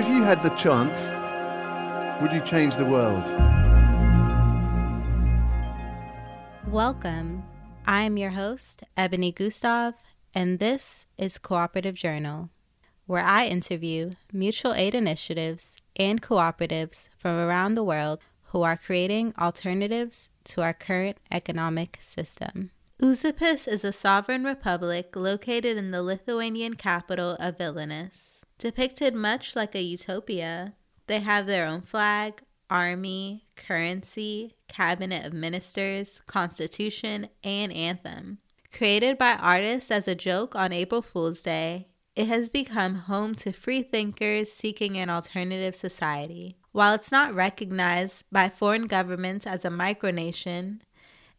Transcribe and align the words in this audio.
If 0.00 0.08
you 0.08 0.22
had 0.22 0.42
the 0.42 0.48
chance, 0.56 0.96
would 2.22 2.32
you 2.32 2.40
change 2.40 2.74
the 2.74 2.86
world? 2.86 3.22
Welcome. 6.72 7.42
I 7.86 8.00
am 8.04 8.16
your 8.16 8.30
host, 8.30 8.82
Ebony 8.96 9.30
Gustav, 9.30 9.92
and 10.34 10.58
this 10.58 11.06
is 11.18 11.36
Cooperative 11.36 11.96
Journal, 11.96 12.48
where 13.04 13.22
I 13.22 13.44
interview 13.44 14.12
mutual 14.32 14.72
aid 14.72 14.94
initiatives 14.94 15.76
and 15.96 16.22
cooperatives 16.22 17.10
from 17.18 17.36
around 17.36 17.74
the 17.74 17.84
world 17.84 18.20
who 18.52 18.62
are 18.62 18.78
creating 18.78 19.34
alternatives 19.38 20.30
to 20.44 20.62
our 20.62 20.72
current 20.72 21.18
economic 21.30 21.98
system. 22.00 22.70
Užupis 23.02 23.68
is 23.68 23.84
a 23.84 23.92
sovereign 23.92 24.44
republic 24.44 25.14
located 25.14 25.76
in 25.76 25.90
the 25.90 26.02
Lithuanian 26.02 26.72
capital 26.72 27.36
of 27.38 27.58
Vilnius. 27.58 28.39
Depicted 28.60 29.14
much 29.14 29.56
like 29.56 29.74
a 29.74 29.80
utopia, 29.80 30.74
they 31.06 31.20
have 31.20 31.46
their 31.46 31.66
own 31.66 31.80
flag, 31.80 32.42
army, 32.68 33.46
currency, 33.56 34.54
cabinet 34.68 35.24
of 35.24 35.32
ministers, 35.32 36.20
constitution, 36.26 37.30
and 37.42 37.72
anthem. 37.72 38.36
Created 38.70 39.16
by 39.16 39.32
artists 39.36 39.90
as 39.90 40.06
a 40.06 40.14
joke 40.14 40.54
on 40.54 40.74
April 40.74 41.00
Fool's 41.00 41.40
Day, 41.40 41.88
it 42.14 42.28
has 42.28 42.50
become 42.50 42.96
home 42.96 43.34
to 43.36 43.50
free 43.50 43.80
thinkers 43.80 44.52
seeking 44.52 44.98
an 44.98 45.08
alternative 45.08 45.74
society. 45.74 46.58
While 46.72 46.92
it's 46.92 47.10
not 47.10 47.34
recognized 47.34 48.26
by 48.30 48.50
foreign 48.50 48.88
governments 48.88 49.46
as 49.46 49.64
a 49.64 49.70
micronation, 49.70 50.80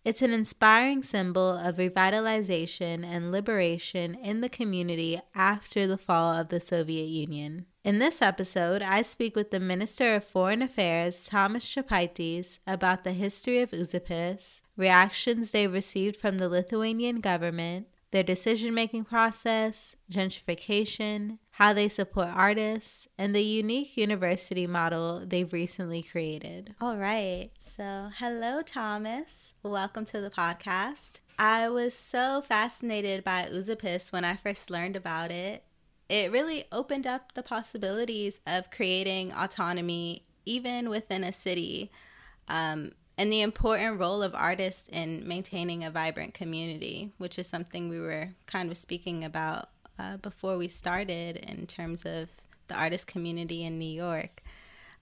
it's 0.03 0.21
an 0.21 0.33
inspiring 0.33 1.03
symbol 1.03 1.52
of 1.52 1.75
revitalization 1.75 3.05
and 3.05 3.31
liberation 3.31 4.16
in 4.16 4.41
the 4.41 4.49
community 4.49 5.21
after 5.35 5.85
the 5.85 5.97
fall 5.97 6.33
of 6.33 6.49
the 6.49 6.59
Soviet 6.59 7.08
Union. 7.08 7.66
In 7.83 7.99
this 7.99 8.21
episode, 8.21 8.81
I 8.81 9.02
speak 9.03 9.35
with 9.35 9.52
the 9.52 9.59
Minister 9.59 10.16
of 10.16 10.23
Foreign 10.23 10.61
Affairs, 10.61 11.25
Thomas 11.25 11.66
Čepaitis, 11.66 12.59
about 12.66 13.03
the 13.03 13.13
history 13.13 13.61
of 13.61 13.71
Užupis, 13.71 14.61
reactions 14.75 15.52
they 15.52 15.67
received 15.67 16.15
from 16.15 16.38
the 16.38 16.49
Lithuanian 16.49 17.19
government, 17.19 17.88
their 18.11 18.23
decision 18.23 18.73
making 18.73 19.05
process, 19.05 19.95
gentrification, 20.11 21.38
how 21.62 21.73
they 21.73 21.88
support 21.88 22.28
artists, 22.34 23.08
and 23.20 23.36
the 23.36 23.44
unique 23.44 23.95
university 23.95 24.66
model 24.66 25.22
they've 25.23 25.54
recently 25.54 26.02
created. 26.02 26.73
All 26.81 26.98
right, 26.98 27.52
so 27.59 28.09
hello, 28.17 28.64
Thomas. 28.64 29.54
Welcome 29.62 30.06
to 30.06 30.20
the 30.20 30.32
podcast. 30.32 31.20
I 31.38 31.70
was 31.70 31.94
so 31.94 32.42
fascinated 32.42 33.23
by 33.23 33.48
Užupis 33.52 34.12
when 34.12 34.26
I 34.26 34.38
first 34.38 34.72
learned 34.72 34.95
about 34.95 35.30
it. 35.30 35.64
It 36.09 36.32
really 36.32 36.64
opened 36.72 37.06
up 37.06 37.34
the 37.36 37.44
possibilities 37.44 38.39
of 38.48 38.72
creating 38.72 39.32
autonomy 39.32 40.26
even 40.48 40.89
within 40.89 41.23
a 41.23 41.32
city. 41.32 41.92
Um, 42.48 42.94
and 43.20 43.32
the 43.32 43.42
important 43.42 44.00
role 44.00 44.23
of 44.23 44.34
artists 44.34 44.89
in 44.89 45.28
maintaining 45.28 45.84
a 45.84 45.92
vibrant 45.92 46.34
community, 46.34 47.14
which 47.20 47.38
is 47.38 47.45
something 47.45 47.88
we 47.88 48.00
were 48.00 48.30
kind 48.48 48.72
of 48.72 48.78
speaking 48.78 49.23
about 49.23 49.67
uh, 50.00 50.17
before 50.17 50.58
we 50.58 50.67
started 50.67 51.38
in 51.38 51.67
terms 51.67 52.06
of 52.06 52.30
the 52.67 52.75
artist 52.75 53.08
community 53.08 53.64
in 53.64 53.78
New 53.78 53.89
York. 53.89 54.42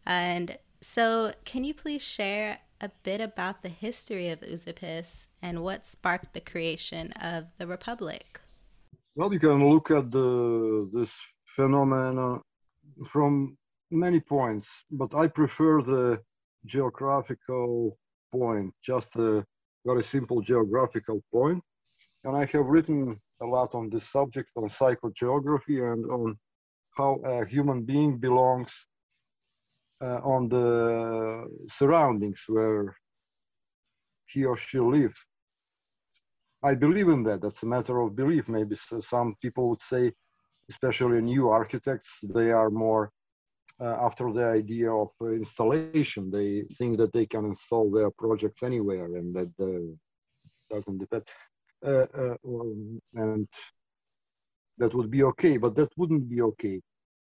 And 0.06 0.58
so, 0.82 1.34
can 1.46 1.64
you 1.64 1.74
please 1.74 2.02
share 2.02 2.60
a 2.82 2.90
bit 3.04 3.22
about 3.22 3.62
the 3.62 3.70
history 3.70 4.30
of 4.30 4.40
Užupis 4.42 5.28
and 5.42 5.62
what 5.62 5.86
sparked 5.86 6.34
the 6.34 6.40
creation 6.40 7.12
of 7.14 7.46
the 7.58 7.68
Republic? 7.68 8.40
Well, 9.16 9.34
you 9.34 9.40
can 9.40 9.70
look 9.70 9.92
at 9.92 10.12
the, 10.12 10.90
this 10.94 11.18
phenomenon 11.56 12.42
from 13.08 13.58
many 13.92 14.20
points, 14.20 14.86
but 14.92 15.14
I 15.14 15.28
prefer 15.28 15.82
the 15.82 16.22
geographical 16.66 17.98
point, 18.32 18.74
just 18.82 19.16
a 19.18 19.46
very 19.86 20.04
simple 20.04 20.42
geographical 20.42 21.22
point. 21.32 21.62
And 22.24 22.36
I 22.36 22.46
have 22.46 22.66
written 22.66 23.20
a 23.42 23.46
lot 23.46 23.76
on 23.76 23.90
this 23.90 24.10
subject, 24.10 24.50
on 24.56 24.70
psychogeography 24.70 25.92
and 25.92 26.06
on 26.12 26.38
how 26.98 27.16
a 27.26 27.46
human 27.46 27.84
being 27.84 28.18
belongs 28.18 28.74
uh, 30.02 30.20
on 30.24 30.50
the 30.50 31.48
surroundings 31.70 32.44
where 32.48 32.96
he 34.28 34.46
or 34.46 34.58
she 34.58 34.80
lives. 34.80 35.26
I 36.64 36.76
believe 36.76 37.08
in 37.10 37.24
that. 37.24 37.42
That's 37.42 37.64
a 37.64 37.68
matter 37.68 38.02
of 38.02 38.16
belief. 38.16 38.50
Maybe 38.50 38.76
some 38.76 39.36
people 39.42 39.70
would 39.70 39.82
say, 39.82 40.12
especially 40.70 41.22
new 41.22 41.50
architects, 41.50 42.20
they 42.24 42.52
are 42.52 42.70
more 42.70 43.12
uh, 43.80 43.98
after 44.02 44.32
the 44.34 44.46
idea 44.46 44.92
of 44.92 45.10
installation. 45.22 46.30
They 46.30 46.64
think 46.78 46.98
that 46.98 47.14
they 47.14 47.26
can 47.26 47.46
install 47.46 47.90
their 47.90 48.12
projects 48.12 48.62
anywhere 48.64 49.16
and 49.16 49.34
that 49.36 49.52
uh, 49.62 50.76
doesn't 50.76 50.98
depend. 50.98 51.24
Uh, 51.86 52.06
uh, 52.14 52.36
and 53.14 53.48
that 54.78 54.94
would 54.94 55.10
be 55.10 55.24
okay, 55.24 55.58
but 55.58 55.76
that 55.76 55.90
wouldn't 55.98 56.30
be 56.30 56.42
okay. 56.42 56.82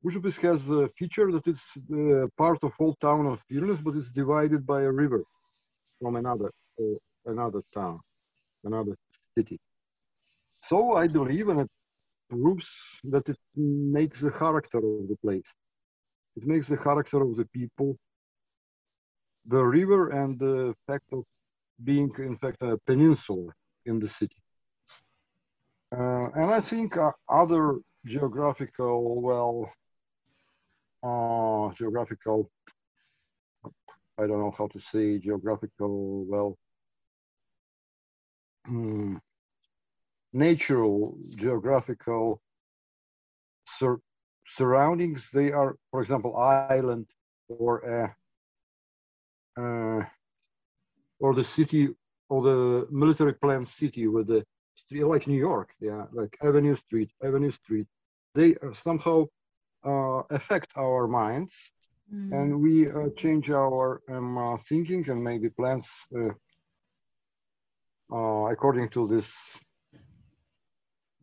Užupis 0.04 0.40
has 0.42 0.60
a 0.70 0.90
feature 0.98 1.32
that 1.32 1.48
it's 1.48 1.78
uh, 1.78 2.28
part 2.38 2.60
of 2.64 2.74
whole 2.74 2.96
town 3.00 3.26
of 3.28 3.42
Vilnius, 3.50 3.84
but 3.84 3.96
it's 3.96 4.12
divided 4.12 4.66
by 4.66 4.82
a 4.82 4.92
river 4.92 5.24
from 6.02 6.16
another 6.16 6.52
another 7.26 7.62
town, 7.74 8.00
another 8.64 8.96
city. 9.38 9.60
So 10.64 10.96
I 10.96 11.08
believe, 11.08 11.50
and 11.50 11.62
it 11.62 11.70
proves 12.30 12.68
that 13.04 13.30
it 13.30 13.38
makes 13.56 14.22
the 14.22 14.32
character 14.32 14.80
of 14.80 15.08
the 15.08 15.18
place. 15.22 15.50
It 16.36 16.46
makes 16.48 16.68
the 16.68 16.78
character 16.78 17.22
of 17.22 17.36
the 17.36 17.46
people, 17.54 17.98
the 19.46 19.64
river, 19.64 20.10
and 20.10 20.40
the 20.40 20.74
fact 20.88 21.06
of 21.12 21.24
being, 21.84 22.12
in 22.18 22.38
fact, 22.38 22.58
a 22.62 22.78
peninsula 22.88 23.52
in 23.86 24.00
the 24.00 24.10
city. 24.10 24.36
Uh, 25.92 26.30
and 26.36 26.52
I 26.52 26.62
think 26.62 26.96
uh, 26.96 27.12
other 27.28 27.80
geographical, 28.06 29.22
well, 29.22 29.70
uh, 31.04 31.74
geographical, 31.74 32.50
I 34.18 34.28
don't 34.28 34.40
know 34.40 34.54
how 34.58 34.68
to 34.68 34.80
say 34.80 35.18
geographical, 35.18 36.26
well, 36.26 36.58
um, 38.70 39.20
natural 40.32 41.18
geographical 41.36 42.42
sur 43.68 44.00
surroundings, 44.46 45.30
they 45.32 45.52
are, 45.52 45.76
for 45.92 46.02
example, 46.02 46.38
island 46.38 47.08
or 47.50 47.80
a, 47.80 48.16
uh, 49.62 50.06
or 51.20 51.34
the 51.34 51.44
city 51.44 51.90
or 52.32 52.42
the 52.42 52.88
military 52.90 53.34
planned 53.34 53.68
city 53.68 54.08
with 54.08 54.28
the 54.28 54.42
street, 54.74 55.04
like 55.04 55.28
New 55.28 55.42
York, 55.50 55.70
yeah, 55.82 56.06
like 56.14 56.34
Avenue 56.42 56.78
Street, 56.78 57.12
Avenue 57.22 57.52
Street, 57.52 57.88
they 58.34 58.56
uh, 58.56 58.74
somehow 58.74 59.26
uh, 59.84 60.22
affect 60.30 60.70
our 60.78 61.08
minds, 61.10 61.54
mm. 62.14 62.32
and 62.32 62.62
we 62.66 62.90
uh, 62.90 63.10
change 63.18 63.50
our 63.50 64.02
um, 64.10 64.38
uh, 64.38 64.56
thinking 64.70 65.04
and 65.10 65.22
maybe 65.22 65.50
plans 65.50 65.90
uh, 66.16 66.30
uh, 68.16 68.46
according 68.50 68.88
to 68.96 69.08
this. 69.10 69.30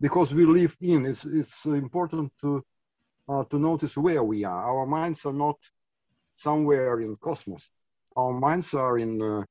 Because 0.00 0.34
we 0.34 0.44
live 0.44 0.76
in, 0.80 1.06
it's 1.06 1.24
it's 1.24 1.64
important 1.64 2.30
to 2.42 2.62
to 3.50 3.58
notice 3.58 3.96
where 3.96 4.22
we 4.22 4.44
are. 4.44 4.62
Our 4.72 4.86
minds 4.86 5.26
are 5.26 5.38
not 5.46 5.58
somewhere 6.36 7.00
in 7.00 7.16
cosmos. 7.16 7.64
Our 8.14 8.32
minds 8.32 8.74
are 8.74 8.98
in 8.98 9.44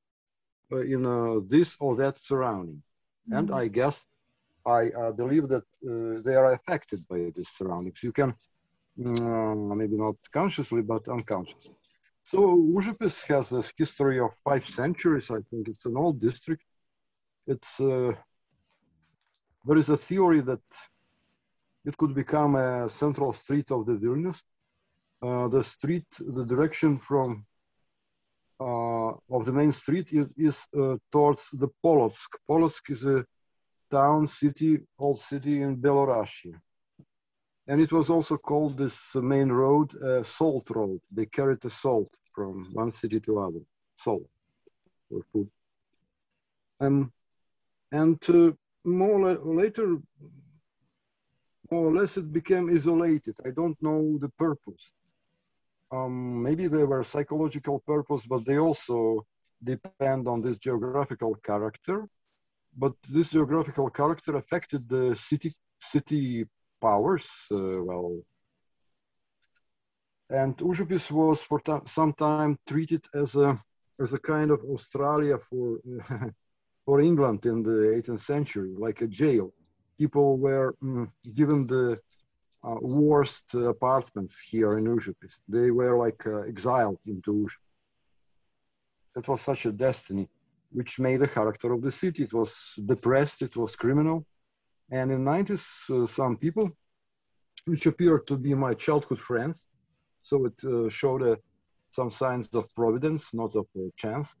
in 0.70 1.02
this 1.48 1.76
or 1.80 1.96
that 1.96 2.18
surrounding. 2.18 2.82
And 3.30 3.50
I 3.50 3.68
guess 3.68 3.96
I 4.66 4.90
uh, 4.90 5.12
believe 5.12 5.48
that 5.48 5.66
uh, 5.86 6.20
they 6.24 6.34
are 6.34 6.52
affected 6.52 7.00
by 7.08 7.18
these 7.34 7.50
surroundings. 7.56 8.02
You 8.02 8.12
can, 8.12 8.30
uh, 9.06 9.54
maybe 9.80 9.96
not 9.96 10.16
consciously, 10.32 10.82
but 10.82 11.08
unconsciously. 11.08 11.74
So 12.22 12.38
Užupis 12.76 13.26
has 13.28 13.52
a 13.52 13.62
history 13.78 14.20
of 14.20 14.30
five 14.44 14.66
centuries. 14.66 15.30
I 15.30 15.40
think 15.48 15.68
it's 15.68 15.86
an 15.86 15.96
old 15.96 16.20
district. 16.20 16.64
It's 17.46 17.80
uh, 17.80 18.12
there 19.66 19.78
is 19.78 19.88
a 19.88 19.96
theory 19.96 20.40
that 20.40 20.66
it 21.86 21.96
could 21.96 22.14
become 22.14 22.56
a 22.56 22.90
central 22.90 23.32
street 23.32 23.70
of 23.70 23.86
the 23.86 23.92
Vilnius. 23.92 24.42
Uh, 25.22 25.48
the 25.48 25.64
street, 25.64 26.06
the 26.20 26.44
direction 26.44 26.98
from 26.98 27.28
uh, 27.32 27.47
of 28.60 29.44
the 29.44 29.52
main 29.52 29.72
street 29.72 30.12
is, 30.12 30.28
is 30.36 30.56
uh, 30.78 30.96
towards 31.12 31.48
the 31.52 31.68
Polotsk. 31.84 32.28
Polotsk 32.48 32.90
is 32.90 33.04
a 33.04 33.24
town, 33.90 34.26
city, 34.28 34.80
old 34.98 35.20
city 35.20 35.62
in 35.62 35.76
Belarusia. 35.76 36.60
And 37.66 37.80
it 37.80 37.92
was 37.92 38.08
also 38.08 38.36
called 38.36 38.78
this 38.78 39.14
main 39.14 39.52
road, 39.52 39.94
uh, 40.02 40.22
Salt 40.22 40.70
Road. 40.70 41.00
They 41.12 41.26
carried 41.26 41.60
the 41.60 41.70
salt 41.70 42.10
from 42.34 42.66
one 42.72 42.92
city 42.92 43.20
to 43.20 43.38
other, 43.40 43.60
salt 43.98 44.28
for 45.08 45.20
food. 45.32 45.50
Um, 46.80 47.12
and 47.92 48.18
uh, 48.28 48.52
more 48.84 49.34
later, 49.34 49.98
more 51.70 51.86
or 51.86 51.92
less, 51.92 52.16
it 52.16 52.32
became 52.32 52.70
isolated. 52.74 53.34
I 53.44 53.50
don't 53.50 53.76
know 53.82 54.18
the 54.18 54.30
purpose. 54.30 54.92
Um, 55.90 56.42
maybe 56.42 56.66
they 56.66 56.84
were 56.84 57.02
psychological 57.04 57.80
purpose, 57.80 58.24
but 58.26 58.44
they 58.44 58.58
also 58.58 59.26
depend 59.62 60.28
on 60.28 60.40
this 60.42 60.58
geographical 60.58 61.34
character. 61.36 62.08
But 62.76 62.94
this 63.08 63.30
geographical 63.30 63.90
character 63.90 64.36
affected 64.36 64.88
the 64.88 65.16
city 65.16 65.52
city 65.80 66.46
powers 66.80 67.26
uh, 67.52 67.82
well. 67.82 68.20
And 70.30 70.56
Užupis 70.58 71.10
was 71.10 71.40
for 71.40 71.60
some 71.86 72.12
time 72.12 72.58
treated 72.66 73.04
as 73.14 73.34
a 73.34 73.58
as 74.00 74.12
a 74.12 74.18
kind 74.18 74.50
of 74.50 74.60
Australia 74.64 75.38
for 75.38 75.78
for 76.84 77.00
England 77.00 77.46
in 77.46 77.62
the 77.62 77.78
18th 77.96 78.20
century, 78.20 78.74
like 78.76 79.00
a 79.00 79.06
jail. 79.06 79.52
People 79.98 80.38
were 80.38 80.74
mm, 80.82 81.10
given 81.34 81.66
the 81.66 81.98
uh, 82.64 82.76
worst 82.80 83.54
apartments 83.54 84.40
here 84.40 84.78
in 84.78 84.84
Užupis. 84.84 85.36
They 85.48 85.70
were 85.70 85.96
like 85.96 86.26
uh, 86.26 86.40
exiled 86.40 86.98
into 87.06 87.32
Užupis. 87.32 87.74
That 89.14 89.28
was 89.28 89.40
such 89.40 89.66
a 89.66 89.72
destiny, 89.72 90.28
which 90.72 90.98
made 90.98 91.20
the 91.20 91.28
character 91.28 91.72
of 91.72 91.82
the 91.82 91.92
city. 91.92 92.24
It 92.24 92.32
was 92.32 92.52
depressed, 92.84 93.42
it 93.42 93.56
was 93.56 93.76
criminal. 93.76 94.26
And 94.90 95.10
in 95.10 95.24
90s, 95.24 95.64
uh, 95.90 96.06
some 96.06 96.36
people, 96.36 96.70
which 97.66 97.86
appeared 97.86 98.26
to 98.26 98.36
be 98.36 98.54
my 98.54 98.74
childhood 98.74 99.20
friends, 99.20 99.66
so 100.22 100.46
it 100.46 100.58
uh, 100.64 100.88
showed 100.88 101.38
some 101.90 102.10
signs 102.10 102.48
of 102.54 102.74
providence, 102.74 103.34
not 103.34 103.54
of 103.56 103.66
chance. 103.96 104.34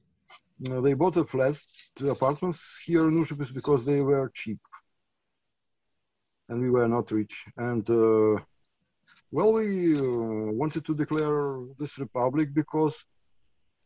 they 0.58 0.94
bought 0.94 1.16
a 1.16 1.24
flat, 1.24 1.56
two 1.96 2.10
apartments 2.10 2.60
here 2.84 3.08
in 3.08 3.14
Užupis 3.14 3.52
because 3.54 3.84
they 3.86 4.00
were 4.00 4.30
cheap 4.34 4.58
and 6.48 6.60
we 6.60 6.70
were 6.70 6.88
not 6.88 7.10
rich. 7.10 7.44
And 7.56 7.88
uh, 7.90 8.40
well, 9.30 9.52
we 9.52 9.96
uh, 9.96 10.52
wanted 10.52 10.84
to 10.86 10.94
declare 10.94 11.60
this 11.78 11.98
republic 11.98 12.54
because 12.54 12.94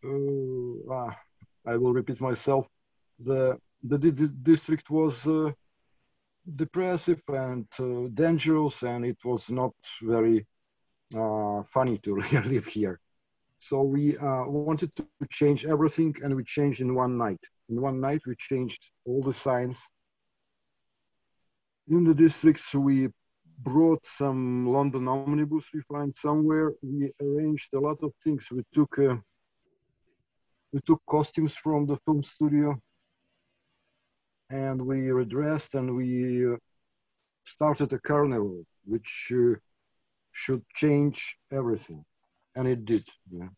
uh, 0.04 0.92
ah, 0.92 1.16
I 1.66 1.76
will 1.76 1.92
repeat 1.92 2.20
myself. 2.20 2.66
The 3.18 3.58
the, 3.84 3.98
district 3.98 4.90
was 4.90 5.26
uh, 5.26 5.50
depressive 6.56 7.20
and 7.28 7.66
uh, 7.80 8.08
dangerous, 8.14 8.82
and 8.82 9.04
it 9.04 9.18
was 9.24 9.50
not 9.50 9.74
very 10.02 10.46
uh, 11.14 11.62
funny 11.74 11.98
to 11.98 12.16
live 12.52 12.66
here. 12.66 13.00
So 13.58 13.82
we 13.82 14.16
wanted 14.20 14.94
to 14.96 15.06
change 15.30 15.64
everything, 15.64 16.14
and 16.22 16.34
we 16.34 16.44
changed 16.44 16.80
in 16.80 16.94
one 16.94 17.16
night. 17.16 17.40
In 17.68 17.80
one 17.80 18.00
night, 18.00 18.22
we 18.26 18.34
changed 18.36 18.90
all 19.04 19.22
the 19.22 19.32
signs 19.32 19.78
in 21.88 22.04
the 22.04 22.14
districts 22.14 22.74
we 22.74 23.08
brought 23.58 24.04
some 24.06 24.66
London 24.66 25.08
omnibus 25.08 25.66
we 25.72 25.80
find 25.82 26.14
somewhere. 26.16 26.72
We 26.82 27.12
arranged 27.20 27.72
a 27.74 27.80
lot 27.80 27.98
of 28.02 28.12
things. 28.24 28.48
We 28.50 28.62
took 28.72 28.98
uh, 28.98 29.16
we 30.72 30.80
took 30.80 31.02
costumes 31.06 31.54
from 31.54 31.86
the 31.86 31.96
film 32.04 32.24
studio 32.24 32.80
and 34.50 34.80
we 34.80 35.10
redressed 35.10 35.74
and 35.74 35.96
we 35.96 36.52
uh, 36.52 36.56
started 37.44 37.92
a 37.92 37.98
carnival 37.98 38.64
which 38.84 39.32
uh, 39.32 39.54
should 40.32 40.62
change 40.74 41.36
everything 41.50 42.04
and 42.56 42.68
it 42.68 42.84
did 42.84 43.04
yeah 43.30 43.48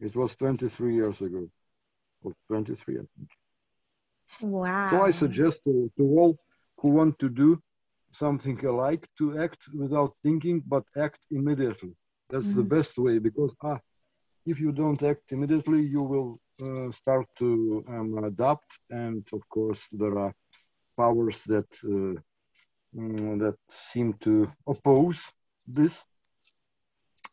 it 0.00 0.14
was 0.14 0.36
23 0.36 0.94
years 0.94 1.20
ago 1.20 1.48
or 2.22 2.32
23 2.48 2.94
i 2.94 2.98
think 2.98 3.30
wow 4.40 4.88
so 4.88 5.02
i 5.02 5.10
suggest 5.10 5.60
to, 5.64 5.90
to 5.96 6.02
all 6.02 6.36
who 6.78 6.90
want 6.90 7.18
to 7.18 7.28
do 7.28 7.60
something 8.12 8.58
alike 8.64 9.06
to 9.18 9.38
act 9.38 9.60
without 9.74 10.12
thinking 10.22 10.62
but 10.66 10.84
act 10.96 11.20
immediately. 11.30 11.94
That's 12.30 12.44
mm-hmm. 12.46 12.56
the 12.56 12.64
best 12.76 12.98
way 12.98 13.18
because 13.18 13.52
ah, 13.62 13.78
if 14.46 14.60
you 14.60 14.72
don't 14.72 15.02
act 15.02 15.32
immediately 15.32 15.82
you 15.82 16.02
will 16.02 16.40
uh, 16.64 16.90
start 16.90 17.26
to 17.38 17.82
um, 17.88 18.24
adapt. 18.24 18.70
And 18.90 19.26
of 19.32 19.42
course 19.48 19.82
there 19.92 20.18
are 20.18 20.34
powers 20.96 21.38
that 21.44 21.70
uh, 21.84 22.20
mm, 22.98 23.38
that 23.42 23.58
seem 23.68 24.14
to 24.26 24.50
oppose 24.66 25.20
this. 25.66 26.04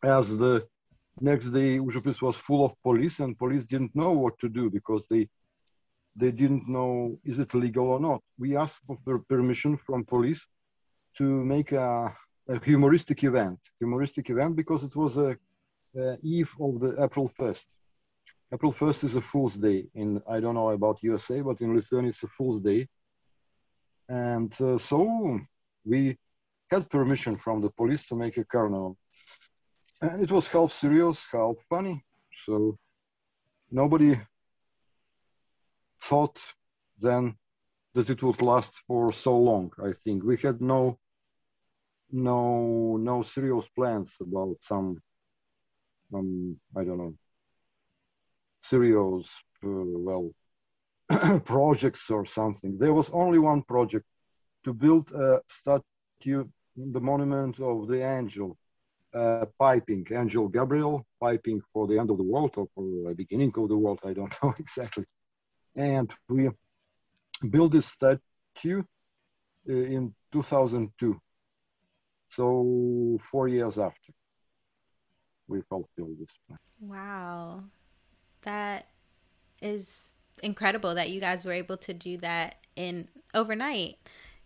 As 0.03 0.37
the 0.37 0.65
next 1.21 1.49
day 1.49 1.77
Užupis 1.77 2.21
was 2.21 2.35
full 2.35 2.65
of 2.65 2.73
police 2.83 3.19
and 3.19 3.37
police 3.37 3.65
didn't 3.65 3.95
know 3.95 4.11
what 4.11 4.37
to 4.39 4.49
do 4.49 4.69
because 4.69 5.05
they 5.09 5.29
they 6.15 6.31
didn't 6.31 6.67
know 6.67 7.19
is 7.23 7.39
it 7.39 7.53
legal 7.53 7.87
or 7.87 7.99
not. 7.99 8.21
We 8.37 8.55
asked 8.55 8.77
for 9.05 9.19
permission 9.29 9.77
from 9.77 10.05
police 10.05 10.45
to 11.17 11.23
make 11.23 11.71
a, 11.71 12.15
a 12.49 12.59
humoristic 12.63 13.23
event. 13.23 13.59
Humoristic 13.79 14.29
event 14.29 14.55
because 14.55 14.83
it 14.83 14.95
was 14.95 15.17
a, 15.17 15.37
a 15.97 16.17
eve 16.21 16.53
of 16.59 16.79
the 16.79 16.95
April 17.03 17.31
1st. 17.39 17.65
April 18.53 18.71
1st 18.71 19.03
is 19.05 19.15
a 19.15 19.21
Fool's 19.21 19.55
Day. 19.55 19.87
In 19.95 20.21
I 20.29 20.39
don't 20.39 20.55
know 20.55 20.69
about 20.69 21.01
USA, 21.01 21.41
but 21.41 21.59
in 21.61 21.75
Lithuania 21.75 22.09
it's 22.09 22.23
a 22.23 22.27
Fool's 22.27 22.61
Day. 22.61 22.87
And 24.09 24.53
uh, 24.61 24.77
so 24.77 25.39
we 25.85 26.17
had 26.69 26.89
permission 26.89 27.35
from 27.35 27.61
the 27.61 27.71
police 27.71 28.07
to 28.07 28.15
make 28.15 28.37
a 28.37 28.45
carnival. 28.45 28.97
And 30.01 30.21
it 30.21 30.31
was 30.31 30.47
half 30.47 30.71
serious, 30.71 31.25
half 31.31 31.55
funny. 31.69 32.03
So 32.45 32.77
nobody 33.71 34.15
thought 36.09 36.39
then 36.99 37.35
that 37.93 38.09
it 38.09 38.21
would 38.23 38.41
last 38.41 38.73
for 38.87 39.13
so 39.13 39.37
long. 39.37 39.71
I 39.83 39.93
think 40.03 40.23
we 40.23 40.37
had 40.37 40.61
no 40.61 40.97
no 42.11 42.97
no 42.97 43.23
serious 43.23 43.67
plans 43.75 44.15
about 44.19 44.57
some 44.61 45.01
um, 46.13 46.57
I 46.77 46.83
don't 46.83 46.97
know 46.97 47.15
serious 48.63 49.27
uh, 49.63 49.85
well 50.07 50.31
projects 51.45 52.09
or 52.09 52.25
something. 52.25 52.77
There 52.77 52.93
was 52.93 53.09
only 53.11 53.39
one 53.39 53.61
project 53.63 54.05
to 54.65 54.73
build 54.73 55.11
a 55.11 55.41
statue, 55.47 56.45
the 56.75 57.01
monument 57.01 57.59
of 57.59 57.87
the 57.87 58.01
angel, 58.17 58.57
uh, 59.13 59.45
piping, 59.59 60.05
angel 60.11 60.47
Gabriel, 60.47 61.05
piping 61.19 61.61
for 61.71 61.87
the 61.87 61.97
end 61.99 62.09
of 62.09 62.17
the 62.17 62.29
world 62.33 62.53
or 62.57 62.67
for 62.73 62.83
the 62.83 63.15
beginning 63.15 63.53
of 63.57 63.67
the 63.69 63.77
world. 63.77 63.99
I 64.05 64.13
don't 64.13 64.35
know 64.43 64.53
exactly 64.57 65.05
and 65.75 66.11
we 66.29 66.49
built 67.49 67.71
this 67.71 67.87
statue 67.87 68.83
uh, 69.69 69.73
in 69.73 70.13
2002. 70.31 71.19
So 72.29 73.17
four 73.21 73.47
years 73.47 73.77
after 73.77 74.13
we 75.47 75.61
fulfilled 75.61 76.17
this 76.19 76.29
plan. 76.47 76.59
Wow, 76.79 77.63
that 78.41 78.87
is 79.61 80.15
incredible 80.41 80.95
that 80.95 81.09
you 81.11 81.19
guys 81.19 81.45
were 81.45 81.53
able 81.53 81.77
to 81.77 81.93
do 81.93 82.17
that 82.17 82.55
in 82.75 83.07
overnight. 83.33 83.97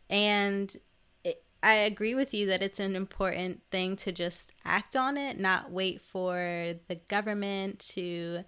And 0.09 0.75
it, 1.23 1.43
I 1.63 1.73
agree 1.73 2.13
with 2.13 2.33
you 2.33 2.47
that 2.47 2.61
it's 2.61 2.79
an 2.79 2.95
important 2.95 3.61
thing 3.71 3.95
to 3.97 4.11
just 4.11 4.51
act 4.65 4.95
on 4.95 5.17
it, 5.17 5.39
not 5.39 5.71
wait 5.71 6.01
for 6.01 6.75
the 6.87 6.95
government 6.95 7.79
to 7.95 8.43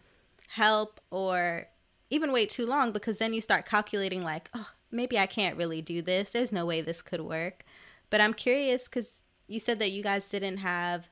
help 0.49 0.99
or 1.11 1.67
even 2.09 2.31
wait 2.31 2.49
too 2.49 2.65
long 2.65 2.91
because 2.91 3.17
then 3.17 3.33
you 3.33 3.41
start 3.41 3.65
calculating 3.65 4.23
like, 4.23 4.49
oh, 4.53 4.69
maybe 4.91 5.17
I 5.17 5.27
can't 5.27 5.57
really 5.57 5.81
do 5.81 6.01
this. 6.01 6.31
There's 6.31 6.51
no 6.51 6.65
way 6.65 6.81
this 6.81 7.01
could 7.01 7.21
work. 7.21 7.63
But 8.09 8.21
I'm 8.21 8.33
curious 8.33 8.85
because 8.85 9.21
you 9.47 9.59
said 9.59 9.79
that 9.79 9.91
you 9.91 10.01
guys 10.03 10.27
didn't 10.29 10.57
have 10.57 11.09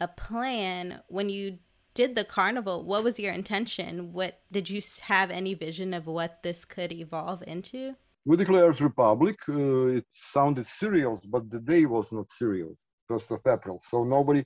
a 0.00 0.08
plan 0.08 1.00
when 1.08 1.30
you 1.30 1.58
did 1.94 2.14
the 2.14 2.24
carnival. 2.24 2.84
What 2.84 3.02
was 3.02 3.18
your 3.18 3.32
intention? 3.32 4.12
What 4.12 4.40
did 4.52 4.68
you 4.68 4.82
have 5.02 5.30
any 5.30 5.54
vision 5.54 5.94
of 5.94 6.06
what 6.06 6.42
this 6.42 6.64
could 6.64 6.92
evolve 6.92 7.42
into? 7.46 7.96
We 8.26 8.36
declared 8.36 8.80
republic. 8.80 9.36
Uh, 9.48 9.86
it 9.98 10.06
sounded 10.12 10.66
serious, 10.66 11.20
but 11.26 11.50
the 11.50 11.60
day 11.60 11.86
was 11.86 12.10
not 12.12 12.30
serious. 12.32 12.74
First 13.08 13.30
of 13.30 13.40
April, 13.46 13.80
so 13.88 14.02
nobody 14.02 14.42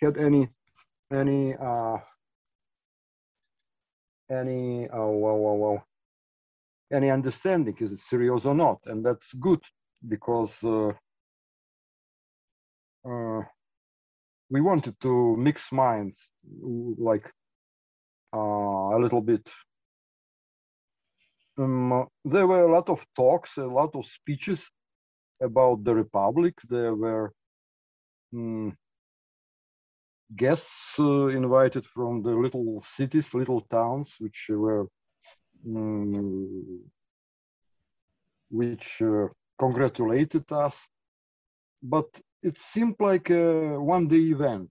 had 0.00 0.16
any 0.16 0.48
any 1.12 1.54
uh, 1.54 1.98
any 4.30 4.88
uh, 4.88 5.06
well, 5.06 5.38
well, 5.38 5.56
well, 5.58 5.86
any 6.92 7.10
understanding 7.10 7.76
is 7.80 7.92
it 7.92 8.00
serious 8.00 8.44
or 8.44 8.54
not, 8.54 8.78
and 8.86 9.04
that's 9.04 9.32
good 9.34 9.60
because 10.08 10.56
uh, 10.64 10.92
uh, 13.08 13.42
we 14.50 14.60
wanted 14.60 14.98
to 15.00 15.36
mix 15.36 15.72
minds, 15.72 16.16
like 16.62 17.30
uh, 18.34 18.96
a 18.96 18.98
little 18.98 19.20
bit. 19.20 19.48
Um, 21.58 22.06
there 22.24 22.46
were 22.46 22.62
a 22.64 22.72
lot 22.72 22.88
of 22.88 23.04
talks, 23.14 23.58
a 23.58 23.66
lot 23.66 23.94
of 23.94 24.06
speeches 24.06 24.70
about 25.42 25.84
the 25.84 25.94
republic. 25.94 26.54
There 26.68 26.94
were 26.94 27.32
um, 28.34 28.76
guests 30.36 30.98
uh, 30.98 31.26
invited 31.28 31.84
from 31.86 32.22
the 32.22 32.30
little 32.30 32.82
cities, 32.82 33.34
little 33.34 33.60
towns, 33.62 34.16
which 34.18 34.46
were 34.50 34.86
um, 35.66 36.80
which 38.50 39.02
uh, 39.02 39.28
congratulated 39.58 40.50
us. 40.52 40.76
But 41.82 42.08
it 42.42 42.58
seemed 42.58 42.96
like 43.00 43.30
a 43.30 43.78
one-day 43.80 44.24
event. 44.36 44.70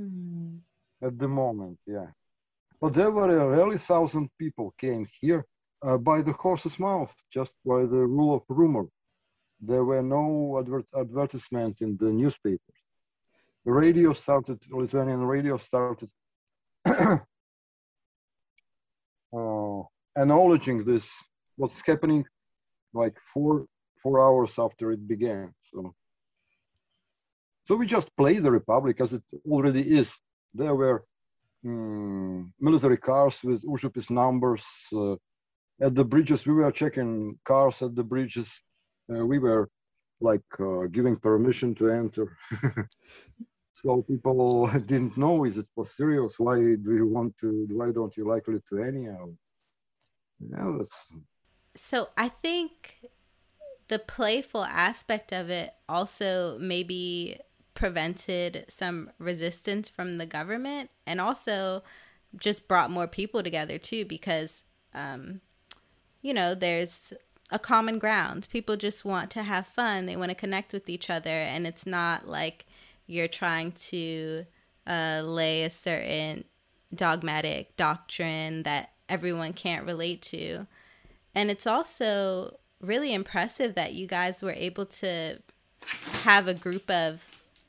mm. 0.00 0.58
at 1.02 1.18
the 1.18 1.28
moment. 1.28 1.78
Yeah, 1.86 2.08
but 2.80 2.94
there 2.94 3.10
were 3.10 3.50
really 3.56 3.78
thousand 3.78 4.30
people 4.38 4.74
came 4.78 5.06
here 5.20 5.44
uh, 5.82 5.98
by 5.98 6.22
the 6.22 6.32
horse's 6.32 6.78
mouth, 6.78 7.14
just 7.30 7.54
by 7.64 7.80
the 7.80 8.02
rule 8.16 8.34
of 8.36 8.42
rumor. 8.48 8.86
There 9.60 9.84
were 9.84 10.02
no 10.02 10.58
advert- 10.60 10.94
advertisement 10.94 11.80
in 11.80 11.96
the 11.96 12.10
newspapers. 12.10 12.75
The 13.66 13.72
radio 13.72 14.12
started, 14.12 14.60
Lithuanian 14.70 15.24
radio 15.24 15.56
started 15.56 16.08
uh, 16.86 17.18
acknowledging 20.16 20.84
this, 20.84 21.10
what's 21.56 21.84
happening 21.84 22.24
like 22.94 23.18
four, 23.20 23.66
four 24.00 24.24
hours 24.24 24.56
after 24.56 24.92
it 24.92 25.08
began. 25.08 25.52
So, 25.72 25.92
so 27.64 27.74
we 27.74 27.86
just 27.86 28.16
played 28.16 28.44
the 28.44 28.52
Republic 28.52 29.00
as 29.00 29.12
it 29.12 29.24
already 29.50 29.82
is. 29.98 30.14
There 30.54 30.76
were 30.76 31.04
um, 31.64 32.54
military 32.60 32.98
cars 32.98 33.42
with 33.42 33.64
Užupis 33.64 34.10
numbers, 34.10 34.64
uh, 34.94 35.16
at 35.80 35.96
the 35.96 36.04
bridges 36.04 36.46
we 36.46 36.54
were 36.54 36.70
checking 36.70 37.36
cars 37.44 37.82
at 37.82 37.96
the 37.96 38.04
bridges 38.04 38.60
uh, 39.12 39.26
we 39.26 39.38
were 39.38 39.68
like 40.20 40.44
uh, 40.60 40.86
giving 40.90 41.16
permission 41.16 41.74
to 41.74 41.90
enter 41.90 42.36
so 43.80 44.02
people 44.02 44.66
didn't 44.86 45.16
know 45.16 45.44
is 45.44 45.58
it 45.58 45.66
was 45.76 45.90
serious 45.90 46.38
why 46.38 46.56
do 46.56 46.94
you 47.00 47.06
want 47.06 47.36
to 47.38 47.66
why 47.70 47.90
don't 47.90 48.16
you 48.16 48.26
like 48.26 48.46
lithuania 48.48 49.16
yeah 50.50 50.76
that's 50.78 51.06
so 51.74 52.08
i 52.16 52.28
think 52.28 52.96
the 53.88 53.98
playful 53.98 54.64
aspect 54.64 55.32
of 55.32 55.50
it 55.50 55.74
also 55.88 56.58
maybe 56.58 57.38
prevented 57.74 58.64
some 58.68 59.10
resistance 59.18 59.88
from 59.88 60.18
the 60.18 60.26
government 60.26 60.90
and 61.06 61.20
also 61.20 61.82
just 62.36 62.66
brought 62.66 62.90
more 62.90 63.06
people 63.06 63.42
together 63.42 63.78
too 63.78 64.04
because 64.04 64.64
um, 64.94 65.40
you 66.26 66.34
know, 66.34 66.56
there's 66.56 67.12
a 67.52 67.58
common 67.60 68.00
ground. 68.00 68.48
People 68.50 68.76
just 68.76 69.04
want 69.04 69.30
to 69.30 69.44
have 69.44 69.66
fun. 69.66 70.06
They 70.06 70.16
want 70.16 70.30
to 70.30 70.34
connect 70.34 70.72
with 70.72 70.88
each 70.88 71.08
other. 71.08 71.30
And 71.30 71.68
it's 71.68 71.86
not 71.86 72.26
like 72.26 72.65
you're 73.06 73.28
trying 73.28 73.72
to 73.72 74.46
uh, 74.86 75.22
lay 75.24 75.64
a 75.64 75.70
certain 75.70 76.44
dogmatic 76.94 77.76
doctrine 77.76 78.62
that 78.62 78.92
everyone 79.08 79.52
can't 79.52 79.86
relate 79.86 80.22
to. 80.22 80.66
And 81.34 81.50
it's 81.50 81.66
also 81.66 82.58
really 82.80 83.12
impressive 83.12 83.74
that 83.74 83.94
you 83.94 84.06
guys 84.06 84.42
were 84.42 84.52
able 84.52 84.86
to 84.86 85.38
have 86.22 86.48
a 86.48 86.54
group 86.54 86.90
of 86.90 87.24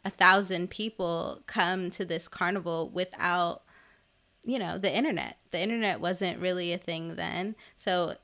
a 0.05 0.09
thousand 0.09 0.69
people 0.69 1.41
come 1.47 1.91
to 1.91 2.05
this 2.05 2.27
carnival 2.27 2.89
without 2.89 3.63
you 4.43 4.57
know 4.57 4.77
the 4.77 4.95
internet. 4.95 5.37
The 5.51 5.59
internet 5.59 5.99
wasn't 5.99 6.39
really 6.39 6.71
a 6.71 6.77
thing 6.77 7.15
then. 7.15 7.55
So 7.75 8.15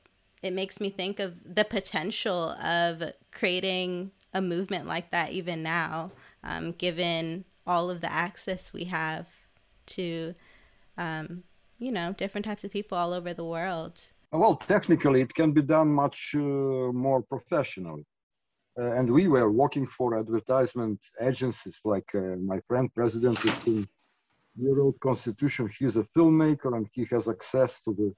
it 0.42 0.52
makes 0.52 0.80
me 0.80 0.90
think 0.90 1.20
of 1.20 1.54
the 1.54 1.64
potential 1.64 2.50
of 2.50 3.02
creating 3.30 4.10
a 4.32 4.40
movement 4.40 4.86
like 4.86 5.10
that 5.10 5.30
even 5.30 5.62
now, 5.62 6.10
um, 6.44 6.72
given 6.72 7.44
all 7.66 7.90
of 7.90 8.00
the 8.00 8.12
access 8.12 8.72
we 8.72 8.84
have 8.84 9.26
to, 9.86 10.34
um, 10.98 11.42
you 11.78 11.90
know, 11.90 12.12
different 12.12 12.44
types 12.44 12.64
of 12.64 12.70
people 12.70 12.96
all 12.96 13.12
over 13.12 13.32
the 13.32 13.44
world. 13.44 14.02
Well, 14.30 14.56
technically, 14.56 15.20
it 15.20 15.34
can 15.34 15.52
be 15.52 15.62
done 15.62 15.88
much 15.88 16.34
uh, 16.34 16.38
more 16.38 17.22
professionally. 17.22 18.04
Uh, 18.78 18.92
and 18.92 19.08
we 19.08 19.28
were 19.28 19.50
working 19.50 19.86
for 19.86 20.18
advertisement 20.18 21.00
agencies, 21.20 21.78
like 21.84 22.12
uh, 22.14 22.36
my 22.52 22.60
friend, 22.66 22.92
President 22.92 23.38
in 23.66 23.86
Euro 24.58 24.92
Constitution. 25.00 25.70
He's 25.78 25.96
a 25.96 26.06
filmmaker 26.16 26.76
and 26.76 26.88
he 26.92 27.04
has 27.12 27.28
access 27.28 27.82
to 27.84 27.94
the 27.94 28.14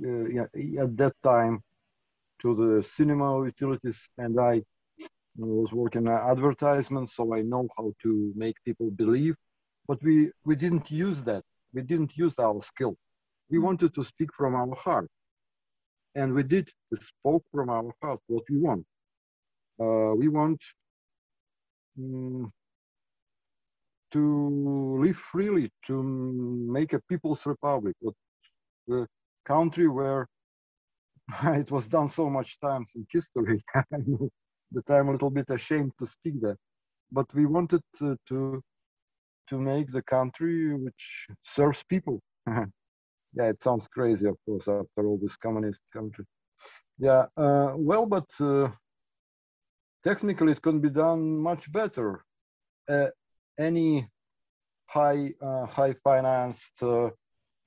uh, 0.00 0.82
at 0.82 0.96
that 0.96 1.14
time 1.22 1.62
to 2.40 2.54
the 2.54 2.82
cinema 2.82 3.44
utilities 3.44 4.08
and 4.16 4.40
I 4.40 4.62
was 5.36 5.72
working 5.72 6.08
on 6.08 6.30
advertisement 6.30 7.10
so 7.10 7.34
I 7.34 7.42
know 7.42 7.66
how 7.76 7.92
to 8.02 8.32
make 8.36 8.56
people 8.64 8.90
believe 8.90 9.36
but 9.88 10.02
we 10.02 10.30
we 10.44 10.56
didn't 10.56 10.90
use 10.90 11.22
that. 11.22 11.44
We 11.74 11.82
didn't 11.82 12.16
use 12.16 12.38
our 12.38 12.60
skill. 12.62 12.96
We 13.50 13.58
mm. 13.58 13.62
wanted 13.62 13.94
to 13.94 14.04
speak 14.04 14.32
from 14.34 14.54
our 14.54 14.74
heart. 14.74 15.08
And 16.14 16.34
we 16.34 16.42
did. 16.42 16.68
We 16.90 16.98
spoke 16.98 17.44
from 17.52 17.70
our 17.70 17.90
heart 18.02 18.20
what 18.26 18.44
we 18.50 18.58
want. 18.58 18.84
Uh, 19.80 20.14
we 20.14 20.28
want 20.28 20.60
um, 21.98 22.52
to 24.12 24.98
live 25.00 25.16
freely 25.16 25.70
to 25.86 26.02
make 26.02 26.92
a 26.92 27.00
people's 27.08 27.44
republic 27.46 27.96
what 28.00 28.14
the 28.86 29.06
country 29.46 29.88
where 29.88 30.26
it 31.44 31.70
was 31.70 31.86
done 31.88 32.08
so 32.08 32.28
much 32.28 32.60
times 32.60 32.92
in 32.94 33.06
history 33.10 33.64
that 34.74 34.90
I'm 34.90 35.08
a 35.08 35.12
little 35.12 35.30
bit 35.30 35.50
ashamed 35.50 35.92
to 35.98 36.06
speak 36.06 36.40
that. 36.42 36.56
But 37.10 37.32
we 37.34 37.46
wanted 37.46 37.82
to, 37.98 38.16
to, 38.28 38.62
to 39.48 39.58
make 39.58 39.92
the 39.92 40.02
country 40.02 40.74
which 40.74 41.26
serves 41.42 41.82
people. 41.84 42.20
yeah, 42.46 43.48
it 43.52 43.62
sounds 43.62 43.86
crazy, 43.88 44.26
of 44.26 44.36
course, 44.46 44.68
after 44.68 45.06
all 45.06 45.18
this 45.20 45.36
communist 45.36 45.80
country. 45.92 46.24
Yeah, 46.98 47.26
uh, 47.36 47.72
well, 47.76 48.06
but 48.06 48.28
uh, 48.40 48.68
technically 50.04 50.52
it 50.52 50.62
can 50.62 50.80
be 50.80 50.90
done 50.90 51.38
much 51.38 51.70
better. 51.72 52.24
Uh, 52.88 53.08
any 53.58 54.08
high 54.86 55.32
uh, 55.40 55.66
high 55.66 55.94
financed 56.04 56.82
uh, 56.82 57.10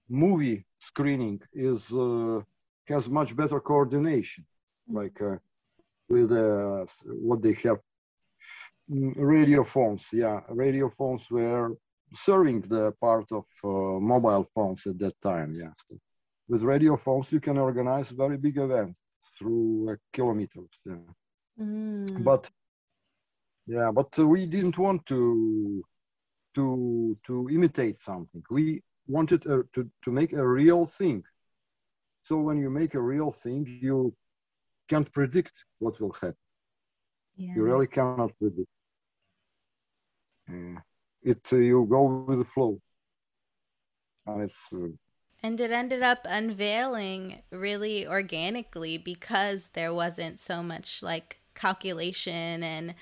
movie 0.10 0.66
screening 0.80 1.42
is 1.54 1.92
uh, 1.92 2.42
has 2.88 3.10
much 3.10 3.36
better 3.36 3.60
coordination, 3.60 4.46
like 4.88 5.20
with 6.10 6.32
uh, 6.32 6.86
what 7.06 7.42
they 7.42 7.54
have. 7.64 7.80
Mm, 8.92 9.14
radio 9.18 9.64
phones, 9.64 10.06
yeah, 10.14 10.42
radio 10.50 10.90
phones 10.90 11.30
were 11.32 11.76
serving 12.14 12.62
the 12.62 12.92
part 13.02 13.32
of 13.32 13.46
uh, 13.64 14.00
mobile 14.00 14.48
phones 14.54 14.86
at 14.86 15.00
that 15.00 15.20
time. 15.22 15.52
Yeah, 15.56 15.74
with 16.48 16.62
radio 16.62 16.96
phones 16.96 17.32
you 17.32 17.40
can 17.40 17.58
organize 17.58 18.10
very 18.10 18.38
big 18.38 18.58
events 18.58 19.00
through 19.38 19.90
uh, 19.92 19.96
kilometers. 20.14 20.70
Yeah, 20.86 20.98
mm. 21.60 22.24
but 22.24 22.50
yeah, 23.66 23.92
but 23.92 24.16
we 24.18 24.46
didn't 24.46 24.78
want 24.78 25.06
to 25.08 25.84
to 26.54 27.18
to 27.26 27.50
imitate 27.50 28.02
something. 28.02 28.44
We 28.52 28.84
wanted 29.08 29.46
a, 29.46 29.64
to, 29.74 29.90
to 30.04 30.12
make 30.12 30.34
a 30.34 30.48
real 30.48 30.86
thing. 30.86 31.24
So 32.24 32.40
when 32.40 32.58
you 32.58 32.70
make 32.70 32.96
a 32.96 33.02
real 33.02 33.32
thing, 33.32 33.66
you 33.82 34.16
can't 34.88 35.12
predict 35.12 35.66
what 35.80 36.00
will 36.00 36.14
happen. 36.14 36.36
Yeah. 37.36 37.54
You 37.56 37.64
really 37.64 37.88
cannot 37.88 38.32
predict. 38.40 38.70
Uh, 40.50 40.80
it 41.22 41.42
uh, 41.52 41.58
you 41.58 41.86
go 41.90 42.04
with 42.28 42.40
the 42.40 42.46
flow, 42.46 42.80
and 44.28 44.44
it's. 44.44 44.56
Uh, 44.74 44.88
and 45.44 45.60
it 45.60 45.72
ended 45.72 46.02
up 46.02 46.26
unveiling 46.28 47.42
really 47.52 48.08
organically 48.08 48.98
because 48.98 49.70
there 49.74 49.94
wasn't 49.94 50.40
so 50.40 50.64
much 50.64 51.04
like 51.04 51.40
calculation 51.54 52.64
and 52.64 52.96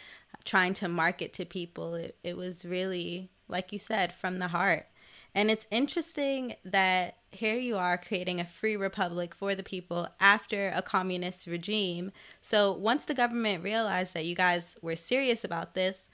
trying 0.43 0.73
to 0.75 0.87
market 0.87 1.31
to 1.33 1.45
people. 1.45 1.95
It, 1.95 2.17
it 2.23 2.35
was 2.35 2.65
really, 2.65 3.29
like 3.47 3.71
you 3.71 3.79
said, 3.79 4.13
from 4.13 4.39
the 4.39 4.49
heart. 4.49 4.87
And 5.35 5.49
it's 5.49 5.67
interesting 5.71 6.55
that 6.63 7.17
here 7.31 7.55
you 7.55 7.77
are 7.77 7.97
creating 7.97 8.39
a 8.39 8.45
free 8.45 8.75
republic 8.75 9.33
for 9.33 9.55
the 9.55 9.63
people 9.63 10.07
after 10.19 10.71
a 10.75 10.81
communist 10.81 11.47
regime. 11.47 12.11
So 12.39 12.71
once 12.71 13.05
the 13.05 13.15
government 13.15 13.63
realized 13.63 14.13
that 14.13 14.25
you 14.25 14.35
guys 14.35 14.77
were 14.81 14.95
serious 14.95 15.43
about 15.43 15.73
this, 15.73 16.07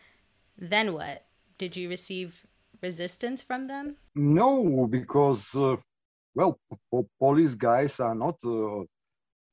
then 0.57 0.93
what? 0.93 1.25
Did 1.57 1.75
you 1.75 1.89
receive 1.89 2.45
resistance 2.81 3.41
from 3.41 3.65
them? 3.65 3.97
No, 4.15 4.87
because, 4.87 5.53
uh, 5.53 5.75
well, 6.33 6.57
po- 6.89 7.09
police 7.19 7.55
guys 7.55 7.99
are 7.99 8.15
not 8.15 8.37
uh, 8.45 8.83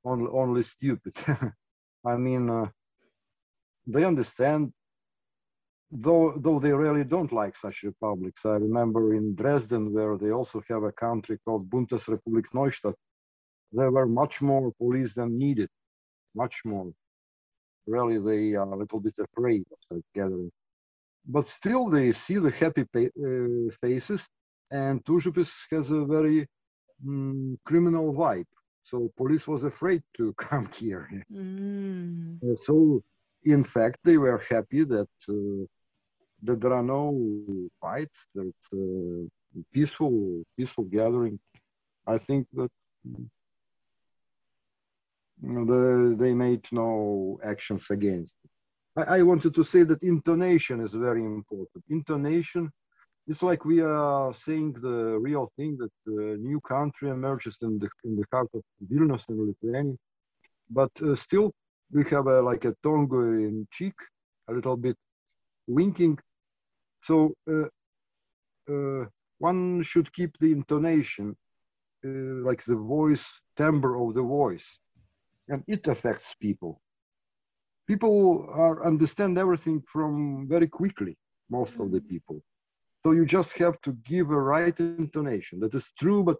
only, 0.05 0.31
only 0.33 0.63
stupid. 0.63 1.15
I 2.07 2.17
mean, 2.17 2.49
uh, 2.49 2.69
they 3.89 4.05
understand 4.05 4.73
though 6.03 6.35
though 6.37 6.59
they 6.59 6.73
really 6.73 7.05
don't 7.05 7.33
like 7.33 7.57
such 7.57 7.83
republics. 7.83 8.45
I 8.45 8.57
remember 8.69 9.15
in 9.15 9.35
Dresden, 9.35 9.93
where 9.93 10.17
they 10.17 10.31
also 10.31 10.63
have 10.69 10.85
a 10.85 10.93
country 10.93 11.39
called 11.45 11.71
Bunte 11.71 11.99
Republik 12.15 12.47
Neustadt, 12.55 12.95
there 13.73 13.91
were 13.91 14.07
much 14.07 14.43
more 14.43 14.73
police 14.73 15.15
than 15.15 15.39
needed, 15.39 15.71
much 16.35 16.63
more. 16.65 16.93
Really, 17.87 18.19
they 18.19 18.55
are 18.55 18.73
a 18.73 18.77
little 18.77 19.01
bit 19.01 19.15
afraid 19.19 19.65
of 19.91 20.03
gathering. 20.15 20.51
But 21.27 21.49
still, 21.49 21.89
they 21.89 22.13
see 22.13 22.39
the 22.39 22.51
happy 22.51 22.85
uh, 22.97 23.75
faces, 23.81 24.23
and 24.71 25.05
Užupis 25.05 25.53
has 25.71 25.91
a 25.91 26.05
very 26.05 26.47
mm, 27.05 27.57
criminal 27.65 28.13
vibe. 28.13 28.47
So 28.83 29.11
police 29.17 29.49
was 29.49 29.65
afraid 29.65 30.03
to 30.17 30.33
come 30.49 30.69
here. 30.73 31.09
Mm. 31.33 32.39
So 32.65 33.03
in 33.45 33.65
fact, 33.65 33.99
they 34.05 34.19
were 34.19 34.43
happy 34.51 34.85
that 34.85 35.09
uh, 35.29 35.67
that 36.47 36.61
there 36.61 36.73
are 36.73 36.83
no 36.83 37.05
fights, 37.81 38.27
it's 38.35 38.69
a 38.73 39.27
peaceful, 39.73 40.43
peaceful 40.57 40.85
gathering. 40.85 41.39
I 42.07 42.19
think 42.19 42.47
that 42.55 42.71
the, 45.43 46.15
they 46.19 46.35
made 46.35 46.65
no 46.73 47.39
actions 47.45 47.91
against. 47.91 48.35
I, 48.97 49.19
I 49.19 49.23
wanted 49.23 49.55
to 49.55 49.65
say 49.65 49.83
that 49.85 50.03
intonation 50.03 50.81
is 50.81 50.93
very 50.93 51.25
important. 51.25 51.85
Intonation 51.91 52.71
it's 53.29 53.43
like 53.43 53.65
we 53.65 53.81
are 53.81 54.33
saying 54.35 54.75
the 54.75 55.19
real 55.19 55.51
thing 55.57 55.77
that 55.79 55.91
a 56.07 56.37
new 56.37 56.61
country 56.61 57.11
emerges 57.11 57.57
in 57.61 57.79
the 57.79 57.89
in 58.05 58.17
the 58.17 58.25
heart 58.33 58.49
of 58.55 58.63
Vilnius 58.89 59.29
in 59.29 59.49
Lithuania, 59.49 59.97
but 60.71 60.91
uh, 61.03 61.17
still 61.17 61.53
we 61.91 62.05
have 62.05 62.27
a, 62.29 62.41
like 62.41 62.65
a 62.65 62.75
tongue 62.85 63.11
in 63.13 63.67
cheek, 63.73 63.95
a 64.49 64.53
little 64.53 64.77
bit 64.77 64.97
winking. 65.67 66.19
So 67.07 67.35
uh, 67.55 67.69
uh, 68.73 69.07
one 69.39 69.83
should 69.83 70.13
keep 70.13 70.33
the 70.39 70.53
intonation, 70.53 71.37
uh, 72.05 72.09
like 72.49 72.63
the 72.65 72.77
voice 72.77 73.27
timbre 73.57 73.95
of 74.03 74.15
the 74.15 74.23
voice, 74.23 74.69
and 75.49 75.63
it 75.67 75.87
affects 75.89 76.35
people. 76.47 76.81
People 77.87 78.49
are 78.51 78.85
understand 78.85 79.39
everything 79.39 79.83
from 79.93 80.47
very 80.49 80.69
quickly. 80.69 81.17
Most 81.49 81.79
of 81.79 81.93
the 81.93 82.01
mm. 82.01 82.09
people 82.09 82.43
so 83.07 83.13
you 83.13 83.25
just 83.25 83.57
have 83.59 83.81
to 83.83 83.93
give 84.05 84.31
a 84.31 84.41
right 84.41 84.77
intonation 84.81 85.61
that 85.61 85.73
is 85.75 85.85
true, 85.97 86.25
but 86.25 86.39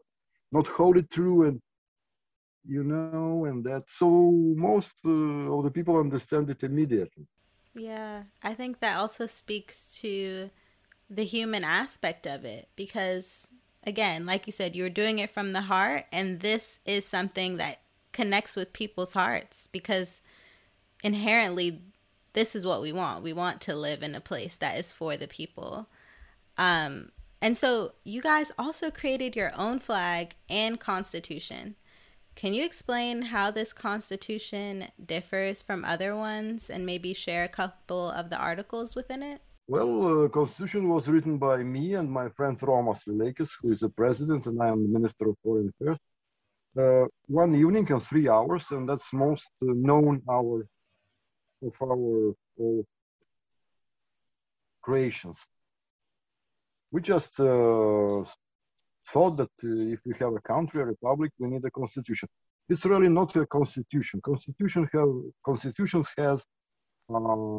not 0.51 0.67
wholly 0.67 1.05
true, 1.05 1.45
and 1.45 1.61
you 2.65 2.83
know, 2.83 3.45
and 3.45 3.63
that. 3.67 3.85
So 3.87 4.09
most 4.57 4.95
uh, 5.05 5.55
of 5.55 5.63
the 5.63 5.71
people 5.71 5.97
understand 5.97 6.51
it 6.51 6.65
immediately. 6.65 7.25
Yeah, 7.77 8.23
I 8.43 8.55
think 8.55 8.81
that 8.81 8.97
also 8.97 9.27
speaks 9.27 9.99
to 10.01 10.51
the 11.11 11.25
human 11.25 11.63
aspect 11.63 12.27
of 12.27 12.45
it 12.45 12.69
because, 12.75 13.49
again, 13.85 14.25
like 14.25 14.47
you 14.47 14.53
said, 14.53 14.75
you're 14.75 14.89
doing 14.89 15.19
it 15.19 15.31
from 15.31 15.53
the 15.53 15.63
heart, 15.63 16.07
and 16.11 16.41
this 16.41 16.79
is 16.87 17.05
something 17.05 17.59
that 17.59 17.81
connects 18.13 18.57
with 18.57 18.73
people's 18.73 19.13
hearts 19.13 19.69
because 19.71 20.23
inherently 21.05 21.83
this 22.33 22.57
is 22.57 22.65
what 22.65 22.81
we 22.81 22.93
want. 22.93 23.23
We 23.23 23.35
want 23.35 23.61
to 23.63 23.77
live 23.77 24.03
in 24.03 24.15
a 24.15 24.21
place 24.21 24.57
that 24.57 24.79
is 24.79 24.93
for 24.93 25.17
the 25.17 25.29
people. 25.29 25.87
Um, 26.57 27.11
and 27.43 27.57
so 27.57 27.93
you 28.05 28.23
guys 28.23 28.51
also 28.59 28.91
created 28.91 29.37
your 29.37 29.53
own 29.55 29.81
flag 29.81 30.35
and 30.49 30.81
constitution. 30.81 31.77
Can 32.37 32.53
you 32.53 32.65
explain 32.65 33.23
how 33.23 33.51
this 33.51 33.73
constitution 33.73 34.89
differs 35.05 35.63
from 35.63 35.87
other 35.87 36.15
ones 36.15 36.69
and 36.69 36.85
maybe 36.85 37.15
share 37.15 37.45
a 37.45 37.49
couple 37.49 38.11
of 38.11 38.29
the 38.29 38.37
articles 38.37 38.95
within 38.95 39.23
it? 39.23 39.41
Well, 39.67 40.25
uh, 40.25 40.29
constitution 40.29 40.89
was 40.89 41.09
written 41.09 41.39
by 41.39 41.65
me 41.65 41.95
and 41.95 42.09
my 42.11 42.29
friend 42.29 42.59
Romas 42.61 43.01
Lileikis, 43.09 43.51
who 43.61 43.73
is 43.73 43.81
the 43.81 43.89
president, 43.89 44.47
and 44.47 44.63
I 44.63 44.69
am 44.69 44.83
the 44.83 44.99
minister 44.99 45.31
of 45.31 45.37
foreign 45.43 45.73
affairs. 45.81 45.99
Uh, 46.79 47.09
one 47.27 47.55
evening 47.55 47.91
and 47.91 48.03
three 48.03 48.29
hours, 48.29 48.71
and 48.71 48.87
that's 48.87 49.13
most 49.15 49.51
uh, 49.63 49.73
known 49.73 50.23
hour 50.29 50.67
of 51.63 51.75
our 51.83 52.35
creations 54.83 55.39
we 56.91 57.01
just 57.01 57.39
uh, 57.41 58.25
thought 59.09 59.37
that 59.37 59.51
uh, 59.65 59.95
if 59.95 60.01
we 60.05 60.15
have 60.19 60.35
a 60.35 60.41
country, 60.41 60.83
a 60.83 60.87
republic, 60.87 61.33
we 61.39 61.49
need 61.49 61.65
a 61.65 61.71
constitution. 61.71 62.29
It's 62.69 62.85
really 62.85 63.09
not 63.09 63.35
a 63.37 63.47
constitution. 63.47 64.21
Constitution 64.23 64.89
have 64.93 65.09
constitutions 65.45 66.09
has 66.19 66.43
uh, 67.09 67.59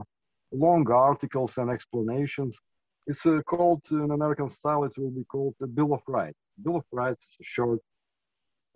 long 0.52 0.92
articles 0.92 1.58
and 1.58 1.70
explanations. 1.70 2.58
It's 3.06 3.26
uh, 3.26 3.42
called 3.46 3.84
in 3.92 4.12
American 4.12 4.50
style. 4.50 4.84
It 4.84 4.94
will 4.98 5.12
be 5.12 5.24
called 5.24 5.56
the 5.60 5.68
Bill 5.68 5.94
of 5.94 6.02
Rights. 6.08 6.38
Bill 6.62 6.78
of 6.78 6.86
Rights 6.92 7.26
is 7.26 7.38
a 7.40 7.44
short, 7.44 7.80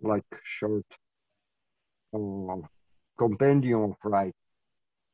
like 0.00 0.24
short 0.42 0.86
uh, 2.14 2.56
compendium 3.18 3.82
of 3.90 3.96
rights, 4.04 4.38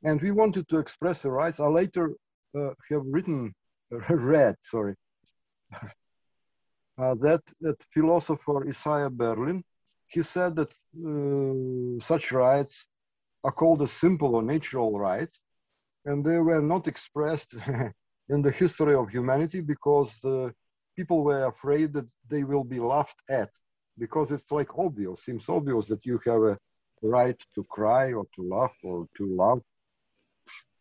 and 0.05 0.21
we 0.23 0.31
wanted 0.31 0.69
to 0.69 0.79
express 0.79 1.23
the 1.23 1.31
rights. 1.31 1.59
I 1.59 1.67
later 1.67 2.15
uh, 2.57 2.71
have 2.91 3.03
written, 3.05 3.53
read, 4.09 4.55
sorry, 4.63 4.95
uh, 6.99 7.15
that, 7.15 7.43
that 7.61 7.77
philosopher 7.95 8.69
Isaiah 8.69 9.11
Berlin, 9.11 9.63
he 10.09 10.23
said 10.23 10.57
that 10.57 10.73
uh, 11.07 12.03
such 12.05 12.33
rights 12.33 12.87
are 13.45 13.53
called 13.53 13.83
a 13.83 13.89
simple 13.89 14.35
or 14.35 14.43
natural 14.43 14.99
rights, 14.99 15.39
and 16.05 16.25
they 16.25 16.39
were 16.39 16.63
not 16.63 16.89
expressed 16.89 17.55
in 18.29 18.43
the 18.43 18.51
history 18.51 18.95
of 18.95 19.09
humanity 19.11 19.61
because 19.61 20.11
people 20.97 21.23
were 21.23 21.47
afraid 21.47 21.93
that 21.93 22.09
they 22.29 22.43
will 22.43 22.65
be 22.65 22.81
laughed 22.81 23.21
at 23.29 23.51
because 23.99 24.33
it's 24.33 24.51
like 24.51 24.79
obvious, 24.79 25.25
seems 25.25 25.49
obvious 25.49 25.87
that 25.89 26.05
you 26.05 26.19
have 26.25 26.43
a 26.43 26.59
right 27.03 27.41
to 27.55 27.63
cry 27.65 28.13
or 28.13 28.25
to 28.35 28.43
laugh 28.43 28.75
or 28.83 29.07
to 29.17 29.25
love, 29.27 29.61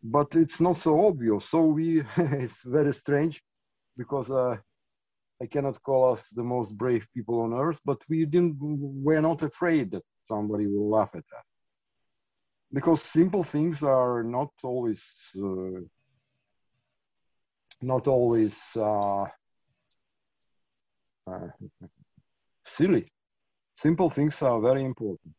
but 0.02 0.34
it's 0.34 0.60
not 0.60 0.76
so 0.76 1.06
obvious. 1.06 1.48
So 1.48 1.64
we, 1.66 2.02
it's 2.16 2.62
very 2.62 2.92
strange 2.92 3.42
because 3.96 4.30
uh, 4.30 4.56
I 5.40 5.46
cannot 5.46 5.82
call 5.82 6.12
us 6.12 6.28
the 6.30 6.42
most 6.42 6.76
brave 6.76 7.06
people 7.14 7.40
on 7.40 7.52
earth, 7.52 7.80
but 7.84 7.98
we 8.08 8.24
didn't, 8.24 8.56
we're 8.60 9.20
not 9.20 9.42
afraid 9.42 9.92
that 9.92 10.02
somebody 10.26 10.66
will 10.66 10.90
laugh 10.90 11.10
at 11.14 11.18
us. 11.18 11.44
Because 12.72 13.02
simple 13.02 13.44
things 13.44 13.82
are 13.82 14.22
not 14.22 14.50
always, 14.62 15.02
uh, 15.40 15.80
not 17.80 18.08
always 18.08 18.58
uh, 18.76 19.22
uh, 21.26 21.48
silly. 22.66 23.06
Simple 23.76 24.10
things 24.10 24.42
are 24.42 24.60
very 24.60 24.84
important. 24.84 25.34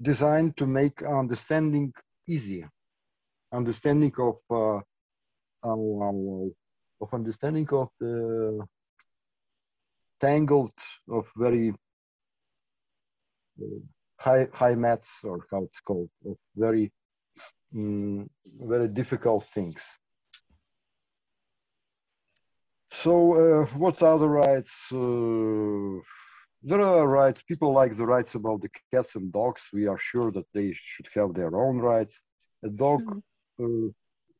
designed 0.00 0.56
to 0.56 0.66
make 0.66 1.02
understanding 1.02 1.92
easier, 2.26 2.70
understanding 3.52 4.12
of 4.18 4.36
uh, 4.50 4.80
of 7.00 7.14
understanding 7.14 7.68
of 7.72 7.88
the 8.00 8.64
tangled 10.20 10.72
of 11.08 11.30
very 11.36 11.74
uh, 13.60 13.80
high 14.18 14.48
high 14.52 14.74
maths 14.74 15.10
or 15.24 15.46
how 15.50 15.62
it's 15.64 15.80
called 15.80 16.10
of 16.26 16.36
very 16.56 16.92
um, 17.74 18.28
very 18.62 18.88
difficult 18.88 19.44
things. 19.44 19.82
So 22.90 23.12
uh, 23.34 23.66
what 23.76 24.02
are 24.02 24.18
the 24.18 24.28
rights? 24.28 24.92
Uh, 24.92 26.00
there 26.62 26.80
are 26.80 27.06
rights. 27.06 27.42
People 27.42 27.72
like 27.72 27.96
the 27.96 28.06
rights 28.06 28.34
about 28.34 28.62
the 28.62 28.70
cats 28.92 29.14
and 29.16 29.32
dogs. 29.32 29.62
We 29.72 29.86
are 29.86 29.98
sure 29.98 30.32
that 30.32 30.46
they 30.52 30.72
should 30.72 31.08
have 31.14 31.34
their 31.34 31.54
own 31.54 31.78
rights. 31.78 32.20
A 32.64 32.68
dog, 32.68 33.02
mm. 33.60 33.92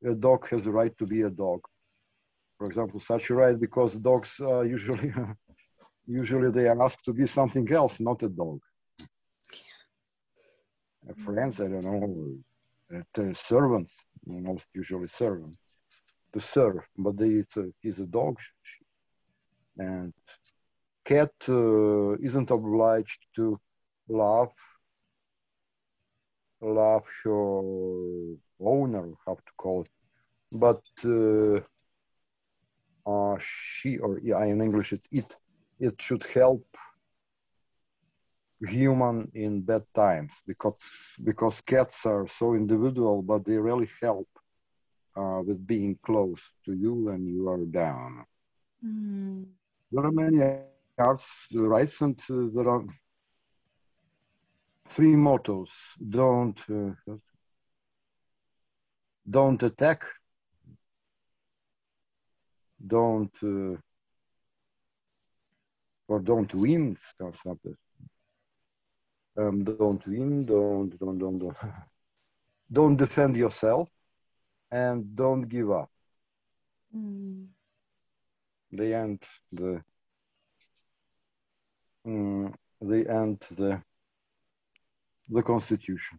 uh, 0.04 0.11
a 0.11 0.14
dog 0.14 0.48
has 0.48 0.64
the 0.64 0.72
right 0.72 0.96
to 0.98 1.07
be 1.07 1.22
a 1.22 1.31
dog. 1.31 1.61
For 2.59 2.66
example, 2.66 2.98
such 2.98 3.31
a 3.31 3.35
right 3.35 3.59
because 3.59 3.94
dogs 3.94 4.35
uh, 4.40 4.61
usually, 4.76 5.12
usually 6.07 6.50
they 6.50 6.66
are 6.66 6.83
asked 6.83 7.04
to 7.04 7.12
be 7.12 7.26
something 7.26 7.70
else, 7.72 8.00
not 8.00 8.22
a 8.22 8.28
dog. 8.28 8.61
A 11.09 11.14
friend, 11.14 11.54
I 11.54 11.68
don't 11.68 11.85
know, 11.85 12.38
uh, 12.94 13.35
servants, 13.35 13.92
most 14.26 14.66
usually 14.74 15.09
servants, 15.09 15.59
to 16.35 16.40
serve, 16.40 16.87
but 16.98 17.16
they, 17.16 17.28
it's 17.28 17.57
a, 17.57 17.66
he's 17.81 17.98
a 17.98 18.07
dog, 18.07 18.38
and 19.78 20.12
cat 21.09 21.35
uh, 21.49 22.12
isn't 22.29 22.51
obliged 22.51 23.23
to 23.37 23.59
love 24.09 24.53
love 26.61 27.07
her 27.25 27.61
owner, 28.61 29.07
how 29.27 29.35
to 29.35 29.53
call 29.57 29.83
it, 29.83 29.90
but 30.53 30.83
uh, 31.05 31.61
uh, 33.11 33.37
she 33.40 33.99
or 33.99 34.21
yeah, 34.23 34.44
in 34.44 34.61
English 34.61 34.92
it, 34.92 35.05
it 35.12 35.29
it 35.81 36.03
should 36.03 36.25
help 36.35 36.66
human 38.66 39.31
in 39.35 39.61
bad 39.62 39.85
times 39.94 40.33
because 40.47 40.77
because 41.25 41.61
cats 41.62 42.07
are 42.07 42.27
so 42.29 42.55
individual, 42.55 43.23
but 43.23 43.44
they 43.44 43.57
really 43.59 43.90
help 44.03 44.29
uh, 45.16 45.40
with 45.47 45.66
being 45.66 45.99
close 46.03 46.42
to 46.64 46.73
you 46.73 46.94
when 47.07 47.27
you 47.27 47.49
are 47.49 47.64
down. 47.66 48.25
Mm. 48.85 49.44
There 49.92 50.05
are 50.05 50.12
many 50.12 50.42
arts 50.98 51.46
rights, 51.52 52.00
and 52.00 52.18
uh, 52.30 52.48
there 52.54 52.68
are 52.68 52.84
three 54.88 55.16
mottos: 55.16 55.70
don't 56.08 56.58
uh, 56.70 56.92
don't 59.28 59.62
attack, 59.62 60.04
don't 62.87 63.34
uh, 63.42 63.76
or 66.08 66.20
don't 66.20 66.52
win. 66.54 66.96
Um, 69.37 69.62
don't 69.62 70.04
win, 70.06 70.44
don't, 70.44 70.98
don't, 70.98 71.18
don't, 71.18 71.38
don't, 71.38 71.56
don't 72.72 72.96
defend 72.96 73.37
yourself, 73.37 73.88
and 74.70 75.14
don't 75.14 75.42
give 75.42 75.70
up. 75.70 75.90
Mm. 76.96 77.46
They 78.72 78.94
end 78.94 79.22
the, 79.52 79.82
mm, 82.09 82.55
they 82.81 83.05
end 83.07 83.40
the, 83.57 83.83
the 85.29 85.42
constitution. 85.42 86.18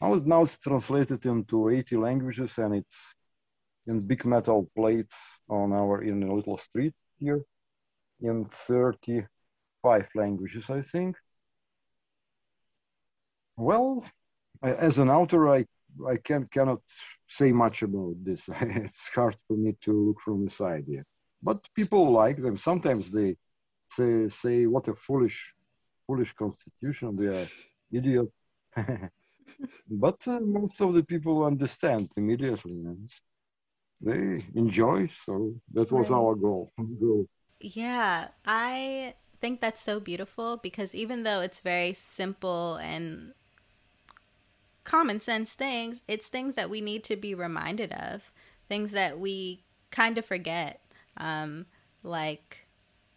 Now, 0.00 0.14
now 0.14 0.42
it's 0.42 0.58
translated 0.58 1.24
into 1.26 1.68
80 1.68 1.96
languages 1.96 2.58
and 2.58 2.74
it's 2.74 3.14
in 3.86 4.06
big 4.06 4.24
metal 4.24 4.68
plates 4.74 5.16
on 5.48 5.72
our 5.72 6.02
in 6.02 6.22
a 6.22 6.34
little 6.34 6.58
street 6.58 6.94
here 7.18 7.42
in 8.20 8.44
35 8.44 10.08
languages, 10.14 10.70
I 10.70 10.82
think. 10.82 11.16
Well, 13.56 14.04
as 14.62 14.98
an 14.98 15.10
author, 15.10 15.48
I 15.48 15.66
I 16.08 16.16
can 16.16 16.46
cannot 16.46 16.80
say 17.28 17.52
much 17.52 17.82
about 17.82 18.16
this. 18.24 18.48
it's 18.60 19.08
hard 19.10 19.36
for 19.46 19.56
me 19.56 19.76
to 19.82 19.92
look 19.92 20.20
from 20.20 20.44
the 20.44 20.50
side 20.50 20.84
here. 20.86 21.04
But 21.42 21.60
people 21.74 22.10
like 22.10 22.40
them. 22.40 22.56
Sometimes 22.56 23.10
they 23.10 23.36
say 23.96 24.28
say 24.28 24.66
what 24.66 24.88
a 24.88 24.94
foolish 24.94 25.54
foolish 26.06 26.32
constitution. 26.34 27.16
They 27.16 27.26
are 27.26 27.46
idiot. 27.92 28.28
but 29.90 30.26
uh, 30.26 30.40
most 30.40 30.80
of 30.80 30.94
the 30.94 31.04
people 31.04 31.44
understand 31.44 32.08
immediately. 32.16 32.84
And 32.84 33.08
they 34.00 34.44
enjoy. 34.54 35.08
So 35.24 35.54
that 35.74 35.90
was 35.92 36.10
right. 36.10 36.16
our 36.16 36.34
goal. 36.34 36.72
goal. 37.00 37.26
Yeah, 37.60 38.28
I 38.44 39.14
think 39.40 39.60
that's 39.60 39.80
so 39.80 40.00
beautiful 40.00 40.56
because 40.56 40.94
even 40.94 41.22
though 41.22 41.40
it's 41.40 41.60
very 41.60 41.92
simple 41.92 42.76
and 42.76 43.32
common 44.84 45.20
sense 45.20 45.52
things, 45.52 46.02
it's 46.08 46.28
things 46.28 46.54
that 46.56 46.68
we 46.68 46.80
need 46.80 47.04
to 47.04 47.16
be 47.16 47.34
reminded 47.34 47.92
of, 47.92 48.32
things 48.68 48.92
that 48.92 49.18
we 49.18 49.64
kind 49.90 50.18
of 50.18 50.24
forget, 50.24 50.80
um, 51.16 51.66
like 52.02 52.66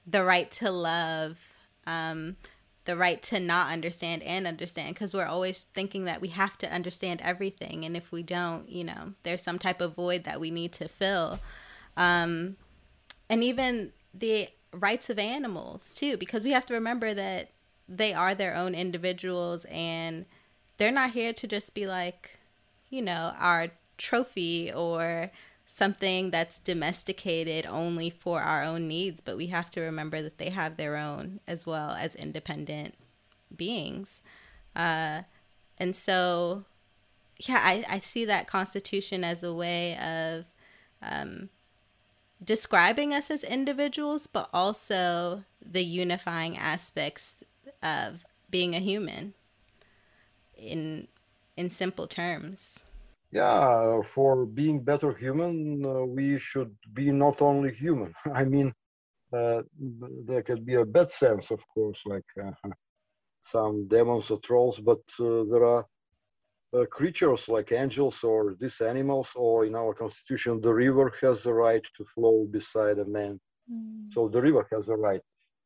the 0.05 0.23
right 0.23 0.51
to 0.51 0.71
love, 0.71 1.39
um, 1.87 2.35
the 2.85 2.95
right 2.95 3.21
to 3.23 3.39
not 3.39 3.71
understand 3.71 4.23
and 4.23 4.45
understand, 4.45 4.93
because 4.93 5.13
we're 5.13 5.25
always 5.25 5.63
thinking 5.73 6.05
that 6.05 6.21
we 6.21 6.29
have 6.29 6.57
to 6.59 6.71
understand 6.71 7.21
everything. 7.23 7.83
And 7.85 7.97
if 7.97 8.11
we 8.11 8.23
don't, 8.23 8.69
you 8.69 8.83
know, 8.83 9.13
there's 9.23 9.41
some 9.41 9.59
type 9.59 9.81
of 9.81 9.95
void 9.95 10.23
that 10.25 10.39
we 10.39 10.51
need 10.51 10.71
to 10.73 10.87
fill. 10.87 11.39
Um, 11.97 12.57
and 13.29 13.43
even 13.43 13.91
the 14.13 14.49
rights 14.71 15.09
of 15.09 15.17
animals 15.17 15.93
too 15.95 16.17
because 16.17 16.43
we 16.43 16.51
have 16.51 16.65
to 16.65 16.73
remember 16.73 17.13
that 17.13 17.51
they 17.87 18.13
are 18.13 18.35
their 18.35 18.55
own 18.55 18.75
individuals 18.75 19.65
and 19.65 20.25
they're 20.77 20.91
not 20.91 21.11
here 21.11 21.31
to 21.31 21.47
just 21.47 21.73
be 21.73 21.87
like 21.87 22.31
you 22.89 23.01
know 23.01 23.33
our 23.39 23.69
trophy 23.97 24.71
or 24.73 25.31
something 25.75 26.31
that's 26.31 26.59
domesticated 26.59 27.65
only 27.65 28.09
for 28.09 28.41
our 28.41 28.63
own 28.63 28.87
needs 28.87 29.19
but 29.19 29.35
we 29.35 29.47
have 29.47 29.69
to 29.69 29.81
remember 29.81 30.21
that 30.21 30.37
they 30.37 30.49
have 30.49 30.77
their 30.77 30.95
own 30.95 31.39
as 31.47 31.65
well 31.65 31.91
as 31.91 32.15
independent 32.15 32.93
beings 33.55 34.21
uh, 34.75 35.21
and 35.77 35.95
so 35.95 36.63
yeah 37.39 37.61
I, 37.63 37.85
I 37.89 37.99
see 37.99 38.23
that 38.25 38.47
constitution 38.47 39.23
as 39.23 39.43
a 39.43 39.53
way 39.53 39.97
of 39.97 40.45
um, 41.01 41.49
describing 42.43 43.13
us 43.13 43.29
as 43.31 43.43
individuals, 43.43 44.27
but 44.27 44.49
also 44.53 45.43
the 45.61 45.83
unifying 45.83 46.57
aspects 46.57 47.35
of 47.81 48.25
being 48.49 48.75
a 48.75 48.79
human 48.79 49.33
in 50.57 51.07
in 51.57 51.69
simple 51.69 52.07
terms. 52.07 52.83
Yeah, 53.31 54.01
for 54.03 54.45
being 54.45 54.83
better 54.83 55.11
human, 55.11 55.85
uh, 55.85 56.05
we 56.05 56.39
should 56.39 56.75
be 56.93 57.11
not 57.11 57.41
only 57.41 57.73
human. 57.73 58.13
I 58.33 58.45
mean, 58.45 58.73
uh, 59.33 59.63
there 60.25 60.43
could 60.43 60.65
be 60.65 60.75
a 60.75 60.85
bad 60.85 61.09
sense, 61.09 61.51
of 61.51 61.61
course, 61.67 62.01
like 62.05 62.25
uh, 62.41 62.51
some 63.41 63.87
demons 63.87 64.31
or 64.31 64.39
trolls, 64.39 64.79
but 64.79 65.01
uh, 65.19 65.43
there 65.51 65.65
are 65.65 65.85
uh, 66.73 66.85
creatures 66.85 67.47
like 67.47 67.71
angels 67.71 68.23
or 68.23 68.55
these 68.59 68.81
animals, 68.81 69.29
or 69.35 69.65
in 69.65 69.75
our 69.75 69.93
constitution, 69.93 70.61
the 70.61 70.73
river 70.73 71.11
has 71.21 71.43
the 71.43 71.53
right 71.53 71.85
to 71.97 72.05
flow 72.05 72.45
beside 72.49 72.99
a 72.99 73.05
man. 73.05 73.39
Mm. 73.71 74.13
So 74.13 74.27
the 74.27 74.41
river 74.41 74.67
has 74.71 74.85
the 74.85 74.95
right. 74.95 75.21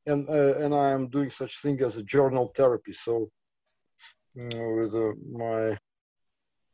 And, 0.06 0.28
uh, 0.30 0.56
and 0.58 0.74
I 0.74 0.92
am 0.92 1.10
doing 1.10 1.30
such 1.30 1.62
thing 1.62 1.82
as 1.82 1.98
a 1.98 2.04
journal 2.04 2.52
therapy. 2.56 2.94
So 2.94 3.30
with 4.36 4.96
uh, 4.96 5.14
my 5.32 5.78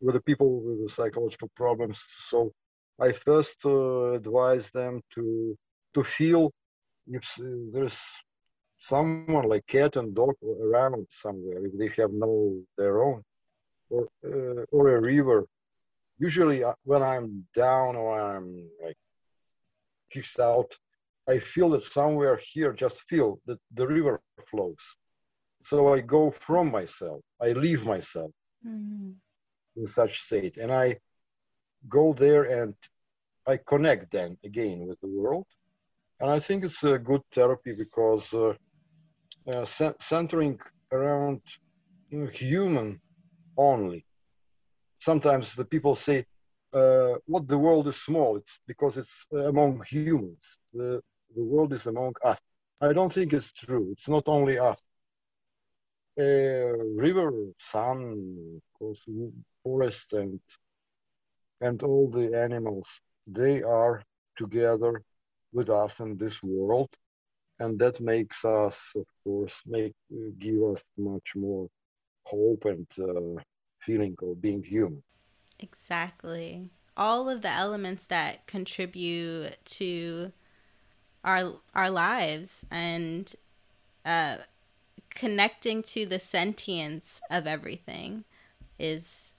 with 0.02 0.16
the 0.16 0.22
people 0.22 0.62
with 0.62 0.84
the 0.84 0.90
psychological 0.90 1.50
problems. 1.56 2.02
So 2.30 2.52
I 3.00 3.12
first 3.12 3.66
uh, 3.66 4.14
advise 4.14 4.70
them 4.72 5.02
to 5.16 5.58
to 5.94 6.04
feel 6.04 6.52
if 7.08 7.24
there's 7.72 8.00
someone 8.78 9.48
like 9.48 9.66
cat 9.68 9.96
and 9.96 10.14
dog 10.14 10.36
around 10.44 11.08
somewhere 11.10 11.66
if 11.66 11.74
they 11.78 11.90
have 12.02 12.12
no 12.12 12.62
their 12.78 13.02
own 13.04 13.24
or 13.90 14.08
uh, 14.26 14.64
or 14.72 14.96
a 14.96 15.02
river. 15.02 15.46
Usually, 16.18 16.64
uh, 16.64 16.74
when 16.84 17.04
I'm 17.04 17.46
down 17.56 17.96
or 17.98 18.20
I'm 18.20 18.70
like 18.84 18.98
kicked 20.12 20.40
out, 20.40 20.72
I 21.28 21.40
feel 21.40 21.70
that 21.72 21.84
somewhere 21.84 22.40
here, 22.42 22.72
just 22.72 23.02
feel 23.02 23.40
that 23.48 23.60
the 23.74 23.88
river 23.88 24.22
flows. 24.48 24.84
So 25.66 25.94
I 25.94 26.00
go 26.02 26.32
from 26.32 26.72
myself. 26.72 27.22
I 27.42 27.52
leave 27.52 27.86
myself 27.86 28.32
mm-hmm. 28.66 29.12
In 29.76 29.88
such 29.88 30.22
state, 30.22 30.58
and 30.58 30.72
I 30.72 30.98
go 31.88 32.14
there 32.14 32.44
and 32.44 32.74
I 33.48 33.58
connect 33.58 34.12
then 34.12 34.38
again 34.44 34.88
with 34.88 35.00
the 35.02 35.08
world. 35.08 35.46
And 36.20 36.30
I 36.30 36.40
think 36.40 36.64
it's 36.64 36.84
a 36.84 36.98
good 36.98 37.22
therapy 37.32 37.74
because 37.76 38.34
uh, 38.34 38.54
uh, 39.54 39.66
centering 40.00 40.60
around 40.92 41.42
you 42.10 42.20
know, 42.20 42.28
human 42.28 43.00
only. 43.58 44.06
Sometimes 45.00 45.54
the 45.54 45.66
people 45.66 45.94
say, 45.94 46.26
uh, 46.74 47.16
what 47.26 47.48
the 47.48 47.58
world 47.58 47.88
is 47.88 48.02
small, 48.02 48.38
it's 48.38 48.60
because 48.68 48.98
it's 48.98 49.26
among 49.32 49.84
humans. 49.88 50.58
The, 50.74 51.02
the 51.36 51.44
world 51.44 51.74
is 51.74 51.86
among 51.86 52.14
us. 52.24 52.40
I 52.82 52.92
don't 52.94 53.14
think 53.14 53.34
it's 53.34 53.52
true. 53.52 53.92
It's 53.92 54.10
not 54.10 54.24
only 54.28 54.58
us. 54.58 54.80
River, 56.18 57.32
sun, 57.60 58.00
of 58.58 58.80
course, 58.80 59.00
forests, 59.66 60.14
and 60.14 60.40
and 61.62 61.82
all 61.84 62.10
the 62.10 62.28
animals, 62.48 63.02
they 63.28 63.64
are 63.64 64.04
together 64.38 65.02
with 65.54 65.70
us 65.70 65.92
in 66.00 66.18
this 66.18 66.44
world, 66.44 66.90
and 67.60 67.80
that 67.80 68.00
makes 68.00 68.46
us, 68.46 68.78
of 68.96 69.08
course, 69.24 69.58
make 69.66 69.96
give 70.40 70.62
us 70.72 70.82
much 70.98 71.30
more 71.36 71.68
hope 72.26 72.66
and 72.66 72.88
uh, 73.00 73.42
feeling 73.86 74.16
of 74.22 74.42
being 74.42 74.64
human. 74.64 75.04
Exactly. 75.60 76.70
All 76.98 77.30
of 77.30 77.42
the 77.42 77.52
elements 77.52 78.06
that 78.08 78.48
contribute 78.48 79.58
to 79.66 80.32
our 81.24 81.56
our 81.74 81.90
lives 81.90 82.66
and 82.70 83.34
uh, 84.06 84.38
connecting 85.10 85.82
to 85.82 86.06
the 86.06 86.20
sentience 86.20 87.22
of 87.30 87.48
everything 87.48 88.24
is 88.78 89.35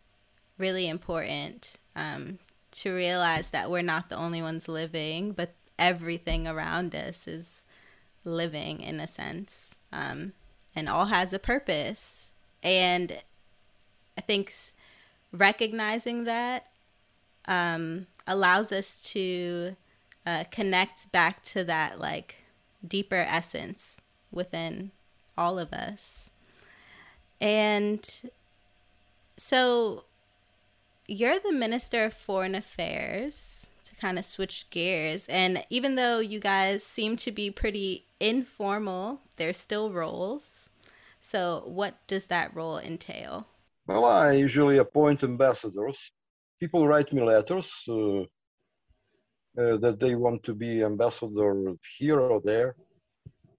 really 0.59 0.88
important 0.88 1.75
um, 1.95 2.38
to 2.73 2.95
realize 2.95 3.51
that 3.51 3.71
we're 3.71 3.83
not 3.83 4.09
the 4.09 4.16
only 4.16 4.42
ones 4.42 4.69
living, 4.69 5.33
but 5.33 5.55
everything 5.79 6.47
around 6.47 6.95
us 6.95 7.27
is 7.27 7.66
living 8.25 8.81
in 8.81 9.01
a 9.01 9.07
sense, 9.07 9.75
um, 9.92 10.33
and 10.75 10.88
all 10.88 11.07
has 11.07 11.33
a 11.33 11.38
purpose. 11.38 12.31
And 12.62 13.23
I 14.19 14.21
think 14.21 14.53
recognizing 15.33 16.25
that 16.25 16.66
um, 17.47 18.07
allows 18.27 18.73
us 18.73 19.03
to 19.12 19.77
uh, 20.27 20.45
connect 20.51 21.12
back 21.12 21.42
to 21.45 21.62
that 21.64 22.01
like 22.01 22.37
deeper 22.87 23.25
essence 23.29 24.01
within 24.33 24.90
all 25.38 25.59
of 25.59 25.73
us. 25.73 26.31
And 27.40 28.09
so 29.37 30.05
you're 31.09 31.38
the 31.38 31.53
Minister 31.53 32.05
of 32.05 32.14
Foreign 32.14 32.55
Affairs 32.55 33.69
to 33.85 33.95
kind 33.97 34.19
of 34.19 34.25
switch 34.25 34.69
gears. 34.71 35.27
And 35.29 35.64
even 35.71 35.95
though 35.95 36.19
you 36.21 36.40
guys 36.40 36.83
seem 36.83 37.16
to 37.19 37.31
be 37.31 37.51
pretty 37.51 38.05
informal, 38.21 39.21
there's 39.37 39.57
still 39.57 39.90
roles. 39.90 40.71
So, 41.21 41.62
what 41.66 41.95
does 42.07 42.27
that 42.27 42.55
role 42.55 42.79
entail? 42.79 43.47
Well, 43.87 44.05
I 44.05 44.33
usually 44.33 44.79
appoint 44.79 45.25
ambassadors. 45.25 46.11
People 46.61 46.87
write 46.87 47.12
me 47.12 47.23
letters 47.23 47.71
uh, 47.88 48.21
uh, 48.21 49.77
that 49.79 49.99
they 50.01 50.14
want 50.14 50.42
to 50.45 50.55
be 50.55 50.83
ambassador 50.83 51.75
here 51.99 52.21
or 52.21 52.40
there. 52.40 52.77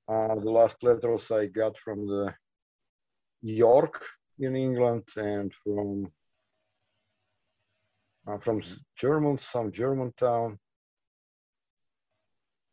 Uh, 0.08 0.36
the 0.36 0.52
last 0.52 0.82
letters 0.84 1.30
I 1.32 1.48
got 1.48 1.78
from 1.78 2.08
the 2.08 2.34
York 3.42 4.04
in 4.40 4.56
England 4.56 5.04
and 5.18 5.54
from 5.64 6.12
uh, 8.28 8.38
from 8.38 8.62
German, 8.96 9.38
some 9.38 9.72
German 9.72 10.14
town. 10.18 10.60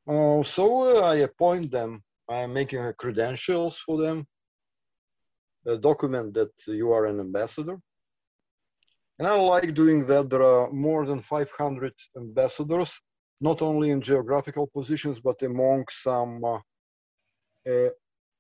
Uh, 0.07 0.43
so 0.43 1.03
I 1.03 1.17
appoint 1.17 1.71
them. 1.71 2.03
I'm 2.29 2.53
making 2.53 2.93
credentials 2.99 3.79
for 3.79 3.99
them, 3.99 4.27
a 5.67 5.77
document 5.77 6.35
that 6.35 6.53
you 6.67 6.93
are 6.93 7.07
an 7.07 7.21
ambassador. 7.21 7.79
And 9.19 9.29
I 9.29 9.35
like 9.35 9.75
doing 9.75 10.07
that. 10.07 10.29
There 10.31 10.43
are 10.43 10.71
more 10.73 11.07
than 11.07 11.21
500 11.21 11.93
ambassadors, 12.17 13.01
not 13.41 13.63
only 13.63 13.91
in 13.91 14.01
geographical 14.01 14.67
positions, 14.67 15.21
but 15.21 15.43
among 15.43 15.85
some. 15.91 16.43
Uh, 16.45 16.59
uh, 17.67 17.91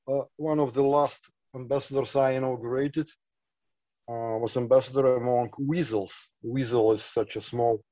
uh, 0.06 0.24
one 0.36 0.60
of 0.60 0.74
the 0.74 0.82
last 0.82 1.30
ambassadors 1.54 2.14
I 2.16 2.32
inaugurated 2.32 3.08
uh, 4.08 4.36
was 4.38 4.56
ambassador 4.56 5.16
among 5.16 5.50
weasels. 5.58 6.12
Weasel 6.42 6.92
is 6.92 7.02
such 7.02 7.36
a 7.36 7.40
small 7.40 7.82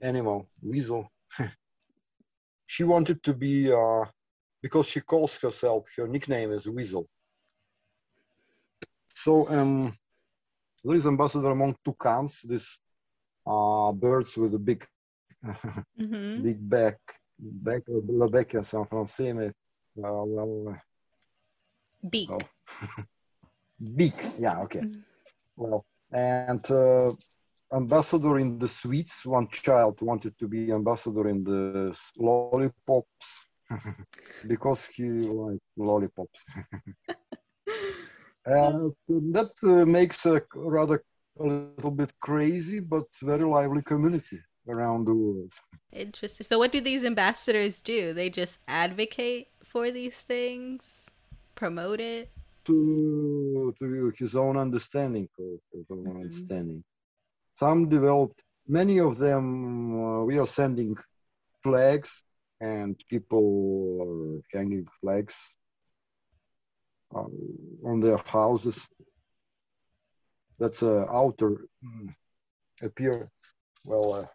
animal. 0.00 0.48
Weasel. 0.62 1.10
she 2.66 2.84
wanted 2.84 3.22
to 3.22 3.32
be 3.34 3.72
uh, 3.72 4.04
because 4.60 4.86
she 4.86 5.00
calls 5.00 5.38
herself. 5.38 5.86
Her 5.96 6.06
nickname 6.06 6.52
is 6.52 6.66
Weasel. 6.66 7.08
So 9.14 9.48
um, 9.48 9.96
there 10.84 10.96
is 10.96 11.06
ambassador 11.06 11.50
among 11.50 11.76
toucans, 11.84 12.40
these 12.42 12.78
uh, 13.46 13.92
birds 13.92 14.36
with 14.36 14.54
a 14.54 14.58
big, 14.58 14.84
mm-hmm. 15.44 16.42
big 16.42 16.68
back, 16.68 16.98
back, 17.38 17.82
la 17.88 18.26
bec 18.26 18.54
en 18.54 18.84
français, 18.84 19.32
mais 19.32 19.52
uh, 20.04 20.24
well, 20.24 20.76
beak. 22.10 22.30
Oh. 22.30 22.40
beak. 23.96 24.14
Yeah. 24.38 24.60
Okay. 24.62 24.80
Mm-hmm 24.80 25.11
well. 25.56 25.84
And 26.12 26.70
uh, 26.70 27.12
ambassador 27.72 28.38
in 28.38 28.58
the 28.58 28.68
sweets, 28.68 29.24
one 29.24 29.48
child 29.48 30.00
wanted 30.02 30.38
to 30.38 30.48
be 30.48 30.72
ambassador 30.72 31.28
in 31.28 31.44
the 31.44 31.96
lollipops 32.16 33.46
because 34.46 34.86
he 34.86 35.08
liked 35.08 35.62
lollipops. 35.76 36.44
and 38.46 38.92
that 39.08 39.50
uh, 39.62 39.86
makes 39.86 40.26
a 40.26 40.42
rather 40.54 41.02
a 41.40 41.44
little 41.44 41.90
bit 41.90 42.12
crazy 42.20 42.80
but 42.80 43.04
very 43.22 43.44
lively 43.44 43.82
community 43.82 44.38
around 44.68 45.06
the 45.06 45.14
world. 45.14 45.52
Interesting. 45.92 46.46
So, 46.46 46.58
what 46.58 46.72
do 46.72 46.80
these 46.80 47.04
ambassadors 47.04 47.80
do? 47.80 48.12
They 48.12 48.30
just 48.30 48.58
advocate 48.66 49.48
for 49.62 49.90
these 49.90 50.16
things, 50.16 51.10
promote 51.54 52.00
it? 52.00 52.30
To 52.64 53.74
to 53.78 54.12
his 54.16 54.34
own 54.34 54.56
understanding 54.56 55.28
of 55.38 55.60
his 55.72 55.86
own 55.90 56.04
mm-hmm. 56.04 56.20
understanding. 56.22 56.84
Some 57.58 57.88
developed. 57.88 58.42
Many 58.66 59.00
of 59.00 59.18
them 59.18 59.44
uh, 60.00 60.24
we 60.24 60.38
are 60.38 60.46
sending 60.46 60.96
flags, 61.62 62.22
and 62.60 62.96
people 63.08 63.46
are 64.02 64.58
hanging 64.58 64.86
flags 65.00 65.36
uh, 67.14 67.24
on 67.84 68.00
their 68.00 68.18
houses. 68.18 68.88
That's 70.58 70.82
a 70.82 71.06
outer 71.10 71.66
mm, 71.84 72.14
appear. 72.82 73.28
Well, 73.84 74.14
uh, 74.14 74.26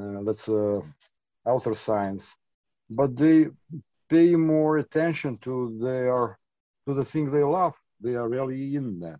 uh, 0.00 0.22
that's 0.24 0.48
a 0.48 0.82
outer 1.46 1.74
signs, 1.74 2.26
but 2.90 3.16
they 3.16 3.46
pay 4.08 4.34
more 4.34 4.78
attention 4.78 5.38
to 5.38 5.78
their 5.80 6.38
to 6.86 6.94
the 6.94 7.04
thing 7.04 7.30
they 7.30 7.42
love. 7.42 7.74
They 8.00 8.14
are 8.14 8.28
really 8.28 8.76
in 8.76 9.00
that. 9.00 9.18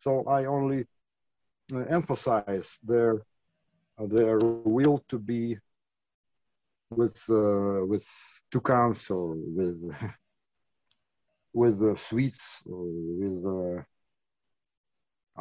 So 0.00 0.24
I 0.26 0.44
only 0.44 0.86
uh, 1.72 1.78
emphasize 1.88 2.78
their 2.82 3.22
uh, 3.98 4.06
their 4.06 4.38
will 4.38 5.02
to 5.08 5.18
be 5.18 5.58
with 6.90 7.18
uh, 7.30 7.84
with 7.86 8.06
toucans 8.50 9.10
or 9.10 9.34
with 9.36 9.78
with 11.52 11.82
uh, 11.82 11.94
sweets 11.94 12.62
or 12.66 12.84
with 13.20 13.46
uh, 13.46 13.82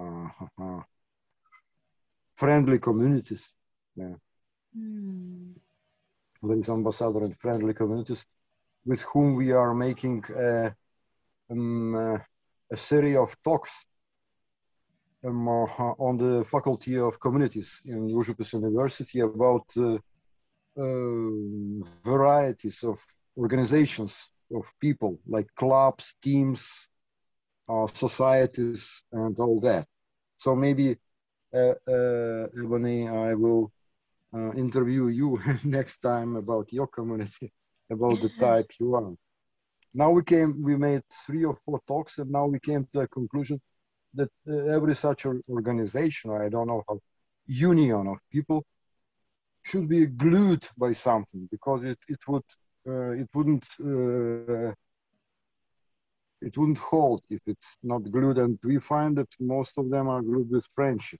uh, 0.02 0.82
friendly 2.36 2.80
communities. 2.80 3.48
Yeah. 3.96 4.16
Mm. 4.78 5.56
There 6.42 6.58
is 6.58 6.70
ambassador 6.70 7.26
in 7.26 7.34
friendly 7.34 7.74
communities 7.74 8.26
with 8.86 9.02
whom 9.02 9.36
we 9.36 9.52
are 9.52 9.74
making 9.74 10.24
um, 11.50 11.96
a 12.72 12.78
series 12.78 13.18
of 13.18 13.36
talks 13.44 13.88
um, 15.24 15.48
uh, 15.48 15.94
on 16.00 16.18
the 16.18 16.46
Faculty 16.46 16.98
of 16.98 17.20
Communities 17.20 17.82
in 17.86 18.10
Užupis 18.10 18.54
University 18.54 19.20
about 19.20 19.66
uh, 19.78 19.98
varieties 22.04 22.84
of 22.84 23.00
organizations 23.38 24.30
of 24.54 24.66
people 24.80 25.20
like 25.28 25.48
clubs, 25.56 26.16
teams, 26.22 26.90
uh, 27.70 27.88
societies, 27.88 29.02
and 29.12 29.38
all 29.40 29.60
that. 29.62 29.88
So 30.38 30.56
maybe, 30.56 30.98
uh, 31.54 31.74
uh, 31.88 32.48
Ebony, 32.58 33.08
I 33.08 33.34
will 33.34 33.72
uh, 34.34 34.52
interview 34.54 35.08
you 35.08 35.40
next 35.64 35.98
time 35.98 36.36
about 36.36 36.72
your 36.74 36.88
community, 36.88 37.52
about 37.90 38.22
the 38.22 38.30
type 38.40 38.70
you 38.80 38.96
are 38.96 39.16
now 40.02 40.10
we 40.12 40.24
came 40.24 40.52
we 40.70 40.76
made 40.76 41.04
three 41.26 41.46
or 41.46 41.56
four 41.66 41.80
talks 41.88 42.18
and 42.20 42.30
now 42.32 42.46
we 42.46 42.60
came 42.60 42.88
to 42.92 43.00
a 43.02 43.08
conclusion 43.08 43.60
that 44.14 44.32
uh, 44.48 44.76
every 44.78 44.96
such 44.96 45.26
organization 45.50 46.30
or 46.32 46.44
i 46.44 46.50
don't 46.50 46.68
know 46.68 46.84
how 46.88 46.98
union 47.48 48.08
of 48.08 48.18
people 48.32 48.64
should 49.64 49.88
be 49.88 50.06
glued 50.06 50.64
by 50.78 50.92
something 50.94 51.48
because 51.52 51.84
it, 51.84 52.00
it 52.08 52.22
would 52.28 52.48
uh, 52.88 53.12
it 53.22 53.30
wouldn't 53.34 53.66
uh, 53.84 54.72
it 56.42 56.56
wouldn't 56.58 56.78
hold 56.78 57.22
if 57.30 57.42
it's 57.48 57.78
not 57.82 58.04
glued. 58.12 58.38
And 58.38 58.60
we 58.64 58.80
find 58.80 59.18
that 59.18 59.30
most 59.40 59.78
of 59.78 59.90
them 59.90 60.08
are 60.08 60.22
glued 60.22 60.52
with 60.52 60.66
friendship 60.74 61.20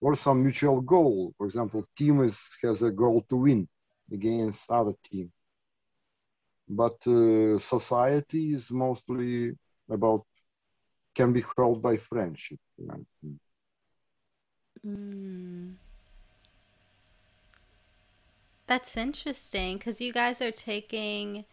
or 0.00 0.16
some 0.16 0.42
mutual 0.42 0.80
goal. 0.80 1.34
For 1.36 1.46
example 1.46 1.84
team 1.96 2.22
is, 2.22 2.38
has 2.62 2.82
a 2.82 2.90
goal 2.90 3.24
to 3.28 3.36
win 3.36 3.68
against 4.10 4.70
other 4.70 4.94
team 5.10 5.30
but 6.70 7.04
uh, 7.06 7.58
society 7.58 8.54
is 8.54 8.70
mostly 8.70 9.52
about 9.90 10.22
can 11.16 11.32
be 11.32 11.44
held 11.56 11.82
by 11.82 11.96
friendship. 11.96 12.60
Mm. 14.86 15.74
That's 18.66 18.96
interesting 18.96 19.78
because 19.78 20.00
you 20.00 20.12
guys 20.12 20.40
are 20.40 20.52
taking 20.52 21.44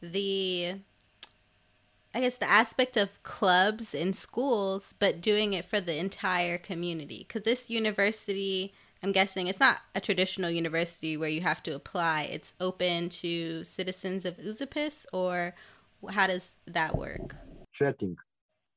the, 0.00 0.74
I 2.12 2.20
guess, 2.20 2.36
the 2.36 2.50
aspect 2.50 2.96
of 2.96 3.22
clubs 3.22 3.94
in 3.94 4.12
schools, 4.12 4.92
but 4.98 5.20
doing 5.20 5.52
it 5.52 5.64
for 5.64 5.80
the 5.80 5.96
entire 5.96 6.58
community. 6.58 7.18
Because 7.18 7.42
this 7.42 7.70
university 7.70 8.74
I'm 9.02 9.12
guessing 9.12 9.46
it's 9.46 9.60
not 9.60 9.78
a 9.94 10.00
traditional 10.00 10.50
university 10.50 11.16
where 11.16 11.28
you 11.28 11.42
have 11.42 11.62
to 11.64 11.74
apply. 11.74 12.22
It's 12.32 12.54
open 12.60 13.08
to 13.10 13.62
citizens 13.64 14.24
of 14.24 14.38
Užupis, 14.38 15.06
or 15.12 15.54
how 16.10 16.26
does 16.26 16.52
that 16.66 16.96
work? 16.96 17.36
Chatting. 17.72 18.16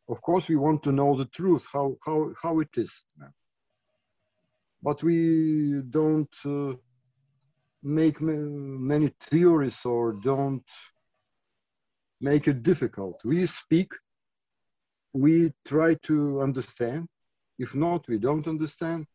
Of 0.07 0.21
course, 0.21 0.47
we 0.47 0.55
want 0.55 0.83
to 0.83 0.91
know 0.91 1.15
the 1.15 1.25
truth, 1.25 1.65
how, 1.71 1.95
how, 2.05 2.33
how 2.41 2.59
it 2.59 2.69
is. 2.75 3.03
But 4.81 5.03
we 5.03 5.81
don't 5.89 6.33
uh, 6.45 6.73
make 7.83 8.19
many 8.21 9.13
theories 9.19 9.85
or 9.85 10.13
don't 10.13 10.65
make 12.21 12.47
it 12.47 12.63
difficult. 12.63 13.21
We 13.23 13.45
speak, 13.45 13.93
we 15.13 15.53
try 15.65 15.95
to 16.03 16.41
understand. 16.41 17.07
If 17.57 17.75
not, 17.75 18.07
we 18.07 18.17
don't 18.17 18.47
understand 18.47 19.05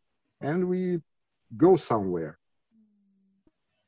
and 0.44 0.68
we 0.68 1.00
go 1.56 1.76
somewhere. 1.76 2.38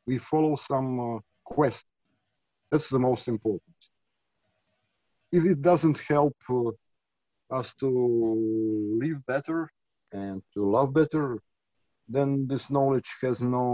We 0.06 0.18
follow 0.18 0.56
some 0.56 0.88
uh, 1.00 1.18
quest. 1.44 1.84
That's 2.70 2.88
the 2.88 2.98
most 2.98 3.28
important. 3.28 3.76
if 5.32 5.44
it 5.44 5.60
doesn't 5.60 5.98
help 6.14 6.36
uh, 6.48 6.70
us 7.58 7.74
to 7.82 7.88
live 9.02 9.18
better 9.26 9.68
and 10.12 10.42
to 10.54 10.60
love 10.76 10.90
better, 11.00 11.26
then 12.08 12.46
this 12.50 12.70
knowledge 12.70 13.10
has 13.22 13.40
no 13.40 13.68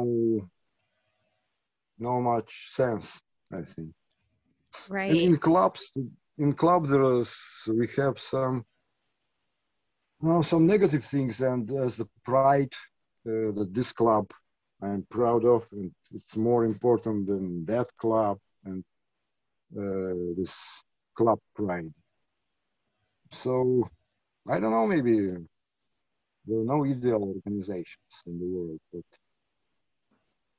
no 1.98 2.14
much 2.32 2.50
sense. 2.80 3.06
I 3.52 3.62
think. 3.72 3.92
Right. 4.88 5.10
And 5.10 5.20
in 5.28 5.36
clubs, 5.36 5.80
in 6.38 6.50
clubs, 6.62 6.88
there 6.90 7.08
is 7.20 7.30
we 7.80 7.86
have 8.00 8.18
some 8.18 8.64
well, 10.22 10.42
some 10.44 10.66
negative 10.66 11.04
things, 11.04 11.40
and 11.40 11.70
as 11.72 11.96
the 11.96 12.08
pride 12.24 12.72
uh, 13.26 13.50
that 13.56 13.70
this 13.72 13.92
club 13.92 14.30
I'm 14.80 15.04
proud 15.10 15.44
of, 15.44 15.68
and 15.72 15.92
it's 16.12 16.36
more 16.36 16.64
important 16.64 17.26
than 17.26 17.64
that 17.66 17.88
club 17.96 18.38
and 18.64 18.84
uh, 19.76 20.34
this 20.36 20.54
club 21.16 21.38
pride. 21.54 21.92
So 23.30 23.88
I 24.48 24.60
don't 24.60 24.70
know, 24.70 24.86
maybe 24.86 25.18
there 26.46 26.58
are 26.60 26.64
no 26.64 26.84
ideal 26.84 27.22
organizations 27.22 28.14
in 28.26 28.38
the 28.38 28.46
world, 28.46 28.80
but 28.92 29.04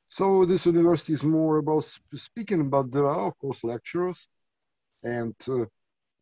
so 0.10 0.46
this 0.46 0.66
university 0.66 1.14
is 1.14 1.24
more 1.24 1.58
about 1.58 1.86
speaking, 2.16 2.70
but 2.70 2.92
there 2.92 3.08
are 3.08 3.28
of 3.28 3.38
course 3.40 3.64
lecturers, 3.64 4.28
and 5.04 5.36
uh, 5.48 5.66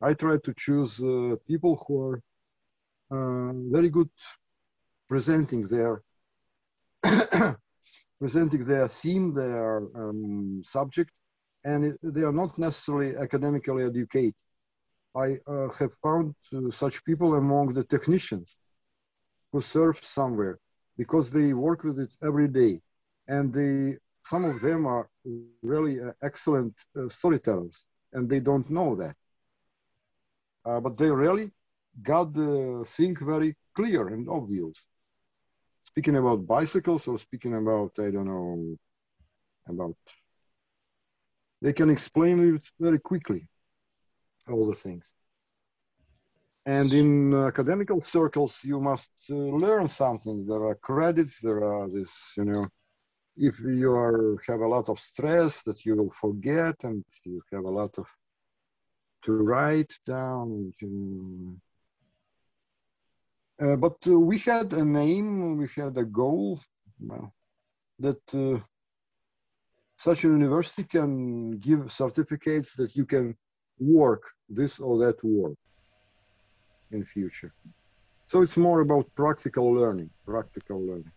I 0.01 0.13
try 0.13 0.37
to 0.43 0.53
choose 0.55 0.99
uh, 0.99 1.35
people 1.47 1.83
who 1.87 2.01
are 2.01 2.15
uh, 2.15 2.30
very 3.11 3.89
good 3.89 4.09
presenting 5.09 5.67
their 5.67 6.01
presenting 8.19 8.63
their 8.63 8.87
theme, 8.87 9.33
their 9.33 9.77
um, 9.95 10.61
subject, 10.63 11.11
and 11.65 11.85
it, 11.85 11.97
they 12.01 12.21
are 12.21 12.31
not 12.31 12.57
necessarily 12.57 13.15
academically 13.17 13.83
educated. 13.83 14.35
I 15.15 15.37
uh, 15.47 15.69
have 15.79 15.93
found 16.01 16.33
uh, 16.55 16.71
such 16.71 17.03
people 17.03 17.35
among 17.35 17.73
the 17.73 17.83
technicians 17.83 18.55
who 19.51 19.59
serve 19.61 19.97
somewhere 20.01 20.59
because 20.97 21.29
they 21.31 21.53
work 21.53 21.83
with 21.83 21.99
it 21.99 22.13
every 22.23 22.47
day, 22.47 22.79
and 23.27 23.53
they 23.53 23.97
some 24.25 24.45
of 24.45 24.61
them 24.61 24.85
are 24.85 25.09
really 25.61 25.99
uh, 25.99 26.11
excellent 26.23 26.73
uh, 26.97 27.09
storytellers, 27.09 27.83
and 28.13 28.29
they 28.29 28.39
don't 28.39 28.69
know 28.69 28.95
that. 28.95 29.15
Uh, 30.63 30.79
but 30.79 30.97
they 30.97 31.11
really 31.11 31.51
got 32.01 32.33
the 32.33 32.83
thing 32.85 33.15
very 33.15 33.55
clear 33.75 34.07
and 34.09 34.27
obvious. 34.29 34.85
Speaking 35.83 36.15
about 36.15 36.47
bicycles 36.47 37.07
or 37.07 37.19
speaking 37.19 37.55
about, 37.55 37.91
I 37.99 38.11
don't 38.11 38.27
know, 38.27 38.77
about, 39.67 39.97
they 41.61 41.73
can 41.73 41.89
explain 41.89 42.55
it 42.55 42.65
very 42.79 42.99
quickly, 42.99 43.47
all 44.49 44.65
the 44.67 44.75
things. 44.75 45.05
And 46.65 46.93
in 46.93 47.33
academical 47.33 48.01
circles, 48.01 48.59
you 48.63 48.79
must 48.79 49.11
uh, 49.29 49.35
learn 49.35 49.87
something. 49.87 50.45
There 50.45 50.63
are 50.63 50.75
credits, 50.75 51.39
there 51.39 51.63
are 51.63 51.89
this, 51.89 52.33
you 52.37 52.45
know, 52.45 52.67
if 53.35 53.59
you 53.59 53.91
are, 53.91 54.37
have 54.47 54.59
a 54.61 54.67
lot 54.67 54.87
of 54.89 54.99
stress 54.99 55.63
that 55.63 55.83
you 55.85 55.95
will 55.95 56.11
forget 56.11 56.75
and 56.83 57.03
you 57.25 57.41
have 57.51 57.63
a 57.63 57.69
lot 57.69 57.97
of 57.97 58.07
to 59.23 59.33
write 59.33 59.93
down. 60.05 60.73
Uh, 63.61 63.75
but 63.75 63.95
uh, 64.07 64.19
we 64.19 64.37
had 64.39 64.73
a 64.73 64.83
name, 64.83 65.57
we 65.57 65.67
had 65.75 65.97
a 65.97 66.03
goal 66.03 66.59
well, 66.99 67.33
that 67.99 68.21
uh, 68.33 68.59
such 69.97 70.23
a 70.23 70.27
university 70.27 70.83
can 70.83 71.51
give 71.51 71.91
certificates 71.91 72.75
that 72.75 72.95
you 72.95 73.05
can 73.05 73.35
work 73.79 74.23
this 74.49 74.79
or 74.79 74.97
that 74.99 75.23
work 75.23 75.57
in 76.91 77.03
future. 77.05 77.53
So 78.27 78.41
it's 78.41 78.57
more 78.57 78.81
about 78.81 79.13
practical 79.15 79.71
learning, 79.73 80.09
practical 80.25 80.79
learning. 80.79 81.11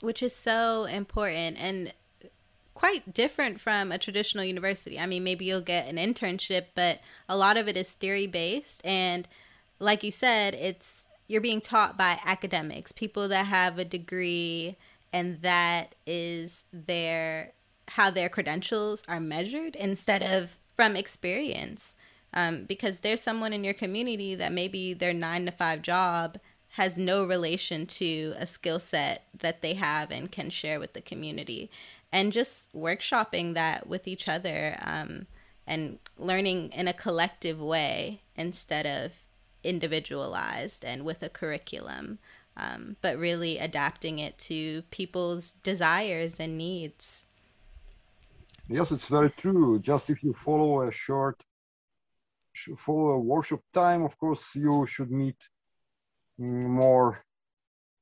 Which 0.00 0.22
is 0.22 0.34
so 0.34 0.84
important 0.84 1.56
and 1.58 1.92
quite 2.74 3.12
different 3.12 3.60
from 3.60 3.90
a 3.90 3.98
traditional 3.98 4.44
university. 4.44 4.98
I 4.98 5.06
mean, 5.06 5.24
maybe 5.24 5.44
you'll 5.44 5.60
get 5.60 5.88
an 5.88 5.96
internship, 5.96 6.66
but 6.74 7.00
a 7.28 7.36
lot 7.36 7.56
of 7.56 7.68
it 7.68 7.76
is 7.76 7.92
theory 7.92 8.26
based 8.26 8.80
and 8.84 9.28
like 9.80 10.02
you 10.02 10.10
said, 10.10 10.54
it's 10.54 11.06
you're 11.28 11.40
being 11.40 11.60
taught 11.60 11.96
by 11.96 12.18
academics, 12.24 12.90
people 12.90 13.28
that 13.28 13.46
have 13.46 13.78
a 13.78 13.84
degree 13.84 14.76
and 15.12 15.40
that 15.42 15.94
is 16.06 16.64
their 16.72 17.52
how 17.92 18.10
their 18.10 18.28
credentials 18.28 19.02
are 19.08 19.20
measured 19.20 19.74
instead 19.76 20.22
of 20.22 20.58
from 20.76 20.96
experience. 20.96 21.94
Um, 22.34 22.64
because 22.64 23.00
there's 23.00 23.22
someone 23.22 23.54
in 23.54 23.64
your 23.64 23.72
community 23.72 24.34
that 24.34 24.52
maybe 24.52 24.92
their 24.92 25.14
nine 25.14 25.46
to 25.46 25.50
five 25.50 25.80
job 25.80 26.38
has 26.72 26.98
no 26.98 27.24
relation 27.24 27.86
to 27.86 28.34
a 28.38 28.46
skill 28.46 28.78
set 28.78 29.24
that 29.38 29.62
they 29.62 29.74
have 29.74 30.10
and 30.10 30.30
can 30.30 30.50
share 30.50 30.78
with 30.78 30.92
the 30.92 31.00
community. 31.00 31.70
And 32.12 32.32
just 32.32 32.70
workshopping 32.74 33.54
that 33.54 33.86
with 33.86 34.06
each 34.06 34.28
other 34.28 34.76
um, 34.82 35.26
and 35.66 35.98
learning 36.18 36.70
in 36.72 36.86
a 36.86 36.92
collective 36.92 37.60
way 37.60 38.20
instead 38.36 38.86
of 38.86 39.12
individualized 39.68 40.84
and 40.84 41.04
with 41.04 41.22
a 41.22 41.28
curriculum, 41.28 42.18
um, 42.56 42.96
but 43.02 43.18
really 43.18 43.58
adapting 43.58 44.18
it 44.18 44.38
to 44.38 44.82
people's 44.90 45.54
desires 45.62 46.34
and 46.40 46.56
needs. 46.56 47.24
Yes, 48.68 48.92
it's 48.92 49.08
very 49.08 49.30
true. 49.30 49.78
Just 49.78 50.10
if 50.10 50.22
you 50.22 50.32
follow 50.34 50.82
a 50.82 50.92
short, 50.92 51.42
follow 52.76 53.10
a 53.10 53.18
workshop 53.18 53.60
time, 53.72 54.02
of 54.02 54.18
course, 54.18 54.54
you 54.54 54.86
should 54.86 55.10
meet 55.10 55.40
more 56.38 57.24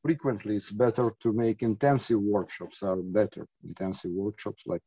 frequently. 0.02 0.57
It's 0.57 0.72
better 0.72 1.11
to 1.22 1.33
make 1.33 1.62
intensive 1.62 2.20
workshops 2.20 2.83
are 2.83 2.96
better. 2.96 3.46
Intensive 3.64 4.12
workshops 4.12 4.62
like 4.66 4.83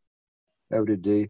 every 0.71 0.97
day. 0.97 1.29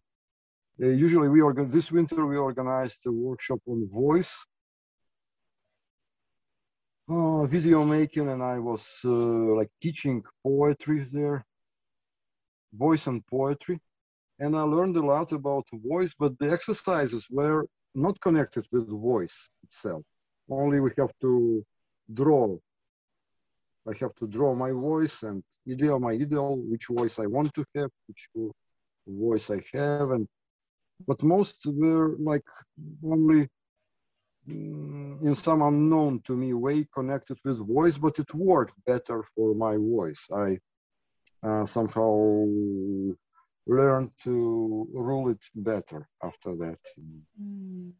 Uh, 0.82 0.86
usually 0.86 1.28
we 1.28 1.40
organ 1.40 1.70
this 1.70 1.92
winter 1.92 2.24
we 2.26 2.38
organized 2.38 3.06
a 3.06 3.12
workshop 3.12 3.60
on 3.66 3.86
voice 3.88 4.46
uh, 7.10 7.44
video 7.46 7.84
making 7.84 8.28
and 8.28 8.42
I 8.42 8.58
was 8.58 8.86
uh, 9.04 9.08
like 9.08 9.70
teaching 9.82 10.22
poetry 10.44 11.00
there, 11.12 11.44
voice 12.72 13.06
and 13.06 13.26
poetry. 13.26 13.80
And 14.38 14.56
I 14.56 14.62
learned 14.62 14.96
a 14.96 15.04
lot 15.04 15.32
about 15.32 15.66
voice, 15.72 16.10
but 16.18 16.38
the 16.38 16.50
exercises 16.50 17.26
were 17.30 17.66
not 17.94 18.20
connected 18.20 18.64
with 18.72 18.88
voice 18.88 19.48
itself. 19.64 20.02
Only 20.48 20.80
we 20.80 20.90
have 20.98 21.12
to 21.20 21.64
draw. 22.14 22.56
I 23.88 23.92
have 23.98 24.14
to 24.16 24.26
draw 24.26 24.54
my 24.54 24.70
voice 24.70 25.22
and 25.22 25.42
ideal 25.70 25.98
my 25.98 26.12
ideal, 26.12 26.56
which 26.56 26.86
voice 26.86 27.18
I 27.18 27.26
want 27.26 27.52
to 27.54 27.64
have, 27.76 27.90
which 28.06 28.28
voice 29.06 29.50
I 29.50 29.60
have, 29.74 30.10
and 30.10 30.28
but 31.06 31.22
most 31.22 31.66
were 31.66 32.16
like 32.18 32.48
only 33.02 33.48
in 34.50 35.34
some 35.34 35.62
unknown 35.62 36.20
to 36.26 36.36
me 36.36 36.52
way 36.54 36.86
connected 36.92 37.38
with 37.44 37.66
voice, 37.66 37.98
but 37.98 38.18
it 38.18 38.32
worked 38.34 38.74
better 38.86 39.22
for 39.34 39.54
my 39.54 39.76
voice. 39.76 40.26
I 40.32 40.58
uh, 41.42 41.66
somehow 41.66 42.46
learned 43.66 44.10
to 44.24 44.88
rule 44.92 45.30
it 45.30 45.42
better 45.54 46.08
after 46.22 46.54
that. 46.56 46.78
Mm. 47.40 47.92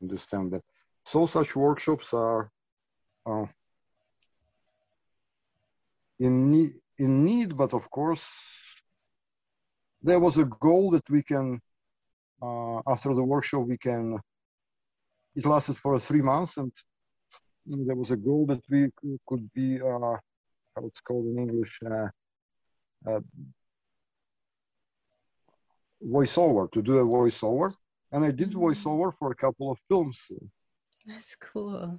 Understand 0.00 0.52
that. 0.52 0.62
So 1.04 1.26
such 1.26 1.56
workshops 1.56 2.14
are 2.14 2.50
uh, 3.26 3.46
in 6.18 6.52
need, 6.52 6.74
in 6.98 7.24
need, 7.24 7.56
but 7.56 7.74
of 7.74 7.90
course, 7.90 8.30
there 10.02 10.20
was 10.20 10.38
a 10.38 10.44
goal 10.44 10.90
that 10.90 11.08
we 11.08 11.22
can, 11.22 11.60
uh, 12.40 12.80
after 12.86 13.14
the 13.14 13.22
workshop, 13.22 13.66
we 13.66 13.78
can 13.78 14.18
it 15.34 15.46
lasted 15.46 15.76
for 15.78 15.98
three 15.98 16.22
months, 16.22 16.56
and 16.56 16.72
there 17.66 17.96
was 17.96 18.10
a 18.10 18.16
goal 18.16 18.46
that 18.46 18.62
we 18.68 18.90
could 19.26 19.50
be 19.52 19.80
uh, 19.80 20.16
how 20.74 20.86
it's 20.86 21.00
called 21.00 21.26
in 21.26 21.38
English 21.38 21.78
uh, 21.86 22.08
uh, 23.08 23.20
voiceover 26.04 26.70
to 26.72 26.82
do 26.82 26.98
a 26.98 27.04
voiceover, 27.04 27.74
and 28.12 28.24
I 28.24 28.30
did 28.30 28.50
mm. 28.52 28.60
voiceover 28.60 29.12
for 29.18 29.30
a 29.32 29.34
couple 29.34 29.70
of 29.70 29.78
films. 29.88 30.30
That's 31.06 31.36
cool. 31.36 31.98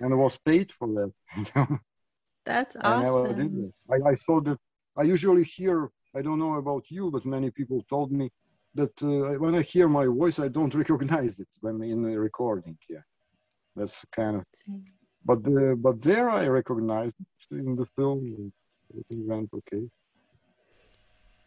And 0.00 0.12
I 0.12 0.16
was 0.16 0.38
paid 0.38 0.72
for 0.72 0.88
that. 0.88 1.12
That's 2.44 2.76
awesome. 2.76 2.92
I 2.92 3.02
never 3.02 3.34
did 3.34 3.52
that. 3.56 3.72
I, 3.90 4.10
I 4.10 4.14
thought 4.14 4.44
that 4.44 4.58
I 4.96 5.02
usually 5.02 5.44
hear. 5.44 5.90
I 6.14 6.22
don't 6.22 6.38
know 6.38 6.54
about 6.54 6.84
you, 6.88 7.10
but 7.10 7.26
many 7.26 7.50
people 7.50 7.84
told 7.90 8.10
me 8.12 8.30
that 8.76 9.02
uh, 9.02 9.38
when 9.38 9.54
I 9.54 9.62
hear 9.62 9.88
my 9.88 10.06
voice, 10.06 10.38
I 10.38 10.48
don't 10.48 10.74
recognize 10.84 11.38
it 11.38 11.48
when 11.60 11.82
in 11.82 12.02
the 12.02 12.18
recording. 12.18 12.76
Yeah, 12.88 13.04
that's 13.74 14.04
kind 14.14 14.36
of. 14.36 14.44
But 15.24 15.38
uh, 15.46 15.74
but 15.76 16.00
there 16.02 16.30
I 16.30 16.46
recognize 16.48 17.12
it 17.18 17.56
in 17.56 17.76
the 17.76 17.86
film. 17.96 18.52
Everything 18.90 19.26
went 19.26 19.50
okay. 19.52 19.88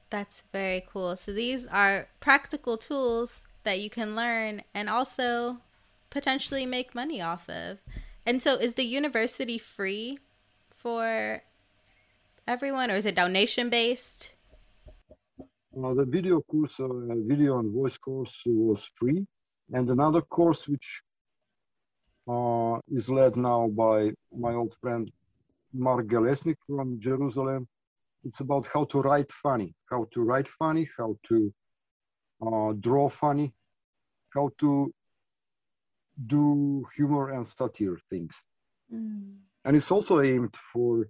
That's 0.09 0.45
very 0.51 0.83
cool. 0.91 1.15
So 1.15 1.31
these 1.31 1.67
are 1.67 2.07
practical 2.19 2.77
tools 2.77 3.45
that 3.63 3.79
you 3.79 3.89
can 3.89 4.15
learn 4.15 4.63
and 4.73 4.89
also 4.89 5.59
potentially 6.09 6.65
make 6.65 6.95
money 6.95 7.21
off 7.21 7.47
of. 7.49 7.81
And 8.25 8.41
so, 8.41 8.55
is 8.55 8.75
the 8.75 8.83
university 8.83 9.57
free 9.57 10.19
for 10.69 11.41
everyone, 12.47 12.91
or 12.91 12.95
is 12.95 13.05
it 13.05 13.15
donation 13.15 13.69
based? 13.69 14.33
Uh, 15.77 15.93
the 15.93 16.05
video 16.05 16.41
course, 16.41 16.73
uh, 16.79 16.87
video 17.27 17.59
and 17.59 17.71
voice 17.71 17.97
course 17.97 18.41
was 18.45 18.83
free, 18.97 19.25
and 19.71 19.89
another 19.89 20.21
course 20.21 20.67
which 20.67 21.01
uh, 22.27 22.77
is 22.91 23.07
led 23.07 23.35
now 23.35 23.67
by 23.67 24.11
my 24.35 24.53
old 24.53 24.73
friend 24.81 25.11
Mark 25.73 26.07
Galesnik 26.07 26.57
from 26.65 26.99
Jerusalem. 26.99 27.67
It's 28.23 28.39
about 28.39 28.67
how 28.73 28.85
to 28.85 29.01
write 29.01 29.29
funny, 29.43 29.73
how 29.89 30.07
to 30.13 30.21
write 30.21 30.47
funny, 30.57 30.89
how 30.97 31.15
to 31.27 31.53
uh, 32.45 32.73
draw 32.79 33.09
funny, 33.21 33.53
how 34.33 34.49
to 34.59 34.91
do 36.27 36.85
humor 36.95 37.29
and 37.29 37.45
satire 37.57 37.97
things. 38.09 38.33
Mm. 38.93 39.35
And 39.65 39.77
it's 39.77 39.91
also 39.91 40.21
aimed 40.21 40.53
for 40.73 41.07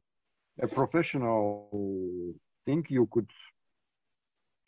a 0.61 0.67
professional 0.67 2.35
thing. 2.65 2.85
You 2.89 3.07
could, 3.11 3.29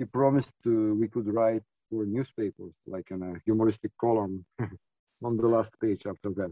he 0.01 0.05
promised 0.05 0.53
to, 0.63 0.95
we 0.95 1.07
could 1.07 1.27
write 1.27 1.61
for 1.87 2.05
newspapers, 2.05 2.73
like 2.87 3.07
in 3.11 3.21
a 3.21 3.33
humoristic 3.45 3.91
column 3.99 4.43
on 5.27 5.37
the 5.37 5.47
last 5.55 5.69
page 5.79 6.01
after 6.07 6.31
that. 6.39 6.51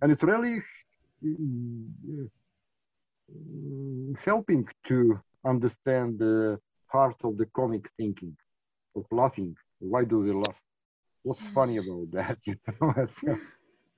And 0.00 0.10
it's 0.10 0.22
really 0.22 0.56
uh, 1.22 2.26
helping 4.24 4.64
to 4.88 5.20
understand 5.44 6.18
the 6.18 6.58
heart 6.86 7.16
of 7.24 7.36
the 7.36 7.46
comic 7.58 7.84
thinking, 7.98 8.34
of 8.96 9.04
laughing. 9.10 9.54
Why 9.80 10.04
do 10.04 10.20
we 10.20 10.32
laugh? 10.32 10.60
What's 11.22 11.42
mm. 11.42 11.54
funny 11.54 11.76
about 11.76 12.06
that? 12.12 12.38
You 12.46 12.56
know, 12.80 12.94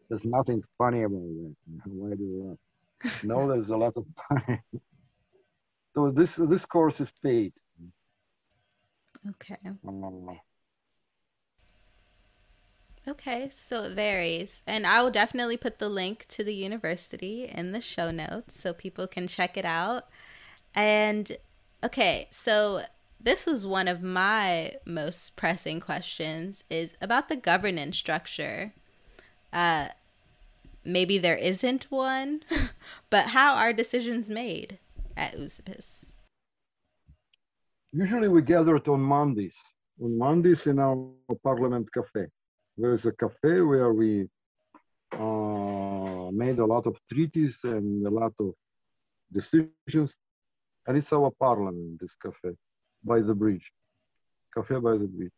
there's 0.09 0.25
nothing 0.25 0.61
funny 0.77 1.05
about 1.05 1.31
that. 1.39 1.55
Why 2.01 2.11
do 2.21 2.25
we 2.33 2.39
laugh? 2.49 3.23
No, 3.23 3.47
there's 3.51 3.69
a 3.69 3.77
lot 3.85 3.95
of 3.97 4.05
funny. 4.29 4.59
so 5.95 6.11
this 6.11 6.31
this 6.53 6.65
course 6.77 6.99
is 6.99 7.13
paid. 7.23 7.53
Okay. 9.29 9.57
Uh, 9.65 9.71
Okay, 13.07 13.51
so 13.53 13.83
it 13.85 13.93
varies. 13.93 14.63
And 14.67 14.87
I 14.87 15.03
will 15.03 15.11
definitely 15.11 15.57
put 15.57 15.79
the 15.79 15.89
link 15.89 16.27
to 16.29 16.45
the 16.45 16.55
university 16.55 17.47
in 17.47 17.73
the 17.73 17.81
show 17.81 18.11
notes 18.13 18.61
so 18.61 18.73
people 18.73 19.07
can 19.09 19.27
check 19.27 19.57
it 19.57 19.65
out. 19.65 20.09
And 20.75 21.37
okay, 21.83 22.29
so 22.31 22.83
this 23.21 23.45
was 23.47 23.67
one 23.67 23.89
of 23.89 24.03
my 24.03 24.75
most 24.87 25.35
pressing 25.37 25.81
questions 25.81 26.63
is 26.71 26.95
about 27.01 27.29
the 27.29 27.37
governance 27.37 27.97
structure. 27.99 28.73
Uh 29.53 29.89
maybe 30.85 31.19
there 31.19 31.37
isn't 31.37 31.85
one, 31.91 32.43
but 33.11 33.29
how 33.29 33.55
are 33.57 33.73
decisions 33.73 34.31
made 34.31 34.79
at 35.17 35.37
Užupis? 35.37 36.02
Usually 37.93 38.29
we 38.29 38.43
gathered 38.43 38.89
on 38.89 39.01
Mondays, 39.01 39.53
on 40.03 40.17
Mondays 40.17 40.59
in 40.67 40.79
our 40.79 40.97
Parliament 41.43 41.89
Cafe 41.93 42.27
there's 42.77 43.05
a 43.05 43.13
cafe 43.13 43.61
where 43.61 43.93
we 43.93 44.29
uh, 45.13 46.31
made 46.33 46.59
a 46.59 46.65
lot 46.65 46.87
of 46.87 46.97
treaties 47.13 47.53
and 47.65 48.07
a 48.07 48.11
lot 48.11 48.33
of 48.41 48.55
decisions. 49.33 50.11
And 50.87 50.97
it's 50.97 51.13
our 51.13 51.31
parliament, 51.39 52.01
this 52.01 52.11
cafe, 52.23 52.57
by 53.05 53.21
the 53.21 53.35
bridge, 53.35 53.63
cafe 54.55 54.77
by 54.77 54.93
the 54.93 55.07
bridge. 55.07 55.33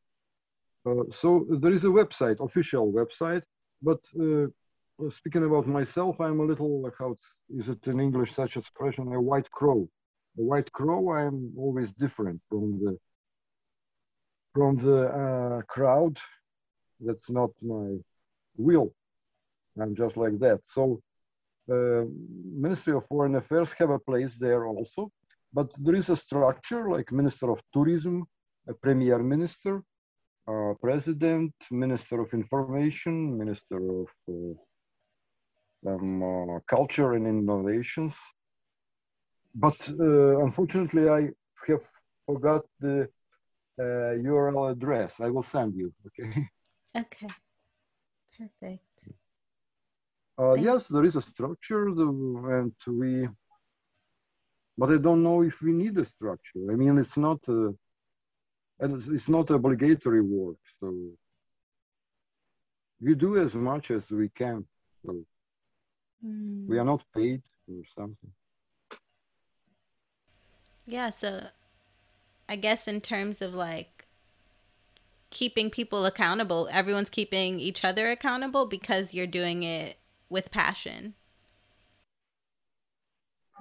Uh, 0.86 1.04
so 1.20 1.46
there 1.60 1.74
is 1.74 1.82
a 1.82 1.86
website, 1.86 2.42
official 2.44 2.92
website, 2.92 3.42
but 3.82 4.00
uh, 4.20 4.46
speaking 5.18 5.44
about 5.44 5.66
myself, 5.66 6.16
I'm 6.20 6.40
a 6.40 6.44
little, 6.44 6.90
how 6.98 7.16
is 7.50 7.68
it 7.68 7.78
in 7.86 8.00
English, 8.00 8.30
such 8.36 8.56
expression, 8.56 9.12
a 9.12 9.20
white 9.20 9.50
crow. 9.50 9.88
A 10.38 10.42
white 10.42 10.70
crow, 10.72 11.12
I'm 11.12 11.52
always 11.56 11.90
different 11.98 12.40
from 12.48 12.78
the 12.82 12.98
from 14.52 14.76
the 14.76 15.00
uh, 15.08 15.62
crowd 15.62 16.16
that's 17.00 17.28
not 17.28 17.50
my 17.60 17.96
will. 18.56 18.94
I'm 19.80 19.96
just 19.96 20.16
like 20.16 20.38
that. 20.38 20.60
So 20.74 21.00
uh, 21.70 22.04
Ministry 22.66 22.94
of 22.94 23.06
Foreign 23.08 23.34
Affairs 23.34 23.68
have 23.78 23.90
a 23.90 23.98
place 23.98 24.30
there 24.38 24.66
also, 24.66 25.10
but 25.52 25.72
there 25.84 25.96
is 25.96 26.08
a 26.10 26.16
structure 26.16 26.88
like 26.88 27.10
Minister 27.10 27.50
of 27.50 27.60
Tourism, 27.72 28.24
a 28.68 28.74
Premier 28.74 29.18
Minister, 29.18 29.82
President, 30.80 31.54
Minister 31.70 32.20
of 32.20 32.32
Information, 32.34 33.38
Minister 33.38 33.78
of 34.02 34.08
uh, 34.28 35.90
um, 35.90 36.22
uh, 36.22 36.60
Culture 36.66 37.14
and 37.14 37.26
Innovations. 37.26 38.14
But 39.54 39.88
uh, 39.88 40.44
unfortunately, 40.44 41.08
I 41.08 41.30
have 41.68 41.82
forgot 42.26 42.64
the 42.80 43.08
URL 43.80 44.68
uh, 44.68 44.72
address. 44.72 45.14
I 45.20 45.30
will 45.30 45.42
send 45.42 45.74
you. 45.74 45.92
Okay. 46.06 46.48
Okay. 46.96 47.28
Perfect. 48.38 48.84
Uh, 50.36 50.54
yes, 50.54 50.88
there 50.88 51.04
is 51.04 51.14
a 51.14 51.22
structure, 51.22 51.86
and 51.86 52.72
we, 52.88 53.28
but 54.76 54.90
I 54.90 54.96
don't 54.96 55.22
know 55.22 55.42
if 55.42 55.62
we 55.62 55.70
need 55.70 55.96
a 55.96 56.04
structure. 56.04 56.72
I 56.72 56.74
mean, 56.74 56.98
it's 56.98 57.16
not, 57.16 57.38
a, 57.46 57.72
it's 58.80 59.28
not 59.28 59.50
obligatory 59.50 60.22
work, 60.22 60.56
so 60.80 60.92
we 63.00 63.14
do 63.14 63.36
as 63.38 63.54
much 63.54 63.92
as 63.92 64.10
we 64.10 64.28
can. 64.30 64.66
So 65.06 65.24
mm. 66.26 66.66
we 66.66 66.80
are 66.80 66.84
not 66.84 67.04
paid 67.14 67.42
or 67.68 67.84
something. 67.96 68.32
Yeah, 70.86 71.10
so 71.10 71.48
I 72.48 72.56
guess 72.56 72.86
in 72.86 73.00
terms 73.00 73.40
of 73.40 73.54
like 73.54 73.94
keeping 75.34 75.68
people 75.68 76.06
accountable. 76.06 76.68
Everyone's 76.72 77.10
keeping 77.10 77.58
each 77.58 77.84
other 77.84 78.10
accountable 78.10 78.66
because 78.66 79.12
you're 79.12 79.26
doing 79.26 79.64
it 79.64 79.96
with 80.30 80.50
passion. 80.50 81.14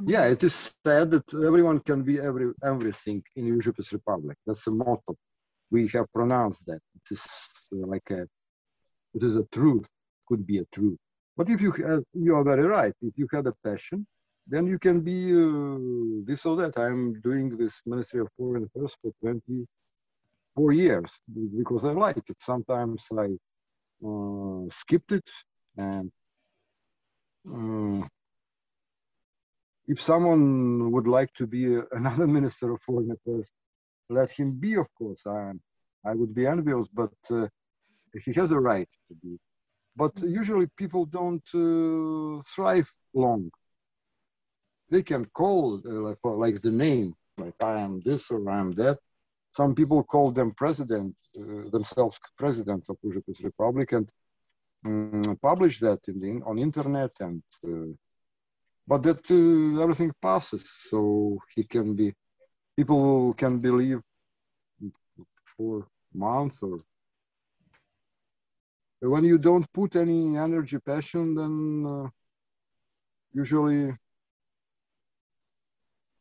Yeah, 0.06 0.26
it 0.26 0.44
is 0.44 0.72
said 0.86 1.12
that 1.12 1.24
everyone 1.34 1.80
can 1.80 2.04
be 2.04 2.20
every 2.20 2.52
everything 2.64 3.24
in 3.36 3.46
Užupis 3.58 3.92
republic. 3.92 4.38
That's 4.46 4.66
the 4.66 4.72
motto. 4.72 5.16
We 5.72 5.88
have 5.90 6.08
pronounced 6.14 6.66
that. 6.68 6.82
It 6.98 7.08
is 7.16 7.22
uh, 7.74 7.88
like 7.94 8.10
a, 8.10 8.22
it 9.16 9.24
is 9.24 9.36
a 9.36 9.46
truth. 9.52 9.88
Could 10.28 10.46
be 10.46 10.60
a 10.60 10.66
truth. 10.76 10.98
But 11.38 11.50
if 11.50 11.60
you 11.62 11.72
have, 11.72 12.04
you 12.14 12.36
are 12.36 12.44
very 12.44 12.66
right. 12.66 12.94
If 13.02 13.14
you 13.18 13.28
had 13.32 13.46
a 13.48 13.54
passion, 13.64 14.06
then 14.48 14.68
you 14.68 14.78
can 14.78 15.02
be 15.02 15.32
uh, 15.32 16.24
this 16.26 16.46
or 16.46 16.56
that. 16.58 16.78
I'm 16.78 17.20
doing 17.22 17.58
this 17.58 17.82
Ministry 17.86 18.22
of 18.22 18.28
Foreign 18.38 18.66
Affairs 18.66 18.96
for 19.02 19.12
24 19.22 20.72
years 20.74 21.12
because 21.58 21.86
I 21.86 21.92
like 21.92 22.18
it. 22.18 22.38
Sometimes 22.42 23.06
I 23.18 23.28
uh, 24.06 24.66
skipped 24.70 25.14
it, 25.14 25.30
and 25.78 26.12
uh, 27.50 28.06
if 29.88 30.02
someone 30.02 30.92
would 30.92 31.08
like 31.08 31.34
to 31.36 31.48
be 31.48 31.76
a, 31.76 31.84
another 31.92 32.28
minister 32.28 32.74
of 32.74 32.82
foreign 32.82 33.12
affairs, 33.12 33.50
let 34.10 34.32
him 34.32 34.52
be. 34.52 34.76
Of 34.76 34.88
course, 34.96 35.26
I 35.26 35.52
I 36.06 36.14
would 36.14 36.36
be 36.36 36.46
envious, 36.46 36.88
but 36.94 37.14
uh, 37.32 37.48
he 38.26 38.34
has 38.34 38.52
a 38.52 38.60
right 38.60 38.90
to 39.08 39.16
be. 39.16 39.40
But 39.96 40.20
usually 40.22 40.68
people 40.78 41.06
don't 41.06 41.48
uh, 41.54 42.42
thrive 42.56 42.92
long. 43.14 43.50
They 44.94 45.04
can 45.12 45.24
call 45.42 45.82
uh, 45.86 46.02
like, 46.08 46.22
like 46.24 46.62
the 46.62 46.76
name, 46.86 47.10
like 47.44 47.60
I 47.60 47.76
am 47.86 47.94
this 48.08 48.30
or 48.32 48.40
I 48.56 48.60
am 48.64 48.72
that, 48.82 48.98
some 49.60 49.74
people 49.80 50.04
call 50.04 50.32
them 50.32 50.52
president, 50.64 51.16
uh, 51.40 51.70
themselves 51.76 52.18
presidents 52.38 52.86
of 52.90 52.98
Užupis 53.06 53.44
Republic 53.44 53.92
and 53.98 54.08
um, 54.86 55.38
publish 55.42 55.80
that 55.80 56.00
in 56.08 56.20
the, 56.20 56.32
on 56.46 56.60
internet 56.60 57.12
and 57.20 57.42
uh, 57.68 57.94
but 58.86 59.02
that 59.04 59.24
uh, 59.32 59.82
everything 59.82 60.12
passes 60.22 60.64
so 60.90 61.38
he 61.56 61.64
can 61.64 61.96
be 61.96 62.14
people 62.76 63.34
can 63.34 63.60
believe 63.60 64.02
for 65.56 65.88
months 66.14 66.62
or 66.62 66.78
when 69.00 69.24
you 69.24 69.38
don't 69.38 69.72
put 69.74 69.96
any 69.96 70.38
energy 70.38 70.78
passion 70.80 71.36
then 71.40 71.56
uh, 71.88 72.10
usually 73.34 73.94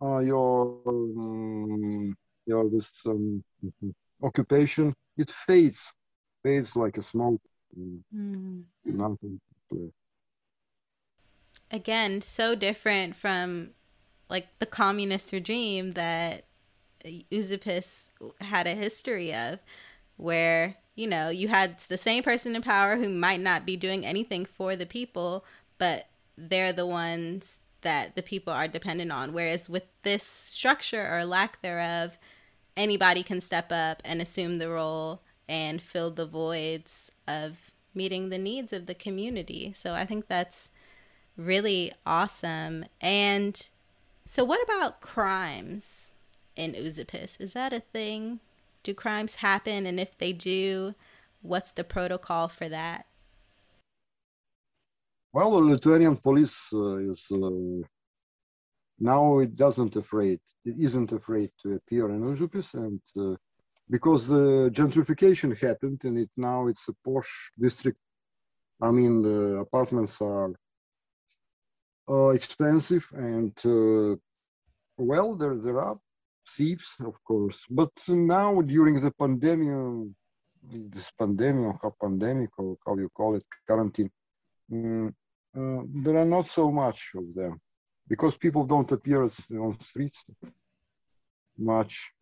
uh, 0.03 0.19
your 0.19 0.79
um, 0.87 2.17
you 2.47 2.55
know, 2.55 2.69
this 2.69 2.91
um, 3.07 3.43
occupation, 4.23 4.93
it 5.17 5.31
fades, 5.31 5.93
fades 6.43 6.75
like 6.75 6.99
a 6.99 7.03
smoke. 7.03 7.41
Mm. 7.79 8.65
Nothing. 8.85 9.41
Again, 11.71 12.21
so 12.21 12.55
different 12.55 13.17
from 13.17 13.71
like 14.29 14.49
the 14.59 14.67
communist 14.67 15.33
regime 15.33 15.93
that 15.93 16.45
Užupis 17.05 18.11
had 18.41 18.67
a 18.67 18.75
history 18.75 19.33
of, 19.35 19.61
where 20.17 20.77
you 20.95 21.07
know, 21.07 21.31
you 21.31 21.49
had 21.49 21.79
the 21.89 21.97
same 21.97 22.23
person 22.23 22.55
in 22.55 22.63
power 22.63 22.97
who 22.97 23.09
might 23.09 23.41
not 23.41 23.65
be 23.65 23.77
doing 23.77 24.05
anything 24.05 24.45
for 24.45 24.77
the 24.77 24.85
people, 24.85 25.45
but 25.79 26.09
they're 26.37 26.73
the 26.73 26.87
ones 26.87 27.61
that 27.83 28.17
the 28.17 28.23
people 28.23 28.53
are 28.53 28.69
dependent 28.69 29.13
on. 29.13 29.33
Whereas 29.33 29.69
with 29.69 29.85
this 30.03 30.25
structure 30.25 31.09
or 31.13 31.25
lack 31.25 31.63
thereof, 31.63 32.19
anybody 32.77 33.23
can 33.23 33.41
step 33.41 33.71
up 33.71 34.03
and 34.05 34.21
assume 34.21 34.59
the 34.59 34.71
role 34.71 35.21
and 35.49 35.83
fill 35.83 36.11
the 36.11 36.27
voids 36.27 37.11
of 37.29 37.73
meeting 37.95 38.31
the 38.31 38.39
needs 38.39 38.73
of 38.73 38.87
the 38.87 38.95
community. 38.95 39.73
So 39.77 39.93
I 39.93 40.07
think 40.07 40.27
that's 40.27 40.71
really 41.37 41.93
awesome. 42.07 42.87
And 43.01 43.69
so, 44.25 44.45
what 44.45 44.63
about 44.63 45.01
crimes 45.01 46.13
in 46.57 46.73
Užupis? 46.73 47.41
Is 47.41 47.53
that 47.53 47.73
a 47.73 47.81
thing? 47.81 48.41
Do 48.83 48.95
crimes 48.95 49.37
happen? 49.37 49.87
And 49.87 50.01
if 50.01 50.17
they 50.17 50.33
do, 50.33 50.95
what's 51.43 51.73
the 51.73 51.85
protocol 51.85 52.49
for 52.49 52.69
that? 52.69 53.07
Well, 55.35 55.53
the 55.53 55.65
Lithuanian 55.65 56.17
police 56.17 56.69
uh, 56.75 56.97
is 56.99 57.25
uh, 57.33 57.87
now 58.99 59.39
it 59.39 59.57
doesn't 59.57 59.97
afraid. 59.97 60.41
It 60.67 60.77
isn't 60.79 61.11
afraid 61.13 61.51
to 61.63 61.73
appear 61.73 62.11
in 62.11 62.23
Užupis, 62.23 62.75
and 62.75 63.01
uh, 63.17 63.37
because 63.89 64.29
the 64.29 64.71
gentrification 64.75 65.57
happened, 65.59 66.01
and 66.05 66.19
it 66.19 66.31
now 66.37 66.67
it's 66.67 66.87
a 66.89 66.95
posh 67.03 67.51
district. 67.59 67.99
I 68.83 68.91
mean, 68.91 69.23
the 69.23 69.57
apartments 69.67 70.21
are 70.21 70.53
uh, 72.11 72.29
expensive, 72.29 73.11
and 73.15 73.55
uh, 73.65 74.17
well, 74.99 75.35
there 75.35 75.57
there 75.57 75.81
are 75.81 75.99
thieves, 76.57 76.89
of 77.01 77.15
course. 77.25 77.59
But 77.71 77.93
now 78.07 78.61
during 78.61 79.01
the 79.01 79.13
pandemic, 79.13 80.11
this 80.95 81.11
pandemic 81.19 81.83
or 81.83 81.93
pandemic 82.03 82.51
or 82.59 82.77
how 82.87 82.99
you 82.99 83.09
call 83.09 83.37
it, 83.37 83.45
quarantine, 83.67 84.11
um, 84.73 85.15
uh, 85.57 85.83
there 86.03 86.17
are 86.17 86.25
not 86.25 86.47
so 86.47 86.71
much 86.71 87.11
of 87.15 87.35
them 87.35 87.61
because 88.09 88.37
people 88.37 88.65
don't 88.65 88.91
appear 88.93 89.23
on 89.23 89.79
streets 89.81 90.25
much. 91.59 92.13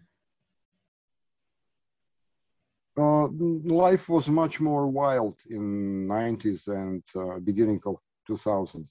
Uh, 2.96 3.28
life 3.64 4.08
was 4.08 4.28
much 4.28 4.60
more 4.60 4.86
wild 4.88 5.38
in 5.48 6.06
90s 6.08 6.66
and 6.66 7.02
uh, 7.14 7.38
beginning 7.40 7.80
of 7.86 7.96
2000s. 8.28 8.88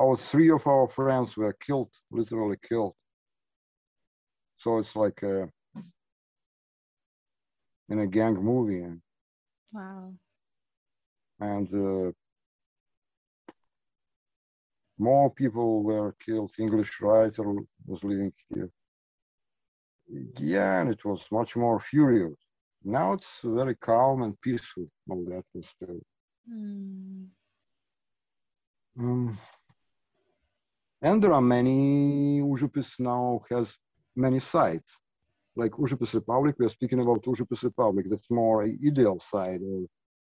Our 0.00 0.16
three 0.16 0.50
of 0.50 0.66
our 0.66 0.88
friends 0.88 1.36
were 1.36 1.52
killed, 1.52 1.92
literally 2.10 2.56
killed. 2.66 2.94
So 4.56 4.78
it's 4.78 4.96
like 4.96 5.22
a, 5.22 5.48
in 7.90 7.98
a 7.98 8.06
gang 8.06 8.34
movie. 8.34 8.86
Wow. 9.72 10.14
And 11.40 11.68
uh, 11.74 12.12
more 15.02 15.30
people 15.30 15.82
were 15.82 16.14
killed. 16.24 16.52
English 16.58 17.00
writer 17.00 17.44
was 17.86 18.04
living 18.04 18.32
here. 18.48 18.70
Yeah, 20.38 20.80
and 20.80 20.90
it 20.90 21.04
was 21.04 21.26
much 21.30 21.56
more 21.56 21.80
furious. 21.80 22.38
Now 22.84 23.12
it's 23.12 23.40
very 23.42 23.76
calm 23.76 24.22
and 24.22 24.40
peaceful, 24.40 24.86
all 25.08 25.24
that 25.24 25.44
atmosphere. 25.44 26.00
Mm. 26.50 27.26
Um, 28.98 29.38
and 31.00 31.22
there 31.22 31.32
are 31.32 31.40
many, 31.40 32.40
Užupis 32.40 33.00
now 33.00 33.42
has 33.50 33.76
many 34.14 34.40
sites. 34.40 35.00
Like 35.56 35.72
Užupis 35.72 36.14
Republic, 36.14 36.56
we 36.58 36.66
are 36.66 36.76
speaking 36.78 37.00
about 37.00 37.24
Užupis 37.24 37.62
Republic, 37.64 38.06
that's 38.08 38.30
more 38.30 38.62
ideal 38.62 39.18
side 39.20 39.60
or 39.62 39.86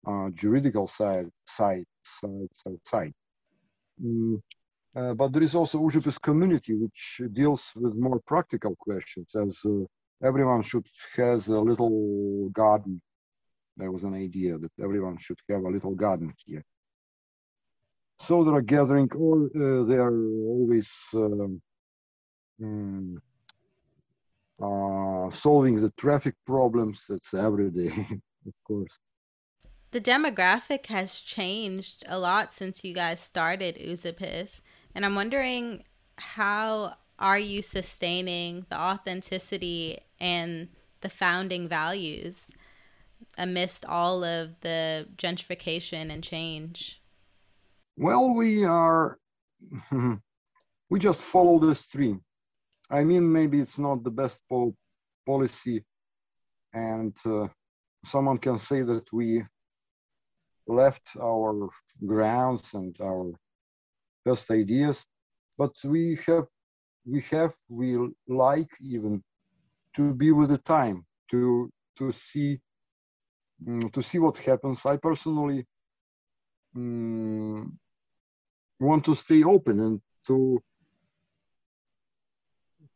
uh, 0.07 0.31
juridical 0.31 0.87
side, 0.89 1.29
side, 1.47 1.85
side, 2.21 2.49
side, 2.63 3.15
uh, 4.97 5.15
but 5.15 5.33
there 5.33 5.43
is 5.43 5.55
also 5.55 5.79
Užupis 5.79 6.21
community, 6.21 6.75
which 6.75 7.21
deals 7.33 7.73
with 7.77 7.95
more 7.95 8.21
practical 8.27 8.77
questions, 8.77 9.35
as 9.35 9.61
uh, 9.65 9.85
everyone 10.23 10.63
should 10.63 10.87
has 11.17 11.49
a 11.49 11.61
little 11.61 12.49
garden. 12.51 13.01
There 13.77 13.91
was 13.91 14.05
an 14.05 14.15
idea 14.15 14.57
that 14.59 14.71
everyone 14.83 15.17
should 15.19 15.39
have 15.51 15.65
a 15.65 15.69
little 15.69 15.95
garden 15.95 16.33
here. 16.47 16.65
So 18.21 18.45
they 18.45 18.53
are 18.53 18.63
gathering, 18.63 19.11
or 19.13 19.47
uh, 19.47 19.85
they 19.85 19.97
are 19.97 20.17
always 20.47 20.91
um, 21.15 21.61
mm, 22.61 23.17
uh, 24.63 25.35
solving 25.35 25.81
the 25.81 25.93
traffic 25.97 26.35
problems. 26.47 27.05
That's 27.09 27.35
every 27.35 27.71
day, 27.71 27.93
of 28.47 28.55
course. 28.65 28.99
The 29.95 30.01
demographic 30.01 30.87
has 30.87 31.21
changed 31.21 32.03
a 32.09 32.19
lot 32.19 32.53
since 32.53 32.83
you 32.83 32.93
guys 32.93 33.21
started 33.21 33.77
Užupis, 33.77 34.61
and 34.93 35.05
I'm 35.07 35.15
wondering 35.15 35.85
how 36.19 36.97
are 37.17 37.39
you 37.39 37.63
sustaining 37.63 38.67
the 38.71 38.77
authenticity 38.77 39.99
and 40.19 40.67
the 41.01 41.09
founding 41.09 41.69
values 41.69 42.51
amidst 43.39 43.85
all 43.87 44.25
of 44.25 44.59
the 44.63 45.07
gentrification 45.17 46.13
and 46.13 46.25
change? 46.25 47.01
Well, 47.97 48.35
we 48.35 48.65
are, 48.65 49.17
we 50.91 50.99
just 50.99 51.21
follow 51.21 51.61
the 51.61 51.73
stream. 51.77 52.21
I 52.91 53.05
mean, 53.05 53.31
maybe 53.31 53.61
it's 53.61 53.79
not 53.79 54.03
the 54.03 54.11
best 54.11 54.43
po- 54.49 54.75
policy, 55.25 55.85
and 56.73 57.17
uh, 57.25 57.47
someone 58.05 58.39
can 58.39 58.59
say 58.59 58.83
that 58.83 59.13
we 59.13 59.45
left 60.67 61.17
our 61.21 61.69
grounds 62.07 62.75
and 62.75 62.97
our 63.01 63.33
best 64.25 64.51
ideas, 64.51 65.05
but 65.59 65.73
we 65.85 66.19
have, 66.27 66.47
we 67.07 67.21
have, 67.31 67.55
we 67.69 67.99
like 68.29 68.71
even 68.81 69.23
to 69.97 70.15
be 70.15 70.33
with 70.33 70.51
the 70.51 70.59
time, 70.59 71.05
to 71.31 71.71
to 71.97 72.11
see, 72.11 72.61
um, 73.69 73.81
to 73.91 74.03
see 74.03 74.19
what 74.19 74.37
happens. 74.39 74.85
I 74.85 74.97
personally 74.97 75.65
um, 76.77 77.79
want 78.81 79.05
to 79.05 79.15
stay 79.15 79.45
open 79.45 79.81
and 79.81 80.01
to 80.27 80.61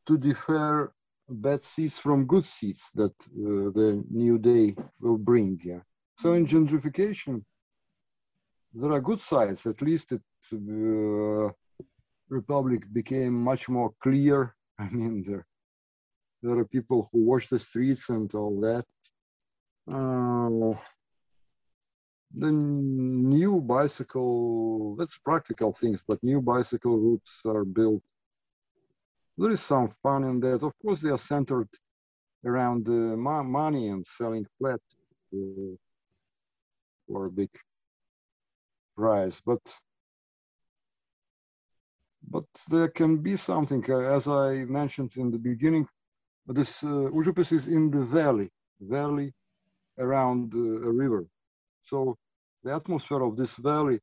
to 0.06 0.18
defer 0.18 0.92
bad 1.28 1.62
seeds 1.62 1.98
from 1.98 2.26
good 2.26 2.44
seeds 2.44 2.90
that 2.94 3.12
uh, 3.12 3.70
the 3.78 4.02
new 4.10 4.38
day 4.38 4.74
will 5.00 5.18
bring. 5.18 5.60
Yeah. 5.62 5.80
So 6.18 6.32
in 6.32 6.46
gentrification, 6.46 7.44
there 8.80 8.92
are 8.92 9.00
good 9.00 9.20
sides. 9.20 9.66
At 9.66 9.82
least 9.82 10.12
it 10.12 10.22
uh, 10.52 11.50
republic 12.28 12.82
became 12.92 13.34
much 13.34 13.68
more 13.68 13.92
clear. 14.00 14.54
I 14.78 14.88
mean, 14.90 15.24
there 15.26 15.46
there 16.42 16.58
are 16.58 16.64
people 16.64 17.08
who 17.10 17.24
watch 17.24 17.48
the 17.48 17.58
streets 17.58 18.08
and 18.10 18.32
all 18.34 18.60
that. 18.60 18.84
Uh, 19.92 20.78
the 22.36 22.52
new 22.52 23.60
bicycle, 23.60 24.94
that's 24.96 25.18
practical 25.18 25.72
things, 25.72 26.00
but 26.06 26.22
new 26.22 26.40
bicycle 26.40 26.96
routes 26.98 27.40
are 27.46 27.64
built. 27.64 28.02
There 29.38 29.50
is 29.50 29.62
some 29.62 29.88
fun 30.02 30.24
in 30.24 30.40
that. 30.40 30.62
Of 30.62 30.72
course, 30.82 31.00
they 31.00 31.10
are 31.10 31.18
centered 31.18 31.68
around 32.44 32.84
the 32.84 33.16
money 33.16 33.88
and 33.88 34.06
selling 34.06 34.46
flat 34.58 34.80
uh, 35.34 35.74
for 37.06 37.26
a 37.26 37.30
big 37.30 37.50
price, 38.98 39.40
but 39.50 39.62
but 42.30 42.48
there 42.68 42.88
can 42.88 43.12
be 43.28 43.36
something, 43.36 43.82
uh, 43.88 44.16
as 44.16 44.26
I 44.26 44.64
mentioned 44.80 45.12
in 45.16 45.30
the 45.30 45.42
beginning, 45.50 45.86
this 46.46 46.82
uh, 46.82 47.08
Užupis 47.18 47.52
is 47.52 47.66
in 47.68 47.90
the 47.90 48.04
valley, 48.04 48.50
valley 48.80 49.32
around 49.98 50.52
uh, 50.54 50.88
a 50.88 50.92
river. 51.04 51.24
So 51.90 52.16
the 52.64 52.74
atmosphere 52.74 53.22
of 53.22 53.36
this 53.36 53.56
valley 53.56 53.98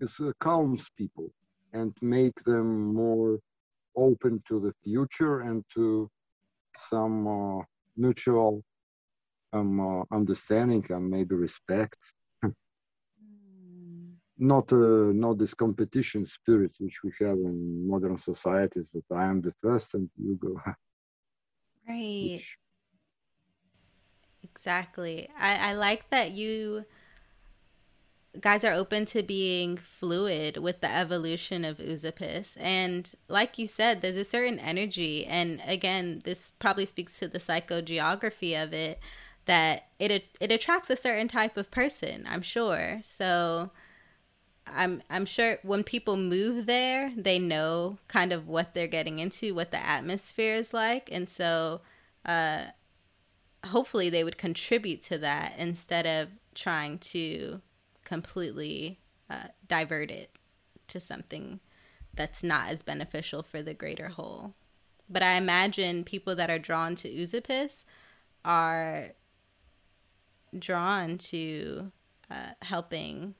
is 0.00 0.18
uh, 0.20 0.32
calms 0.40 0.90
people 0.96 1.28
and 1.72 1.92
make 2.00 2.36
them 2.42 2.94
more 2.94 3.38
open 3.96 4.42
to 4.48 4.58
the 4.64 4.72
future 4.84 5.40
and 5.48 5.64
to 5.74 6.08
some 6.90 7.16
uh, 7.26 7.62
mutual 7.96 8.62
um, 9.52 9.80
uh, 9.80 10.02
understanding 10.10 10.84
and 10.90 11.08
maybe 11.08 11.34
respect. 11.34 12.00
Not 14.38 14.72
uh, 14.72 15.12
not 15.12 15.38
this 15.38 15.54
competition 15.54 16.26
spirit 16.26 16.72
which 16.78 17.02
we 17.04 17.12
have 17.20 17.36
in 17.36 17.86
modern 17.86 18.18
societies 18.18 18.90
that 18.90 19.04
I 19.14 19.26
am 19.26 19.40
the 19.40 19.52
first 19.62 19.94
and 19.94 20.08
you 20.16 20.36
go. 20.36 20.60
right. 21.88 22.30
Which... 22.32 22.58
Exactly. 24.42 25.28
I, 25.38 25.70
I 25.70 25.74
like 25.74 26.10
that 26.10 26.32
you 26.32 26.84
guys 28.40 28.64
are 28.64 28.72
open 28.72 29.04
to 29.04 29.22
being 29.22 29.76
fluid 29.76 30.56
with 30.56 30.80
the 30.80 30.92
evolution 30.92 31.64
of 31.64 31.78
Oozipis. 31.78 32.56
And 32.58 33.12
like 33.28 33.58
you 33.58 33.66
said, 33.66 34.00
there's 34.00 34.16
a 34.16 34.24
certain 34.24 34.58
energy. 34.58 35.26
And 35.26 35.60
again, 35.66 36.22
this 36.24 36.52
probably 36.58 36.86
speaks 36.86 37.18
to 37.18 37.28
the 37.28 37.38
psychogeography 37.38 38.60
of 38.60 38.72
it 38.72 38.98
that 39.44 39.88
it 39.98 40.24
it 40.40 40.52
attracts 40.52 40.88
a 40.88 40.96
certain 40.96 41.28
type 41.28 41.56
of 41.56 41.70
person, 41.70 42.24
I'm 42.28 42.42
sure. 42.42 43.00
So 43.02 43.70
I'm 44.66 45.02
I'm 45.10 45.26
sure 45.26 45.58
when 45.62 45.82
people 45.82 46.16
move 46.16 46.66
there, 46.66 47.12
they 47.16 47.38
know 47.38 47.98
kind 48.08 48.32
of 48.32 48.46
what 48.48 48.74
they're 48.74 48.86
getting 48.86 49.18
into, 49.18 49.54
what 49.54 49.70
the 49.70 49.84
atmosphere 49.84 50.54
is 50.54 50.72
like, 50.72 51.08
and 51.10 51.28
so 51.28 51.80
uh, 52.24 52.66
hopefully 53.66 54.08
they 54.08 54.24
would 54.24 54.38
contribute 54.38 55.02
to 55.02 55.18
that 55.18 55.54
instead 55.58 56.06
of 56.06 56.28
trying 56.54 56.98
to 56.98 57.60
completely 58.04 59.00
uh, 59.30 59.48
divert 59.66 60.10
it 60.10 60.30
to 60.88 61.00
something 61.00 61.60
that's 62.14 62.42
not 62.42 62.68
as 62.68 62.82
beneficial 62.82 63.42
for 63.42 63.62
the 63.62 63.74
greater 63.74 64.08
whole. 64.08 64.54
But 65.08 65.22
I 65.22 65.34
imagine 65.34 66.04
people 66.04 66.34
that 66.36 66.50
are 66.50 66.58
drawn 66.58 66.94
to 66.96 67.08
Užupis 67.08 67.84
are 68.44 69.12
drawn 70.58 71.18
to 71.18 71.92
uh, 72.30 72.52
helping 72.62 73.34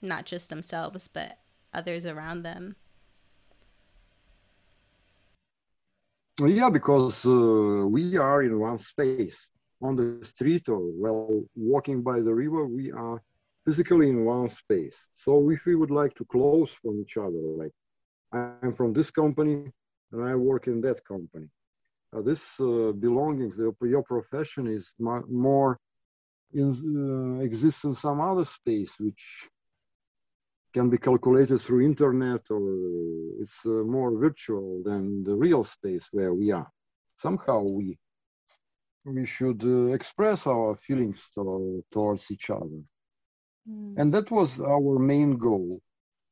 not 0.00 0.26
just 0.26 0.48
themselves, 0.48 1.08
but 1.08 1.38
others 1.72 2.06
around 2.06 2.42
them. 2.42 2.76
Yeah, 6.40 6.70
because 6.70 7.26
uh, 7.26 7.84
we 7.86 8.16
are 8.16 8.42
in 8.42 8.60
one 8.60 8.78
space 8.78 9.50
on 9.82 9.96
the 9.96 10.24
street 10.24 10.68
or 10.68 10.78
while 10.78 11.42
walking 11.56 12.02
by 12.02 12.20
the 12.20 12.32
river, 12.32 12.64
we 12.66 12.92
are 12.92 13.20
physically 13.64 14.08
in 14.08 14.24
one 14.24 14.48
space. 14.50 15.06
So 15.14 15.50
if 15.50 15.66
we 15.66 15.74
would 15.74 15.90
like 15.90 16.14
to 16.14 16.24
close 16.24 16.70
from 16.70 17.00
each 17.00 17.16
other, 17.16 17.42
like 17.62 17.72
I'm 18.32 18.72
from 18.72 18.92
this 18.92 19.10
company 19.10 19.72
and 20.12 20.24
I 20.24 20.34
work 20.36 20.68
in 20.68 20.80
that 20.82 21.04
company, 21.04 21.48
uh, 22.14 22.22
this 22.22 22.58
uh, 22.60 22.92
belonging, 22.92 23.50
the, 23.50 23.74
your 23.82 24.02
profession 24.02 24.66
is 24.68 24.94
more 24.98 25.78
in, 26.54 27.38
uh, 27.38 27.42
exists 27.42 27.84
in 27.84 27.94
some 27.94 28.20
other 28.20 28.44
space, 28.44 28.92
which 28.98 29.48
can 30.74 30.90
be 30.90 30.98
calculated 30.98 31.58
through 31.60 31.84
internet 31.84 32.42
or 32.50 32.62
it's 33.40 33.64
uh, 33.64 33.70
more 33.70 34.18
virtual 34.18 34.82
than 34.84 35.24
the 35.24 35.34
real 35.34 35.64
space 35.64 36.06
where 36.12 36.34
we 36.34 36.50
are. 36.52 36.70
Somehow 37.16 37.62
we 37.62 37.98
we 39.04 39.24
should 39.24 39.62
uh, 39.64 39.92
express 39.92 40.46
our 40.46 40.76
feelings 40.76 41.24
to, 41.34 41.84
towards 41.90 42.30
each 42.30 42.50
other. 42.50 42.82
Mm. 43.68 43.98
And 43.98 44.12
that 44.14 44.30
was 44.30 44.60
our 44.60 44.98
main 44.98 45.36
goal, 45.36 45.80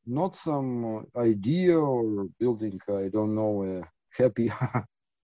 not 0.07 0.37
some 0.37 1.07
uh, 1.15 1.21
idea 1.21 1.79
or 1.79 2.27
building, 2.39 2.79
I 2.89 3.09
don't 3.09 3.35
know, 3.35 3.65
a 3.65 3.83
happy, 4.23 4.51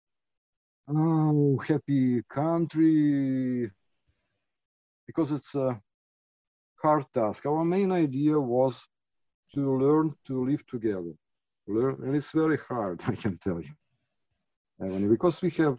oh, 0.88 1.58
happy 1.58 2.22
country, 2.28 3.70
because 5.06 5.30
it's 5.30 5.54
a 5.54 5.80
hard 6.82 7.04
task. 7.12 7.46
Our 7.46 7.64
main 7.64 7.92
idea 7.92 8.40
was 8.40 8.74
to 9.54 9.78
learn 9.78 10.14
to 10.26 10.44
live 10.44 10.66
together. 10.66 11.12
Learn, 11.66 11.96
and 12.04 12.14
it's 12.14 12.30
very 12.32 12.58
hard, 12.68 13.02
I 13.06 13.14
can 13.14 13.38
tell 13.38 13.60
you. 13.60 13.74
And 14.78 15.08
because 15.08 15.42
we 15.42 15.50
have 15.50 15.78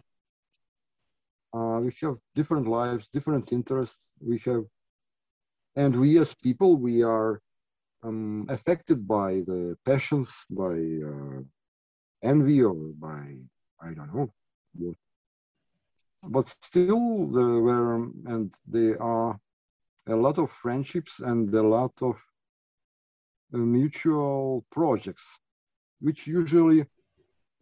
uh, 1.54 1.80
we 1.82 1.92
have 2.02 2.16
different 2.34 2.66
lives, 2.68 3.08
different 3.12 3.52
interests. 3.52 3.96
We 4.20 4.38
have, 4.38 4.64
and 5.76 5.98
we 5.98 6.18
as 6.18 6.34
people, 6.34 6.76
we 6.76 7.02
are 7.02 7.40
um, 8.02 8.46
affected 8.48 9.06
by 9.06 9.42
the 9.46 9.76
passions, 9.84 10.28
by 10.50 10.74
uh, 10.74 11.40
envy, 12.22 12.62
or 12.62 12.74
by 12.74 13.38
I 13.80 13.94
don't 13.94 14.14
know 14.14 14.30
what. 14.74 14.96
But 16.30 16.48
still, 16.48 17.28
there 17.28 17.60
were 17.60 17.94
and 18.26 18.54
there 18.66 19.00
are 19.02 19.38
a 20.08 20.16
lot 20.16 20.38
of 20.38 20.50
friendships 20.50 21.20
and 21.20 21.54
a 21.54 21.62
lot 21.62 21.92
of 22.02 22.16
uh, 22.16 22.27
mutual 23.52 24.64
projects, 24.70 25.40
which 26.00 26.26
usually 26.26 26.86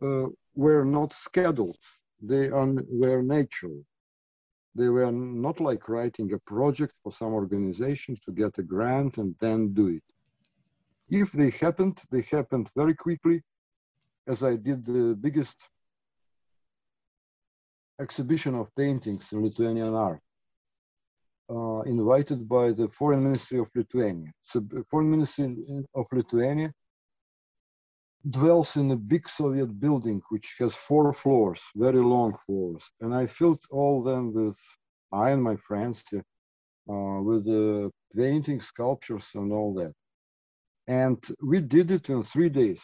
uh, 0.02 0.26
were 0.54 0.84
not 0.84 1.12
scheduled. 1.12 1.78
They 2.20 2.48
were 2.50 3.22
natural. 3.22 3.84
They 4.74 4.88
were 4.88 5.12
not 5.12 5.60
like 5.60 5.88
writing 5.88 6.32
a 6.32 6.38
project 6.38 6.94
for 7.02 7.12
some 7.12 7.32
organization 7.32 8.16
to 8.24 8.32
get 8.32 8.58
a 8.58 8.62
grant 8.62 9.18
and 9.18 9.34
then 9.40 9.72
do 9.72 9.88
it. 9.88 10.02
If 11.08 11.32
they 11.32 11.50
happened, 11.50 12.02
they 12.10 12.22
happened 12.22 12.70
very 12.74 12.94
quickly, 12.94 13.42
as 14.26 14.42
I 14.42 14.56
did 14.56 14.84
the 14.84 15.16
biggest 15.18 15.56
exhibition 18.00 18.54
of 18.54 18.74
paintings 18.74 19.32
in 19.32 19.42
Lithuanian 19.42 19.94
art 19.94 20.20
uh, 21.50 21.80
invited 21.82 22.48
by 22.48 22.72
the 22.72 22.88
Foreign 22.88 23.22
Ministry 23.22 23.58
of 23.58 23.68
Lithuania. 23.74 24.30
So 24.42 24.66
Foreign 24.90 25.10
Ministry 25.10 25.56
of 25.94 26.06
Lithuania 26.12 26.72
dwells 28.30 28.76
in 28.76 28.90
a 28.90 28.96
big 28.96 29.28
Soviet 29.28 29.78
building 29.78 30.20
which 30.30 30.56
has 30.58 30.74
four 30.74 31.12
floors, 31.12 31.60
very 31.76 32.02
long 32.02 32.36
floors, 32.44 32.84
and 33.00 33.14
I 33.14 33.26
filled 33.26 33.62
all 33.70 34.02
them 34.02 34.34
with 34.34 34.58
I 35.12 35.30
and 35.30 35.42
my 35.42 35.56
friends 35.56 36.02
uh, 36.14 37.20
with 37.22 37.44
the 37.44 37.90
painting, 38.16 38.60
sculptures, 38.60 39.26
and 39.34 39.52
all 39.52 39.74
that. 39.74 39.92
And 40.88 41.22
we 41.42 41.60
did 41.60 41.90
it 41.90 42.10
in 42.10 42.22
three 42.22 42.48
days. 42.48 42.82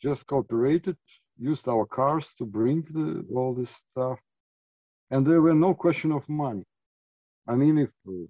Just 0.00 0.26
cooperated, 0.26 0.96
used 1.38 1.68
our 1.68 1.86
cars 1.86 2.34
to 2.36 2.44
bring 2.44 2.82
the, 2.90 3.24
all 3.34 3.54
this 3.54 3.76
stuff, 3.90 4.20
and 5.10 5.26
there 5.26 5.42
were 5.42 5.54
no 5.54 5.74
question 5.74 6.12
of 6.12 6.28
money. 6.28 6.64
I 7.46 7.54
mean, 7.54 7.78
if 7.78 7.90
uh, 8.08 8.26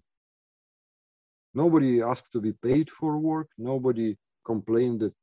nobody 1.54 2.02
asked 2.02 2.32
to 2.32 2.40
be 2.40 2.52
paid 2.52 2.90
for 2.90 3.18
work, 3.18 3.48
nobody 3.56 4.16
complained 4.44 5.00
that 5.00 5.14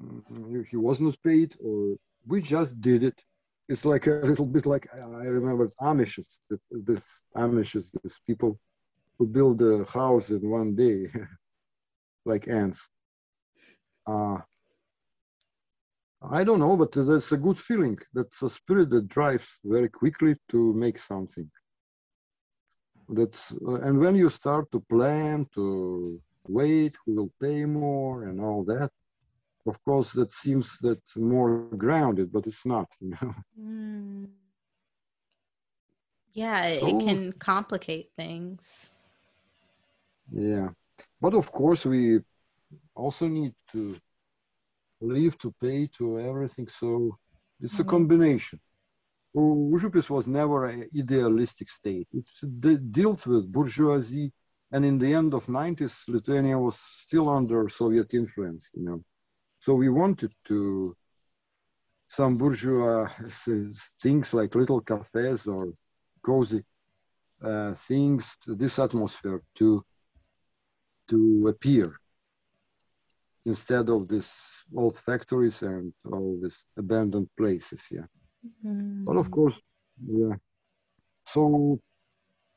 uh, 0.00 0.62
he 0.70 0.76
wasn't 0.76 1.20
paid, 1.22 1.56
or 1.62 1.96
we 2.26 2.40
just 2.42 2.80
did 2.80 3.02
it. 3.02 3.20
It's 3.68 3.84
like 3.84 4.06
a 4.06 4.10
little 4.10 4.46
bit 4.46 4.64
like 4.64 4.86
I 4.94 5.26
remember 5.38 5.70
Amishes. 5.80 6.38
This 6.70 7.22
Amishes, 7.36 7.86
these 8.02 8.20
people 8.26 8.60
who 9.18 9.26
build 9.26 9.60
a 9.62 9.84
house 9.84 10.30
in 10.30 10.48
one 10.48 10.76
day, 10.76 11.08
like 12.24 12.46
ants. 12.48 12.88
Uh, 14.06 14.38
I 16.30 16.44
don't 16.44 16.60
know, 16.60 16.76
but 16.76 16.92
that's 16.92 17.32
a 17.32 17.36
good 17.36 17.58
feeling. 17.58 17.98
That's 18.14 18.42
a 18.42 18.50
spirit 18.50 18.90
that 18.90 19.08
drives 19.08 19.58
very 19.64 19.88
quickly 19.88 20.36
to 20.50 20.72
make 20.74 20.98
something. 20.98 21.50
That's 23.08 23.52
uh, 23.66 23.74
and 23.82 23.98
when 23.98 24.16
you 24.16 24.30
start 24.30 24.70
to 24.72 24.80
plan, 24.80 25.46
to 25.54 26.20
wait, 26.48 26.96
who 27.04 27.14
will 27.14 27.32
pay 27.40 27.64
more, 27.64 28.24
and 28.24 28.40
all 28.40 28.64
that. 28.64 28.90
Of 29.66 29.82
course, 29.84 30.12
that 30.12 30.32
seems 30.32 30.78
that 30.80 31.00
more 31.16 31.68
grounded, 31.76 32.32
but 32.32 32.46
it's 32.46 32.64
not. 32.66 32.88
You 33.00 33.10
know. 33.10 33.34
Mm. 33.60 34.26
Yeah, 36.34 36.76
so, 36.78 36.86
it 36.86 37.00
can 37.02 37.32
complicate 37.32 38.10
things. 38.14 38.90
Yeah, 40.30 40.68
but 41.20 41.34
of 41.34 41.50
course 41.50 41.86
we 41.86 42.20
also 42.94 43.26
need 43.26 43.54
to 43.72 43.96
live 45.08 45.38
to 45.38 45.54
pay 45.60 45.88
to 45.98 46.20
everything. 46.20 46.68
So 46.68 47.16
it's 47.60 47.74
mm-hmm. 47.74 47.82
a 47.82 47.92
combination. 47.94 48.60
Užupis 49.34 50.08
was 50.08 50.26
never 50.26 50.66
an 50.66 50.88
idealistic 50.96 51.70
state. 51.70 52.08
It 52.12 52.92
dealt 52.92 53.26
with 53.26 53.52
bourgeoisie, 53.52 54.32
and 54.72 54.84
in 54.84 54.98
the 54.98 55.12
end 55.12 55.34
of 55.34 55.46
90s, 55.46 55.94
Lithuania 56.08 56.58
was 56.58 56.78
still 56.78 57.28
under 57.28 57.68
Soviet 57.68 58.14
influence. 58.14 58.70
You 58.72 58.84
know, 58.84 59.04
so 59.60 59.74
we 59.74 59.90
wanted 59.90 60.32
to 60.44 60.96
some 62.08 62.36
bourgeois 62.36 63.08
things 64.00 64.32
like 64.32 64.54
little 64.54 64.80
cafes 64.80 65.46
or 65.46 65.72
cozy 66.22 66.62
uh, 67.42 67.74
things, 67.74 68.36
this 68.46 68.78
atmosphere 68.78 69.42
to 69.56 69.84
to 71.08 71.48
appear 71.48 71.94
instead 73.44 73.88
of 73.90 74.08
these 74.08 74.32
old 74.74 74.98
factories 74.98 75.62
and 75.62 75.92
all 76.10 76.38
these 76.42 76.58
abandoned 76.76 77.28
places. 77.36 77.82
Yeah. 77.90 78.06
Mm-hmm. 78.46 79.04
But 79.04 79.16
of 79.16 79.30
course, 79.30 79.54
yeah. 80.06 80.34
So 81.26 81.80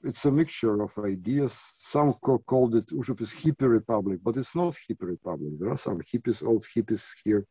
it's 0.04 0.26
a 0.26 0.32
mixture 0.32 0.82
of 0.82 0.98
ideas. 0.98 1.58
Some 1.80 2.14
called 2.14 2.76
it 2.76 2.88
Užupis 2.88 3.34
hippie 3.36 3.70
republic, 3.70 4.20
but 4.24 4.38
it's 4.38 4.56
not 4.56 4.76
hippie 4.76 5.08
republic. 5.16 5.54
There 5.60 5.70
are 5.72 5.78
some 5.78 6.00
hippies, 6.02 6.46
old 6.46 6.66
hippies 6.66 7.06
here, 7.24 7.46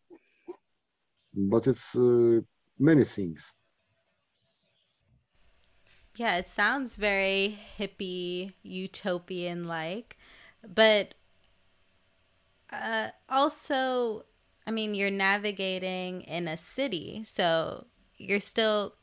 but 1.35 1.67
it's 1.67 1.95
uh, 1.95 2.41
many 2.79 3.05
things. 3.05 3.45
Yeah, 6.17 6.37
it 6.37 6.49
sounds 6.49 6.97
very 6.97 7.59
hippie, 7.79 8.55
utopian 8.63 9.69
like, 9.69 10.17
but 10.67 11.15
uh, 12.73 13.09
also, 13.29 14.25
I 14.69 14.71
mean, 14.71 14.95
you're 14.95 15.11
navigating 15.11 16.21
in 16.21 16.47
a 16.47 16.59
city, 16.59 17.23
so 17.25 17.87
you're 18.19 18.39
still 18.39 18.97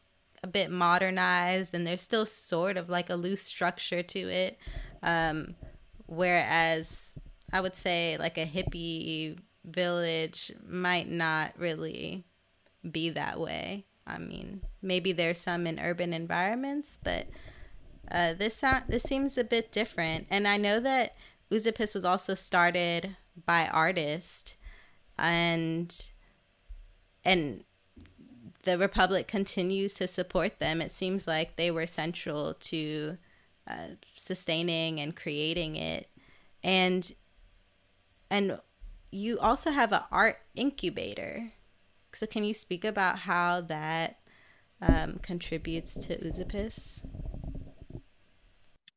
a 0.43 0.47
bit 0.47 0.69
modernized 0.69 1.73
and 1.73 1.87
there's 1.87 2.01
still 2.01 2.27
sort 2.27 2.77
of 2.77 2.87
like 2.87 3.09
a 3.09 3.15
loose 3.15 3.41
structure 3.41 4.03
to 4.03 4.19
it. 4.29 4.59
Um, 5.01 5.55
whereas 6.05 7.15
I 7.51 7.61
would 7.61 7.75
say 7.75 8.15
like 8.19 8.37
a 8.37 8.45
hippie 8.45 9.39
village 9.63 10.51
might 10.67 11.09
not 11.09 11.53
really 11.57 12.25
be 12.91 13.09
that 13.09 13.39
way. 13.39 13.85
I 14.05 14.19
mean, 14.19 14.61
maybe 14.83 15.13
there's 15.13 15.39
some 15.39 15.65
in 15.65 15.79
urban 15.79 16.13
environments, 16.13 16.99
but 17.03 17.25
uh, 18.11 18.33
this 18.33 18.57
sound 18.57 18.83
this 18.87 19.01
seems 19.01 19.35
a 19.35 19.43
bit 19.43 19.71
different. 19.71 20.27
And 20.29 20.47
I 20.47 20.57
know 20.57 20.79
that 20.79 21.15
Užupis 21.51 21.95
was 21.95 22.05
also 22.05 22.35
started 22.35 23.17
by 23.47 23.67
artists, 23.67 24.57
and 25.17 26.09
and 27.23 27.63
the 28.63 28.77
Republic 28.77 29.27
continues 29.27 29.93
to 29.93 30.07
support 30.07 30.59
them. 30.59 30.81
It 30.81 30.91
seems 30.91 31.27
like 31.27 31.55
they 31.55 31.71
were 31.71 31.87
central 31.87 32.55
to 32.55 33.17
uh, 33.67 33.95
sustaining 34.15 34.99
and 34.99 35.15
creating 35.15 35.75
it, 35.75 36.09
and 36.63 37.13
and 38.29 38.59
you 39.11 39.39
also 39.39 39.71
have 39.71 39.93
an 39.93 40.03
art 40.11 40.37
incubator. 40.55 41.51
So 42.13 42.25
can 42.25 42.43
you 42.43 42.53
speak 42.53 42.83
about 42.85 43.19
how 43.19 43.61
that 43.61 44.19
um, 44.81 45.19
contributes 45.21 45.93
to 45.95 46.17
Užupis? 46.17 47.05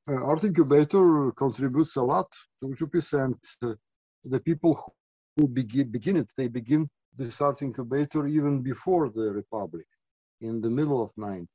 Uh, 0.09 0.25
art 0.25 0.45
incubator 0.45 1.33
contributes 1.33 1.97
a 1.97 2.03
lot 2.03 2.33
to 2.61 2.69
Užupis, 2.69 3.13
and 3.13 3.35
uh, 3.63 3.75
the 4.25 4.41
people 4.41 4.95
who 5.39 5.47
begin, 5.47 5.89
begin 5.89 6.17
it, 6.17 6.31
they 6.37 6.49
begin 6.49 6.91
this 7.17 7.41
art 7.41 7.63
incubator 7.63 8.27
even 8.27 8.61
before 8.61 9.09
the 9.09 9.31
Republic, 9.33 9.87
in 10.41 10.61
the 10.61 10.71
middle 10.71 11.01
of 11.03 11.15
9th. 11.15 11.47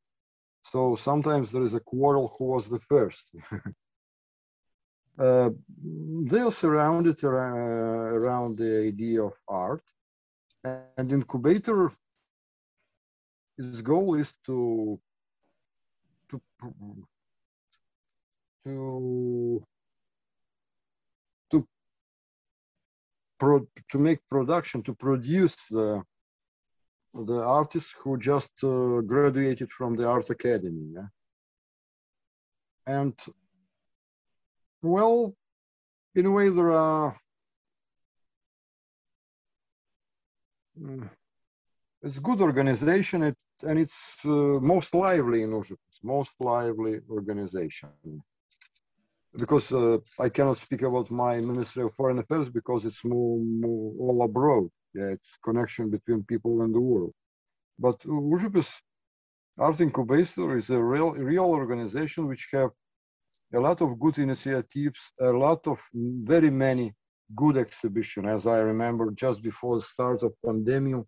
So 0.64 0.96
sometimes 0.96 1.52
there 1.52 1.64
is 1.64 1.76
a 1.76 1.82
quarrel 1.82 2.34
who 2.38 2.46
was 2.46 2.70
the 2.70 2.80
first. 2.80 3.36
uh, 5.20 5.50
they 6.32 6.40
are 6.40 6.52
surrounded 6.52 7.22
around, 7.24 7.60
around 7.60 8.58
the 8.58 8.88
idea 8.88 9.22
of 9.24 9.34
art. 9.48 9.84
And 10.64 11.12
incubator, 11.12 11.92
its 13.58 13.82
goal 13.82 14.16
is 14.16 14.34
to 14.46 15.00
to 16.30 16.42
to 18.64 19.66
pro, 23.44 23.68
to 23.92 23.98
make 24.00 24.20
production 24.30 24.82
to 24.84 24.94
produce 25.06 25.58
the 25.78 26.02
the 27.32 27.40
artists 27.62 27.94
who 28.02 28.12
just 28.18 28.54
uh, 28.64 29.02
graduated 29.14 29.70
from 29.78 29.92
the 29.96 30.06
art 30.16 30.30
academy 30.38 30.88
yeah? 30.98 31.10
and 32.88 33.16
well 34.82 35.36
in 36.16 36.26
a 36.26 36.34
way 36.38 36.48
there 36.50 36.72
are 36.72 37.16
mm, 40.80 41.10
it's 42.06 42.20
good 42.30 42.40
organization 42.50 43.20
it, 43.32 43.40
and 43.68 43.78
it's 43.84 44.02
uh, 44.26 44.60
most 44.74 44.92
lively 44.96 45.40
in 45.44 45.52
Užupis, 45.52 45.98
most 46.16 46.34
lively 46.40 46.94
organization 47.10 47.90
because 49.38 49.72
uh, 49.72 49.98
I 50.20 50.30
cannot 50.30 50.58
speak 50.58 50.84
about 50.84 51.10
my 51.10 51.40
Ministry 51.40 51.84
of 51.84 51.94
Foreign 51.94 52.20
Affairs 52.20 52.50
because 52.50 52.86
it's 52.86 53.04
more, 53.04 53.40
more 53.40 53.94
all 54.00 54.24
abroad. 54.24 54.70
Yeah, 54.94 55.10
it's 55.16 55.38
connection 55.44 55.90
between 55.90 56.24
people 56.24 56.62
and 56.62 56.74
the 56.74 56.80
world. 56.80 57.14
But 57.80 58.00
Užupis 58.02 58.70
Art 59.58 59.82
Incubator 59.82 60.56
is 60.56 60.70
a 60.70 60.82
real, 60.82 61.12
real 61.12 61.46
organization 61.46 62.28
which 62.28 62.48
have 62.52 62.70
a 63.56 63.60
lot 63.60 63.82
of 63.82 64.00
good 64.00 64.18
initiatives, 64.20 65.00
a 65.20 65.30
lot 65.30 65.66
of 65.68 65.80
very 65.94 66.52
many 66.52 66.94
good 67.36 67.58
exhibition. 67.58 68.28
As 68.28 68.46
I 68.46 68.60
remember, 68.60 69.12
just 69.12 69.42
before 69.42 69.78
the 69.78 69.82
start 69.82 70.22
of 70.22 70.34
pandemic, 70.46 71.06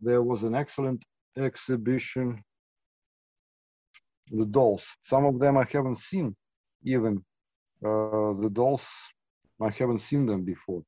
there 0.00 0.22
was 0.22 0.42
an 0.42 0.54
excellent 0.54 1.02
exhibition. 1.36 2.42
The 4.30 4.46
dolls. 4.46 4.84
Some 5.06 5.24
of 5.24 5.38
them 5.38 5.56
I 5.56 5.64
haven't 5.70 5.98
seen 5.98 6.36
even 6.84 7.24
uh, 7.84 8.32
the 8.34 8.50
dolls, 8.52 8.86
I 9.60 9.70
haven't 9.70 10.00
seen 10.00 10.26
them 10.26 10.44
before. 10.44 10.82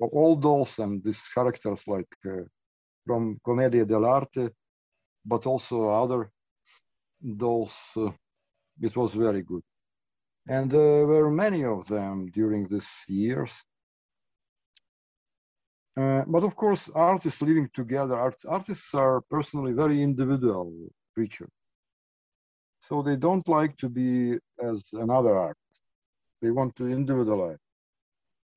All 0.00 0.36
dolls 0.36 0.78
and 0.78 1.02
these 1.04 1.20
characters 1.34 1.80
like 1.86 2.12
uh, 2.26 2.44
from 3.06 3.38
Commedia 3.44 3.84
dell'arte, 3.84 4.50
but 5.24 5.46
also 5.46 5.88
other 5.88 6.30
dolls, 7.36 7.76
uh, 7.96 8.10
it 8.80 8.96
was 8.96 9.14
very 9.14 9.42
good. 9.42 9.62
And 10.48 10.70
there 10.70 11.06
were 11.06 11.30
many 11.30 11.64
of 11.64 11.86
them 11.86 12.26
during 12.26 12.66
these 12.68 12.90
years. 13.08 13.52
Uh, 15.96 16.24
but 16.26 16.44
of 16.44 16.56
course, 16.56 16.88
artists 16.94 17.42
living 17.42 17.68
together, 17.74 18.16
art, 18.16 18.36
artists 18.48 18.94
are 18.94 19.20
personally 19.30 19.72
very 19.72 20.02
individual 20.02 20.72
creatures. 21.14 21.50
So 22.80 23.02
they 23.02 23.16
don't 23.16 23.46
like 23.48 23.76
to 23.78 23.88
be 23.88 24.38
as 24.62 24.80
another 24.94 25.36
art. 25.36 25.59
They 26.40 26.50
want 26.50 26.74
to 26.76 26.86
individualize. 26.88 27.58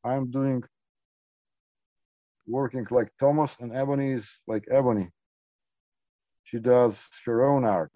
I'm 0.03 0.31
doing 0.31 0.63
working 2.47 2.85
like 2.91 3.09
Thomas 3.19 3.55
and 3.59 3.75
Ebony 3.75 4.11
is 4.11 4.29
like 4.47 4.65
Ebony. 4.69 5.09
She 6.43 6.59
does 6.59 7.09
her 7.25 7.43
own 7.43 7.63
art. 7.63 7.91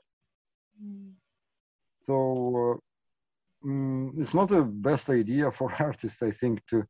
Mm. 0.81 1.11
So 2.05 2.79
uh, 3.63 3.67
mm, 3.67 4.19
it's 4.19 4.33
not 4.33 4.49
the 4.49 4.63
best 4.63 5.09
idea 5.09 5.51
for 5.57 5.71
artists, 5.79 6.21
I 6.23 6.31
think, 6.31 6.65
to 6.67 6.85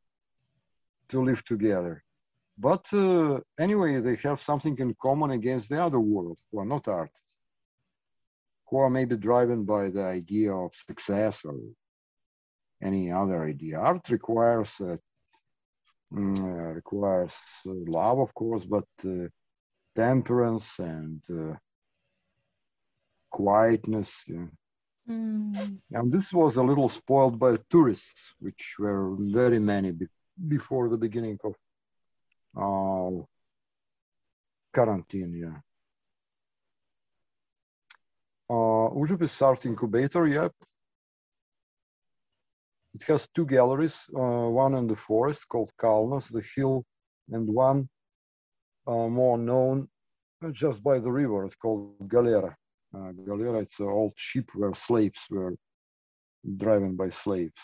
to 1.08 1.22
live 1.22 1.44
together. 1.44 2.04
But 2.58 2.86
uh, 2.92 3.40
anyway, 3.58 4.00
they 4.00 4.16
have 4.16 4.40
something 4.40 4.76
in 4.78 4.94
common 5.00 5.30
against 5.30 5.70
the 5.70 5.82
other 5.82 6.00
world 6.00 6.38
who 6.50 6.58
are 6.58 6.66
not 6.66 6.88
artists, 6.88 7.22
who 8.68 8.78
are 8.78 8.90
maybe 8.90 9.16
driven 9.16 9.64
by 9.64 9.88
the 9.88 10.04
idea 10.04 10.52
of 10.52 10.72
success 10.74 11.44
or 11.44 11.54
any 12.82 13.10
other 13.12 13.44
idea. 13.44 13.78
Art 13.78 14.08
requires 14.10 14.72
uh, 14.80 14.96
mm, 16.12 16.38
uh, 16.38 16.72
requires 16.74 17.36
uh, 17.66 17.72
love, 17.86 18.18
of 18.18 18.32
course, 18.34 18.64
but 18.64 18.88
uh, 19.04 19.28
temperance 19.94 20.78
and 20.78 21.20
uh, 21.30 21.54
quietness. 23.30 24.22
Yeah. 24.26 24.46
Mm. 25.08 25.78
And 25.92 26.12
this 26.12 26.32
was 26.32 26.56
a 26.56 26.62
little 26.62 26.88
spoiled 26.88 27.38
by 27.38 27.56
tourists, 27.70 28.34
which 28.38 28.76
were 28.78 29.16
very 29.18 29.58
many 29.58 29.92
be 29.92 30.06
before 30.46 30.88
the 30.88 30.96
beginning 30.96 31.38
of 31.42 31.54
uh, 32.56 33.24
quarantine. 34.72 35.34
Yeah. 35.34 35.58
Uh, 38.50 38.88
Užupis 38.94 39.42
Art 39.42 39.66
Incubator, 39.66 40.26
yeah, 40.26 40.48
it 42.98 43.06
has 43.06 43.28
two 43.34 43.46
galleries, 43.46 44.06
uh, 44.16 44.48
one 44.48 44.74
in 44.74 44.86
the 44.88 44.96
forest 44.96 45.48
called 45.48 45.70
Kalnas, 45.80 46.28
the 46.32 46.44
hill, 46.54 46.84
and 47.30 47.48
one 47.48 47.88
uh, 48.86 49.08
more 49.08 49.38
known 49.38 49.88
just 50.52 50.82
by 50.82 50.98
the 50.98 51.10
river. 51.10 51.44
It's 51.44 51.56
called 51.56 52.08
Galera. 52.08 52.56
Uh, 52.94 53.12
Galera, 53.12 53.60
it's 53.60 53.78
an 53.78 53.88
old 53.88 54.14
ship 54.16 54.46
where 54.54 54.74
slaves 54.74 55.20
were 55.30 55.54
driven 56.56 56.96
by 56.96 57.10
slaves. 57.10 57.62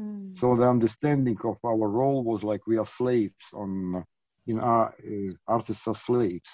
Mm. 0.00 0.38
So 0.38 0.56
the 0.56 0.68
understanding 0.68 1.38
of 1.44 1.58
our 1.64 1.88
role 1.88 2.22
was 2.22 2.44
like 2.44 2.66
we 2.66 2.78
are 2.78 2.86
slaves 2.86 3.46
on 3.52 4.04
in 4.46 4.58
our 4.60 4.88
uh, 4.90 5.32
artists 5.46 5.88
are 5.88 5.94
slaves. 5.94 6.50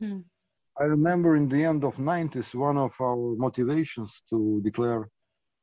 Mm. 0.00 0.24
I 0.78 0.84
remember 0.84 1.36
in 1.36 1.48
the 1.48 1.64
end 1.64 1.84
of 1.84 1.96
90s, 1.96 2.54
one 2.54 2.78
of 2.78 2.92
our 3.00 3.34
motivations 3.36 4.22
to 4.30 4.60
declare 4.62 5.08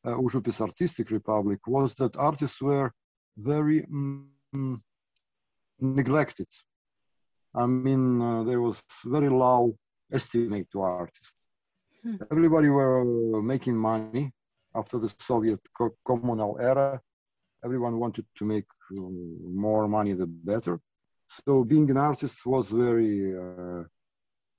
uh, 0.07 0.61
Artistic 0.61 1.11
Republic 1.11 1.59
was 1.67 1.95
that 1.95 2.15
artists 2.17 2.61
were 2.61 2.91
very 3.37 3.81
mm, 3.83 4.77
neglected. 5.79 6.47
I 7.55 7.65
mean, 7.65 8.21
uh, 8.21 8.43
there 8.43 8.61
was 8.61 8.81
very 9.05 9.29
low 9.29 9.75
estimate 10.11 10.67
to 10.71 10.81
artists. 10.81 11.33
Hmm. 12.03 12.15
Everybody 12.31 12.69
were 12.69 13.01
uh, 13.01 13.41
making 13.41 13.75
money 13.75 14.31
after 14.75 14.99
the 14.99 15.13
Soviet 15.19 15.59
co 15.75 15.95
communal 16.05 16.57
era. 16.59 17.01
Everyone 17.63 17.99
wanted 17.99 18.25
to 18.37 18.45
make 18.45 18.67
uh, 18.91 19.01
more 19.67 19.87
money, 19.87 20.13
the 20.13 20.27
better. 20.27 20.79
So 21.45 21.63
being 21.63 21.89
an 21.89 21.97
artist 21.97 22.45
was 22.45 22.69
very 22.69 23.35
uh, 23.37 23.83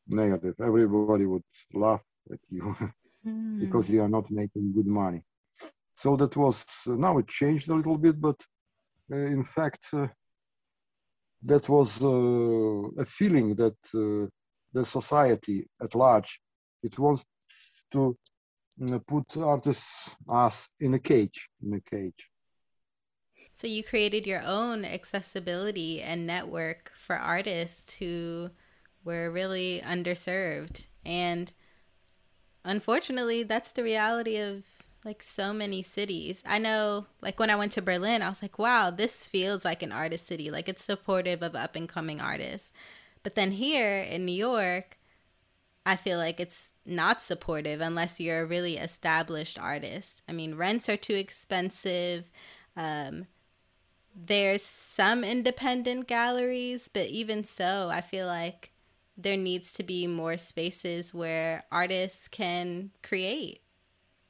negative. 0.08 0.54
Everybody 0.60 1.26
would 1.26 1.44
laugh 1.72 2.02
at 2.32 2.40
you 2.50 2.62
hmm. 3.24 3.60
because 3.60 3.88
you 3.88 4.02
are 4.02 4.08
not 4.08 4.30
making 4.30 4.72
good 4.74 4.86
money. 4.86 5.22
So 5.98 6.16
that 6.16 6.36
was, 6.36 6.64
uh, 6.86 6.94
now 6.94 7.18
it 7.18 7.26
changed 7.26 7.68
a 7.68 7.74
little 7.74 7.98
bit, 7.98 8.20
but 8.20 8.40
uh, 9.12 9.16
in 9.16 9.42
fact, 9.42 9.84
uh, 9.92 10.06
that 11.42 11.68
was 11.68 12.00
a 12.02 13.04
feeling 13.04 13.54
that 13.56 13.76
the 14.72 14.84
society 14.84 15.68
at 15.82 15.94
large. 15.94 16.40
It 16.82 16.98
wants 16.98 17.24
to 17.92 18.16
mm, 18.80 19.06
put 19.06 19.36
artists 19.36 20.16
us 20.28 20.68
in 20.80 20.94
a 20.94 20.98
cage, 20.98 21.48
in 21.64 21.74
a 21.74 21.80
cage. 21.80 22.30
So 23.54 23.66
you 23.66 23.82
created 23.82 24.26
your 24.26 24.42
own 24.44 24.84
accessibility 24.84 26.00
and 26.00 26.26
network 26.26 26.92
for 26.94 27.16
artists 27.16 27.94
who 27.94 28.50
were 29.04 29.30
really 29.30 29.82
underserved. 29.84 30.86
And 31.04 31.52
unfortunately, 32.64 33.42
that's 33.42 33.72
the 33.72 33.82
reality 33.82 34.36
of 34.36 34.64
like 35.08 35.22
so 35.22 35.54
many 35.54 35.82
cities. 35.82 36.42
I 36.46 36.58
know, 36.58 37.06
like 37.22 37.40
when 37.40 37.48
I 37.48 37.56
went 37.56 37.72
to 37.72 37.82
Berlin, 37.82 38.20
I 38.20 38.28
was 38.28 38.42
like, 38.42 38.58
wow, 38.58 38.90
this 38.90 39.26
feels 39.26 39.64
like 39.64 39.82
an 39.82 39.90
artist 39.90 40.26
city. 40.26 40.50
Like 40.50 40.68
it's 40.68 40.84
supportive 40.84 41.42
of 41.42 41.56
up 41.56 41.74
and 41.74 41.88
coming 41.88 42.20
artists. 42.20 42.72
But 43.22 43.34
then 43.34 43.52
here 43.52 44.00
in 44.00 44.26
New 44.26 44.32
York, 44.32 44.98
I 45.86 45.96
feel 45.96 46.18
like 46.18 46.38
it's 46.38 46.72
not 46.84 47.22
supportive 47.22 47.80
unless 47.80 48.20
you're 48.20 48.42
a 48.42 48.46
really 48.46 48.76
established 48.76 49.58
artist. 49.58 50.20
I 50.28 50.32
mean, 50.32 50.56
rents 50.56 50.90
are 50.90 50.98
too 50.98 51.14
expensive. 51.14 52.30
Um, 52.76 53.28
there's 54.14 54.62
some 54.62 55.24
independent 55.24 56.06
galleries, 56.06 56.90
but 56.92 57.06
even 57.06 57.44
so, 57.44 57.88
I 57.90 58.02
feel 58.02 58.26
like 58.26 58.72
there 59.16 59.38
needs 59.38 59.72
to 59.72 59.82
be 59.82 60.06
more 60.06 60.36
spaces 60.36 61.14
where 61.14 61.64
artists 61.72 62.28
can 62.28 62.90
create 63.02 63.62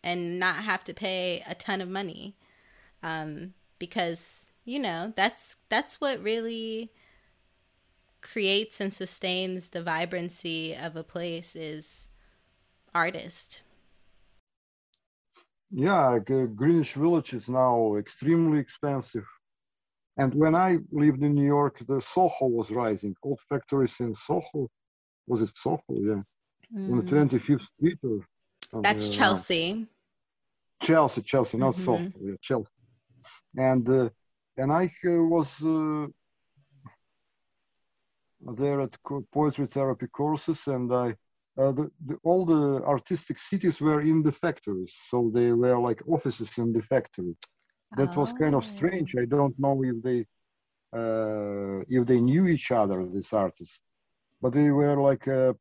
and 0.03 0.39
not 0.39 0.57
have 0.57 0.85
to 0.85 0.95
pay 0.95 1.43
a 1.47 1.55
ton 1.55 1.81
of 1.81 1.89
money. 1.89 2.37
Um, 3.03 3.55
because 3.79 4.49
you 4.65 4.79
know 4.79 5.13
that's 5.17 5.57
that's 5.69 6.01
what 6.01 6.23
really 6.23 6.91
creates 8.21 8.81
and 8.81 8.93
sustains 8.93 9.69
the 9.71 9.83
vibrancy 9.83 10.75
of 10.75 10.97
a 10.97 11.05
place 11.05 11.55
is 11.55 12.09
artist. 12.95 13.63
Yeah 15.71 16.19
greenwich 16.19 16.95
village 16.95 17.35
is 17.35 17.49
now 17.49 17.97
extremely 17.97 18.59
expensive. 18.59 19.27
And 20.17 20.35
when 20.35 20.55
i 20.55 20.79
lived 20.91 21.23
in 21.23 21.35
new 21.35 21.47
york 21.47 21.79
the 21.87 22.01
soho 22.01 22.47
was 22.47 22.71
rising. 22.71 23.15
Old 23.23 23.41
factories 23.49 24.01
in 24.01 24.15
soho 24.17 24.69
was 25.27 25.43
it 25.43 25.51
soho? 25.57 25.83
Yeah. 25.89 26.23
Mm. 26.75 26.91
on 26.91 26.97
the 26.99 27.05
25th 27.05 27.67
street 27.77 27.99
or 28.03 28.21
that's 28.73 29.09
chelsea. 29.09 29.87
Chelsea 30.83 31.23
chelsea 31.23 31.59
not 31.59 31.75
mm-hmm. 31.75 32.35
chelsea. 32.41 32.71
And 33.57 33.89
uh, 33.89 34.09
and 34.57 34.73
i 34.73 34.85
uh, 34.85 35.23
was 35.37 35.51
uh, 35.63 36.07
there 38.41 38.81
at 38.81 38.97
poetry 39.33 39.67
therapy 39.67 40.07
courses 40.07 40.67
and 40.67 40.93
I 40.95 41.15
uh, 41.59 41.73
the, 41.73 41.91
the, 42.07 42.17
all 42.23 42.45
the 42.45 42.85
artistic 42.85 43.39
cities 43.39 43.81
were 43.81 44.01
in 44.01 44.23
the 44.23 44.31
factories. 44.31 44.95
So 45.09 45.31
they 45.35 45.53
were 45.53 45.79
like 45.79 46.01
offices 46.07 46.57
in 46.57 46.73
the 46.73 46.83
factory. 46.83 47.35
That 47.97 48.17
oh. 48.17 48.21
was 48.21 48.33
kind 48.33 48.55
of 48.55 48.65
strange. 48.65 49.17
I 49.19 49.25
don't 49.25 49.59
know 49.59 49.83
if 49.83 50.01
they 50.03 50.25
uh, 50.97 51.81
if 51.89 52.07
they 52.07 52.21
knew 52.21 52.47
each 52.47 52.71
other 52.71 53.05
these 53.07 53.33
artists. 53.33 53.81
But 54.41 54.53
they 54.53 54.71
were 54.71 54.97
like 55.03 55.27
uh, 55.27 55.55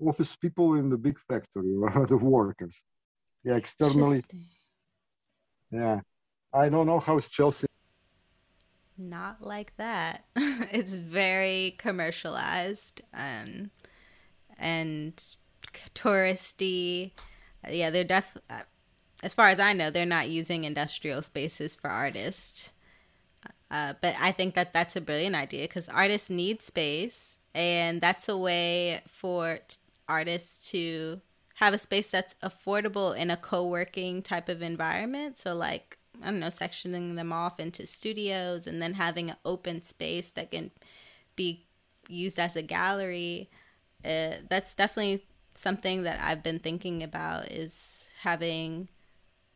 office 0.00 0.36
people 0.36 0.74
in 0.74 0.88
the 0.90 0.96
big 0.96 1.18
factory 1.18 1.72
the 2.08 2.18
workers 2.20 2.84
yeah 3.44 3.56
externally 3.56 4.22
yeah 5.70 6.00
i 6.52 6.68
don't 6.68 6.86
know 6.86 7.00
how 7.00 7.18
it's 7.18 7.28
chelsea 7.28 7.68
not 8.98 9.42
like 9.42 9.76
that. 9.76 10.24
it's 10.36 10.98
very 10.98 11.76
commercialized 11.78 13.00
um, 13.14 13.70
and 14.58 15.34
touristy. 15.94 17.12
Yeah, 17.68 17.90
they're 17.90 18.04
def. 18.04 18.36
Uh, 18.50 18.62
as 19.22 19.34
far 19.34 19.48
as 19.48 19.58
I 19.58 19.72
know, 19.72 19.90
they're 19.90 20.06
not 20.06 20.28
using 20.28 20.64
industrial 20.64 21.22
spaces 21.22 21.76
for 21.76 21.90
artists. 21.90 22.70
Uh, 23.70 23.94
but 24.00 24.14
I 24.18 24.32
think 24.32 24.54
that 24.54 24.72
that's 24.72 24.96
a 24.96 25.00
brilliant 25.00 25.36
idea 25.36 25.64
because 25.64 25.88
artists 25.88 26.30
need 26.30 26.62
space, 26.62 27.36
and 27.54 28.00
that's 28.00 28.28
a 28.28 28.36
way 28.36 29.02
for 29.06 29.58
artists 30.08 30.70
to 30.70 31.20
have 31.56 31.74
a 31.74 31.78
space 31.78 32.10
that's 32.10 32.34
affordable 32.42 33.16
in 33.16 33.30
a 33.30 33.36
co-working 33.36 34.22
type 34.22 34.48
of 34.48 34.62
environment. 34.62 35.38
So 35.38 35.54
like 35.54 35.98
I 36.22 36.26
don't 36.26 36.40
know, 36.40 36.48
sectioning 36.48 37.16
them 37.16 37.32
off 37.32 37.60
into 37.60 37.86
studios 37.86 38.66
and 38.66 38.82
then 38.82 38.94
having 38.94 39.30
an 39.30 39.36
open 39.44 39.82
space 39.82 40.30
that 40.32 40.50
can 40.50 40.70
be 41.36 41.66
used 42.08 42.38
as 42.38 42.56
a 42.56 42.62
gallery. 42.62 43.50
Uh, 44.04 44.34
that's 44.48 44.74
definitely 44.74 45.24
something 45.54 46.02
that 46.02 46.20
I've 46.22 46.42
been 46.42 46.58
thinking 46.58 47.02
about 47.02 47.50
is 47.50 48.06
having 48.22 48.88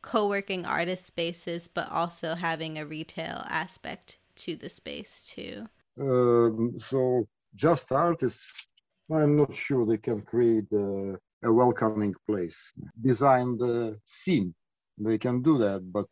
co-working 0.02 0.64
artist 0.64 1.06
spaces, 1.06 1.68
but 1.68 1.90
also 1.90 2.34
having 2.34 2.78
a 2.78 2.86
retail 2.86 3.44
aspect 3.48 4.18
to 4.34 4.56
the 4.56 4.68
space 4.68 5.32
too. 5.34 5.68
Um, 5.98 6.78
so 6.78 7.26
just 7.54 7.92
artists, 7.92 8.66
I'm 9.10 9.36
not 9.36 9.54
sure 9.54 9.84
they 9.84 9.98
can 9.98 10.22
create 10.22 10.70
a, 10.72 11.18
a 11.42 11.52
welcoming 11.52 12.14
place. 12.26 12.72
Design 13.00 13.58
the 13.58 13.98
scene, 14.04 14.54
they 14.98 15.18
can 15.18 15.42
do 15.42 15.58
that, 15.58 15.92
but 15.92 16.08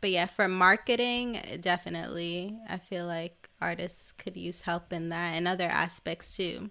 but 0.00 0.10
yeah, 0.10 0.26
for 0.26 0.48
marketing, 0.48 1.40
definitely, 1.62 2.58
I 2.68 2.76
feel 2.76 3.06
like 3.06 3.48
artists 3.58 4.12
could 4.12 4.36
use 4.36 4.60
help 4.60 4.92
in 4.92 5.08
that 5.08 5.34
and 5.34 5.48
other 5.48 5.64
aspects 5.64 6.36
too, 6.36 6.70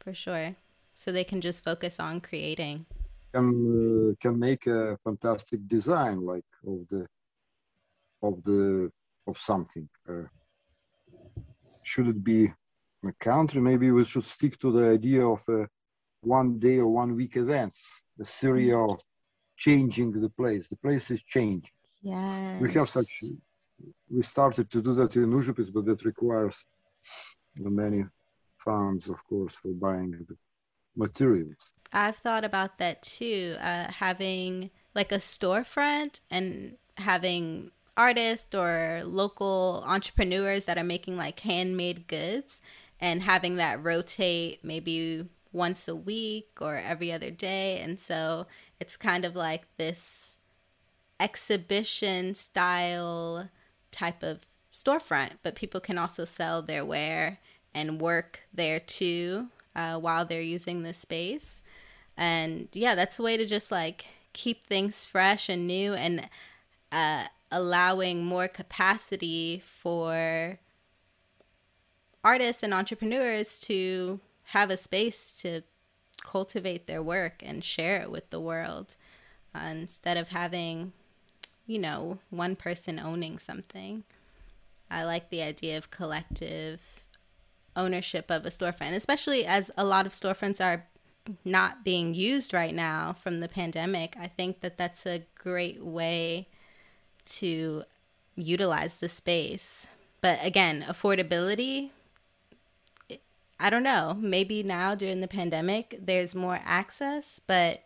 for 0.00 0.14
sure. 0.14 0.56
So 0.94 1.12
they 1.12 1.24
can 1.24 1.42
just 1.42 1.62
focus 1.62 2.00
on 2.00 2.22
creating. 2.22 2.86
Can 3.34 3.48
uh, 3.52 4.14
can 4.22 4.38
make 4.38 4.66
a 4.66 4.96
fantastic 5.04 5.68
design 5.68 6.24
like 6.24 6.46
of 6.66 6.88
the 6.88 7.06
of 8.22 8.42
the 8.44 8.90
of 9.26 9.36
something. 9.36 9.86
Uh, 10.08 10.22
should 11.82 12.08
it 12.08 12.24
be 12.24 12.50
country? 13.12 13.60
Maybe 13.60 13.90
we 13.90 14.04
should 14.04 14.24
stick 14.24 14.58
to 14.60 14.72
the 14.72 14.90
idea 14.90 15.26
of 15.26 15.42
a 15.48 15.68
one 16.20 16.58
day 16.58 16.78
or 16.78 16.88
one 16.88 17.14
week 17.14 17.36
events. 17.36 18.02
The 18.18 18.24
serial 18.24 18.88
mm. 18.88 19.00
changing 19.56 20.12
the 20.20 20.30
place. 20.30 20.68
The 20.68 20.76
place 20.76 21.10
is 21.10 21.22
changing 21.22 21.70
Yes. 22.06 22.60
We 22.60 22.72
have 22.74 22.88
such, 22.88 23.24
we 24.08 24.22
started 24.22 24.70
to 24.70 24.80
do 24.80 24.94
that 24.94 25.16
in 25.16 25.32
Užupis, 25.32 25.72
but 25.72 25.86
that 25.86 26.04
requires 26.04 26.54
many 27.58 28.04
funds, 28.58 29.08
of 29.08 29.16
course, 29.28 29.54
for 29.60 29.72
buying 29.72 30.12
the 30.12 30.36
materials. 30.96 31.56
I've 31.92 32.16
thought 32.16 32.44
about 32.44 32.78
that 32.78 33.02
too, 33.02 33.56
uh, 33.60 33.90
having 33.90 34.70
like 34.94 35.10
a 35.10 35.16
storefront 35.16 36.20
and 36.30 36.76
having 36.96 37.72
artists 37.96 38.54
or 38.54 39.02
local 39.04 39.82
entrepreneurs 39.86 40.66
that 40.66 40.78
are 40.78 40.84
making 40.84 41.16
like 41.16 41.40
handmade 41.40 42.06
goods 42.06 42.60
and 43.00 43.22
having 43.22 43.56
that 43.56 43.82
rotate 43.82 44.64
maybe 44.64 45.26
once 45.52 45.88
a 45.88 45.96
week 45.96 46.58
or 46.60 46.76
every 46.76 47.12
other 47.12 47.30
day. 47.30 47.78
And 47.80 47.98
so 47.98 48.46
it's 48.80 48.96
kind 48.96 49.24
of 49.24 49.34
like 49.34 49.64
this 49.76 50.36
exhibition 51.18 52.34
style 52.34 53.48
type 53.90 54.22
of 54.22 54.46
storefront, 54.72 55.32
but 55.42 55.54
people 55.54 55.80
can 55.80 55.98
also 55.98 56.24
sell 56.24 56.60
their 56.62 56.84
wear 56.84 57.38
and 57.74 58.00
work 58.00 58.40
there 58.52 58.80
too 58.80 59.48
uh, 59.74 59.98
while 59.98 60.24
they're 60.24 60.40
using 60.40 60.82
the 60.82 60.92
space. 60.92 61.62
And 62.16 62.68
yeah, 62.72 62.94
that's 62.94 63.18
a 63.18 63.22
way 63.22 63.36
to 63.36 63.46
just 63.46 63.70
like 63.70 64.06
keep 64.32 64.66
things 64.66 65.04
fresh 65.04 65.48
and 65.48 65.66
new 65.66 65.94
and 65.94 66.28
uh, 66.92 67.24
allowing 67.50 68.24
more 68.24 68.48
capacity 68.48 69.62
for 69.64 70.58
artists 72.26 72.62
and 72.62 72.74
entrepreneurs 72.74 73.60
to 73.60 74.20
have 74.50 74.70
a 74.70 74.76
space 74.76 75.38
to 75.42 75.62
cultivate 76.22 76.86
their 76.86 77.02
work 77.02 77.42
and 77.44 77.64
share 77.64 78.00
it 78.02 78.10
with 78.10 78.28
the 78.30 78.40
world 78.40 78.96
uh, 79.54 79.68
instead 79.68 80.16
of 80.16 80.28
having 80.28 80.92
you 81.66 81.78
know, 81.78 82.18
one 82.30 82.56
person 82.56 82.98
owning 82.98 83.38
something. 83.38 84.04
I 84.90 85.04
like 85.04 85.30
the 85.30 85.42
idea 85.42 85.76
of 85.76 85.90
collective 85.90 87.06
ownership 87.74 88.30
of 88.30 88.46
a 88.46 88.50
storefront, 88.50 88.94
especially 88.94 89.44
as 89.44 89.70
a 89.76 89.84
lot 89.84 90.06
of 90.06 90.12
storefronts 90.12 90.64
are 90.64 90.86
not 91.44 91.84
being 91.84 92.14
used 92.14 92.54
right 92.54 92.74
now 92.74 93.12
from 93.12 93.40
the 93.40 93.48
pandemic. 93.48 94.16
I 94.18 94.28
think 94.28 94.60
that 94.60 94.78
that's 94.78 95.04
a 95.04 95.24
great 95.36 95.82
way 95.82 96.46
to 97.26 97.82
utilize 98.36 98.98
the 98.98 99.08
space. 99.08 99.88
But 100.20 100.38
again, 100.42 100.84
affordability, 100.88 101.90
I 103.58 103.70
don't 103.70 103.82
know. 103.82 104.14
Maybe 104.20 104.62
now 104.62 104.94
during 104.94 105.20
the 105.20 105.28
pandemic, 105.28 105.98
there's 106.00 106.34
more 106.34 106.60
access, 106.64 107.40
but 107.46 107.84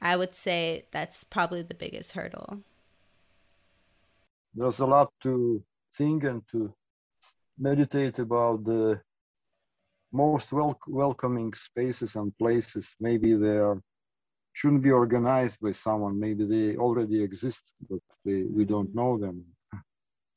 I 0.00 0.16
would 0.16 0.34
say 0.34 0.86
that's 0.92 1.24
probably 1.24 1.62
the 1.62 1.74
biggest 1.74 2.12
hurdle 2.12 2.62
there's 4.56 4.80
a 4.80 4.86
lot 4.86 5.12
to 5.22 5.62
think 5.96 6.24
and 6.24 6.42
to 6.48 6.74
meditate 7.58 8.18
about 8.18 8.64
the 8.64 9.00
most 10.12 10.52
wel- 10.52 10.80
welcoming 10.88 11.52
spaces 11.52 12.16
and 12.16 12.36
places. 12.38 12.88
Maybe 12.98 13.34
they 13.34 13.58
are 13.58 13.80
shouldn't 14.54 14.82
be 14.82 14.90
organized 14.90 15.60
by 15.60 15.72
someone. 15.72 16.18
Maybe 16.18 16.44
they 16.46 16.76
already 16.78 17.22
exist, 17.22 17.74
but 17.90 18.00
they, 18.24 18.44
we 18.44 18.64
don't 18.64 18.94
know 18.94 19.18
them. 19.18 19.44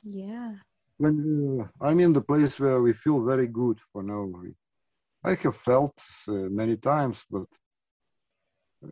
Yeah. 0.03 0.55
When 0.99 1.59
uh, 1.61 1.67
I'm 1.85 1.99
in 1.99 2.13
the 2.13 2.21
place 2.21 2.59
where 2.59 2.79
we 2.81 2.93
feel 2.93 3.23
very 3.25 3.47
good 3.47 3.79
for 3.91 4.03
no 4.03 4.19
reason. 4.41 4.55
I 5.23 5.35
have 5.35 5.57
felt 5.57 5.97
uh, 6.27 6.33
many 6.61 6.77
times, 6.77 7.25
but 7.31 7.47
uh, 8.83 8.87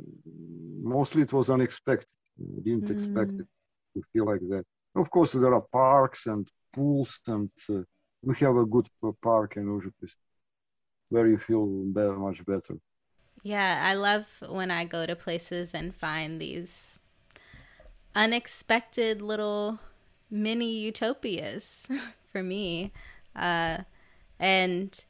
mostly 0.83 1.21
it 1.23 1.33
was 1.33 1.49
unexpected. 1.49 2.07
I 2.39 2.61
didn't 2.63 2.89
expect 2.89 3.33
Mm. 3.33 3.39
it 3.39 3.47
to 3.95 4.03
feel 4.13 4.25
like 4.25 4.41
that. 4.49 4.65
Of 4.95 5.09
course, 5.09 5.31
there 5.33 5.53
are 5.53 5.65
parks 5.71 6.25
and 6.27 6.47
pools, 6.73 7.19
and 7.27 7.49
uh, 7.69 7.81
we 8.21 8.35
have 8.35 8.55
a 8.57 8.65
good 8.65 8.87
park 9.21 9.57
in 9.57 9.65
Užupis 9.67 10.13
where 11.09 11.27
you 11.27 11.37
feel 11.37 11.65
be- 11.67 12.19
much 12.27 12.45
better. 12.45 12.77
Yeah, 13.43 13.81
I 13.85 13.93
love 13.93 14.27
when 14.47 14.71
I 14.71 14.83
go 14.83 15.05
to 15.05 15.15
places 15.15 15.73
and 15.73 15.95
find 15.95 16.39
these 16.41 16.99
unexpected 18.15 19.21
little 19.21 19.79
mini 20.29 20.71
utopias 20.71 21.87
for 22.31 22.43
me. 22.43 22.91
Uh, 23.35 23.79
and 24.39 25.03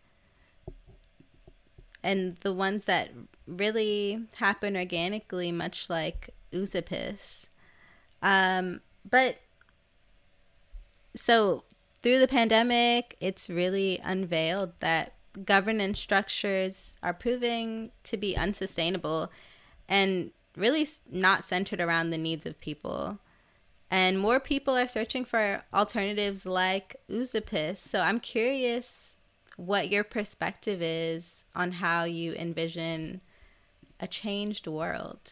and 2.03 2.37
the 2.37 2.53
ones 2.53 2.85
that 2.85 3.09
really 3.45 4.25
happen 4.37 4.77
organically, 4.77 5.51
much 5.51 5.89
like 5.89 6.29
Užupis. 6.53 7.45
Um, 8.21 8.81
but 9.09 9.39
so 11.15 11.63
through 12.01 12.19
the 12.19 12.27
pandemic, 12.27 13.17
it's 13.19 13.49
really 13.49 13.99
unveiled 14.03 14.71
that 14.79 15.13
governance 15.43 15.99
structures 15.99 16.95
are 17.03 17.13
proving 17.13 17.91
to 18.03 18.17
be 18.17 18.37
unsustainable 18.37 19.31
and 19.89 20.31
really 20.55 20.87
not 21.11 21.45
centered 21.45 21.81
around 21.81 22.09
the 22.09 22.17
needs 22.17 22.45
of 22.45 22.59
people. 22.59 23.19
And 23.89 24.19
more 24.19 24.39
people 24.39 24.75
are 24.75 24.87
searching 24.87 25.23
for 25.23 25.63
alternatives 25.73 26.45
like 26.45 26.97
Užupis. 27.09 27.77
So 27.77 28.01
I'm 28.01 28.19
curious 28.19 29.15
what 29.55 29.89
your 29.89 30.03
perspective 30.03 30.81
is 30.81 31.45
on 31.55 31.71
how 31.73 32.03
you 32.03 32.33
envision 32.33 33.21
a 33.99 34.07
changed 34.07 34.67
world. 34.67 35.31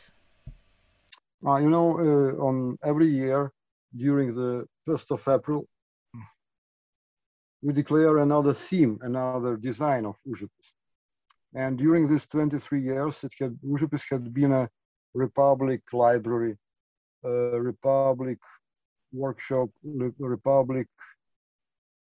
Uh, 1.46 1.58
you 1.58 1.70
know, 1.70 2.00
uh, 2.00 2.44
on 2.44 2.78
every 2.84 3.08
year 3.08 3.52
during 3.96 4.34
the 4.34 4.66
1st 4.88 5.12
of 5.12 5.28
April, 5.28 5.68
we 7.62 7.74
declare 7.74 8.18
another 8.18 8.54
theme, 8.54 8.98
another 9.02 9.58
design 9.58 10.06
of 10.06 10.16
Užupis. 10.28 10.74
And 11.54 11.78
during 11.78 12.08
these 12.08 12.26
23 12.28 12.82
years, 12.82 13.24
it 13.24 13.32
had, 13.40 13.58
Užupis 13.64 14.04
had 14.10 14.34
been 14.34 14.52
a 14.52 14.70
republic 15.14 15.82
library, 15.94 16.58
republic 17.30 18.40
workshop, 19.12 19.70
republic 19.84 20.88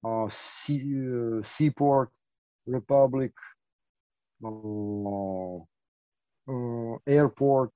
uh, 0.05 0.29
sea, 0.31 0.83
uh, 1.11 1.43
seaport, 1.43 2.11
republic 2.66 3.33
uh, 4.45 5.57
uh, 5.57 6.97
airport, 7.07 7.71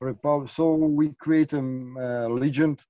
republic. 0.00 0.50
So 0.50 0.74
we 0.74 1.12
create 1.18 1.52
a 1.52 1.58
um, 1.58 1.96
uh, 1.96 2.28
legend 2.28 2.80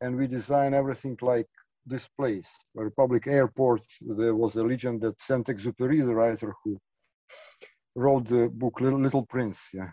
and 0.00 0.16
we 0.16 0.26
design 0.26 0.74
everything 0.74 1.16
like 1.22 1.48
this 1.86 2.08
place, 2.18 2.48
Republic 2.74 3.26
Airport. 3.26 3.82
There 4.00 4.34
was 4.34 4.54
a 4.56 4.62
legend 4.62 5.00
that 5.02 5.20
Saint-Exupéry, 5.20 6.04
the 6.04 6.14
writer 6.14 6.54
who 6.62 6.78
wrote 7.94 8.26
the 8.26 8.48
book 8.48 8.80
Little, 8.80 9.26
Prince, 9.26 9.60
yeah, 9.72 9.90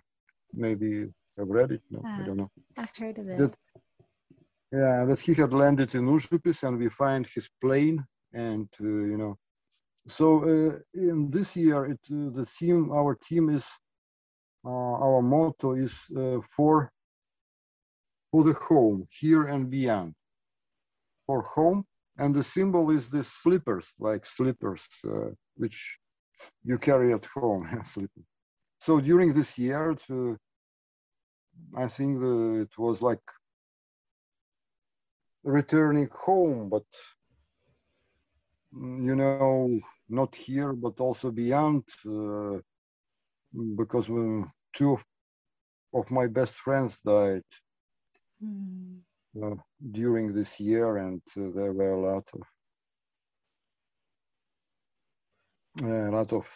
maybe 0.53 1.07
have 1.39 1.49
read 1.49 1.71
it. 1.71 1.81
No, 1.89 1.99
I 2.19 2.21
Ah. 2.21 2.25
don't 2.25 2.37
know. 2.37 2.51
I've 2.77 2.95
heard 3.01 3.17
of 3.19 3.25
That, 3.25 3.53
yeah, 4.71 5.05
that 5.05 5.19
he 5.19 5.33
had 5.33 5.53
landed 5.53 5.95
in 5.95 6.05
Užupis 6.05 6.63
and 6.63 6.77
we 6.77 6.89
find 6.89 7.25
his 7.35 7.49
plane 7.61 7.97
and 8.33 8.67
uh, 8.81 8.85
you 9.11 9.17
know. 9.17 9.33
So 10.07 10.27
uh, 10.43 10.79
in 10.93 11.31
this 11.31 11.55
year, 11.55 11.85
it 11.93 12.01
uh, 12.11 12.29
the 12.39 12.45
theme, 12.57 12.91
our 12.91 13.15
team 13.29 13.49
is, 13.49 13.65
uh, 14.65 14.95
our 15.05 15.21
motto 15.21 15.73
is 15.73 15.93
uh, 16.17 16.39
for 16.55 16.91
for 18.31 18.43
the 18.43 18.53
home, 18.69 19.07
here 19.21 19.43
and 19.53 19.69
beyond. 19.69 20.13
For 21.27 21.41
home, 21.55 21.85
and 22.17 22.35
the 22.35 22.43
symbol 22.43 22.85
is 22.97 23.09
the 23.09 23.23
slippers, 23.23 23.87
like 23.99 24.25
slippers, 24.25 24.83
uh, 25.05 25.29
which 25.55 25.99
you 26.63 26.77
carry 26.77 27.13
at 27.13 27.25
home. 27.25 27.63
slippers. 27.93 28.27
So 28.79 28.99
during 28.99 29.33
this 29.33 29.57
year, 29.57 29.91
it, 29.91 30.03
uh, 30.09 30.35
I 31.75 31.87
think 31.87 32.21
it 32.23 32.77
was 32.77 33.01
like 33.01 33.21
returning 35.43 36.09
home, 36.11 36.69
but 36.69 36.85
mm, 38.75 39.05
you 39.05 39.15
know, 39.15 39.79
not 40.09 40.35
here, 40.35 40.73
but 40.73 40.99
also 40.99 41.31
beyond, 41.31 41.83
uh, 42.07 42.59
because 43.75 44.09
when 44.09 44.49
two 44.73 44.93
of, 44.93 45.03
of 45.93 46.11
my 46.11 46.27
best 46.27 46.53
friends 46.55 46.99
died 47.01 47.43
Hmm. 48.39 49.03
uh, 49.41 49.55
during 49.91 50.33
this 50.33 50.59
year, 50.59 50.97
and 50.97 51.21
uh, 51.37 51.49
there 51.55 51.73
were 51.73 51.93
a 51.93 52.01
lot 52.13 52.27
of 52.33 52.41
a 55.83 56.09
lot 56.11 56.33
of 56.33 56.47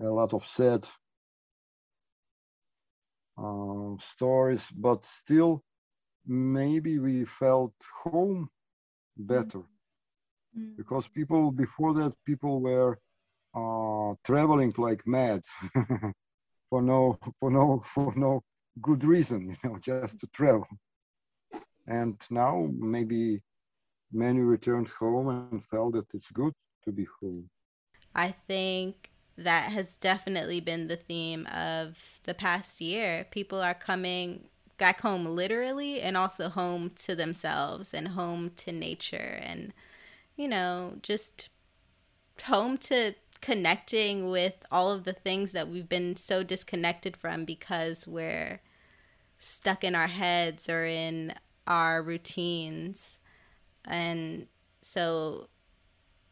a 0.00 0.04
lot 0.08 0.32
of 0.34 0.44
sad 0.44 0.86
uh, 3.38 3.96
stories, 3.98 4.66
but 4.76 5.04
still, 5.04 5.62
maybe 6.26 6.98
we 6.98 7.24
felt 7.24 7.74
home 8.04 8.48
better. 9.16 9.62
Mm. 10.56 10.76
because 10.76 11.08
people 11.08 11.50
before 11.52 11.94
that 11.94 12.12
people 12.24 12.60
were 12.60 12.98
uh, 13.54 14.14
traveling 14.24 14.72
like 14.78 15.02
mad 15.06 15.42
for 16.70 16.82
no 16.82 17.18
for 17.40 17.50
no 17.50 17.80
for 17.94 18.12
no 18.16 18.42
good 18.80 19.04
reason 19.04 19.40
you 19.50 19.56
know 19.64 19.78
just 19.82 20.12
to 20.20 20.26
travel. 20.28 20.66
And 21.86 22.16
now 22.30 22.68
maybe 22.72 23.42
many 24.12 24.40
returned 24.40 24.88
home 24.88 25.28
and 25.28 25.48
felt 25.50 25.78
that 25.94 25.94
it's 25.98 26.30
good 26.30 26.36
to 26.84 26.92
be 26.92 27.06
home. 27.20 27.50
I 28.14 28.32
think 28.32 29.10
that 29.36 29.72
has 29.72 29.96
definitely 29.96 30.60
been 30.60 30.88
the 30.88 30.96
theme 30.96 31.46
of 31.46 32.20
the 32.24 32.34
past 32.34 32.80
year. 32.80 33.26
People 33.30 33.60
are 33.60 33.74
coming 33.74 34.44
back 34.78 35.00
home 35.00 35.24
literally 35.24 36.00
and 36.00 36.16
also 36.16 36.48
home 36.48 36.90
to 36.96 37.14
themselves 37.14 37.94
and 37.94 38.08
home 38.08 38.50
to 38.56 38.72
nature 38.72 39.38
and, 39.42 39.72
you 40.36 40.48
know, 40.48 40.94
just 41.02 41.48
home 42.44 42.76
to 42.76 43.14
connecting 43.40 44.30
with 44.30 44.54
all 44.70 44.90
of 44.90 45.04
the 45.04 45.12
things 45.12 45.52
that 45.52 45.68
we've 45.68 45.88
been 45.88 46.16
so 46.16 46.42
disconnected 46.42 47.16
from 47.16 47.44
because 47.44 48.06
we're 48.06 48.60
stuck 49.38 49.84
in 49.84 49.94
our 49.94 50.06
heads 50.06 50.68
or 50.68 50.84
in 50.84 51.34
our 51.66 52.02
routines. 52.02 53.18
And 53.84 54.46
so 54.80 55.48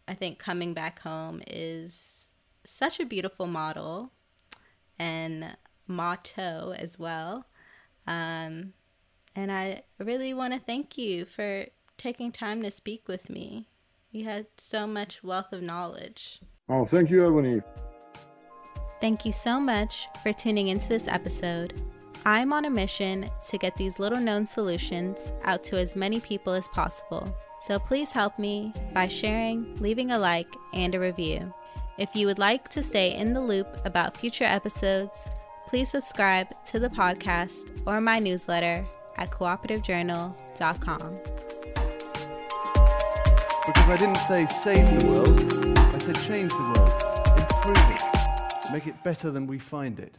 I 0.09 0.15
think 0.15 0.39
coming 0.39 0.75
back 0.75 1.01
home 1.01 1.43
is 1.47 2.22
such 2.65 3.01
a 3.01 3.07
beautiful 3.07 3.47
model 3.47 4.13
and 4.99 5.57
motto 5.87 6.75
as 6.77 6.99
well. 6.99 7.47
Um, 8.07 8.73
and 9.35 9.51
I 9.51 9.83
really 9.99 10.35
want 10.35 10.53
to 10.53 10.61
thank 10.61 10.99
you 10.99 11.25
for 11.25 11.67
taking 11.97 12.33
time 12.33 12.63
to 12.63 12.71
speak 12.71 13.09
with 13.09 13.31
me. 13.31 13.69
You 14.11 14.25
had 14.25 14.47
so 14.59 14.87
much 14.87 15.23
wealth 15.25 15.53
of 15.53 15.63
knowledge. 15.63 16.41
oh 16.69 16.85
thank 16.85 17.11
you 17.11 17.27
ebony 17.27 17.61
Thank 19.01 19.25
you 19.27 19.33
so 19.33 19.59
much 19.59 20.07
for 20.23 20.33
tuning 20.33 20.69
into 20.69 20.89
this 20.89 21.09
episode. 21.09 21.83
I'm 22.25 22.53
on 22.53 22.67
a 22.67 22.71
mission 22.71 23.29
to 23.49 23.59
get 23.59 23.77
these 23.77 23.99
little 23.99 24.21
known 24.21 24.47
solutions 24.47 25.33
out 25.43 25.65
to 25.65 25.77
as 25.77 25.97
many 25.97 26.21
people 26.21 26.53
as 26.53 26.69
possible. 26.69 27.37
So 27.67 27.81
please 27.81 28.13
help 28.13 28.39
me 28.39 28.73
by 28.95 29.09
sharing, 29.09 29.75
leaving 29.79 30.13
a 30.13 30.19
like, 30.21 30.47
and 30.73 30.95
a 30.95 31.01
review. 31.01 31.53
If 31.99 32.17
you 32.17 32.27
would 32.27 32.39
like 32.39 32.69
to 32.71 32.83
stay 32.83 33.15
in 33.15 33.35
the 33.35 33.41
loop 33.41 33.69
about 33.85 34.17
future 34.17 34.45
episodes, 34.45 35.29
please 35.69 35.91
subscribe 35.91 36.49
to 36.67 36.79
the 36.79 36.89
podcast 36.89 37.71
or 37.87 38.01
my 38.01 38.19
newsletter 38.19 38.87
at 39.19 39.31
cooperativejournal.com. 39.31 41.19
Because 43.67 43.89
I 43.89 43.97
didn't 43.99 44.17
say 44.17 44.47
save 44.63 45.01
the 45.01 45.07
world, 45.07 45.39
I 45.79 45.99
said 45.99 46.17
change 46.23 46.51
the 46.51 46.63
world, 46.63 46.91
improve 47.39 47.77
it, 47.95 48.03
make 48.73 48.87
it 48.87 49.05
better 49.05 49.31
than 49.31 49.47
we 49.47 49.59
find 49.59 50.01
it. 50.01 50.17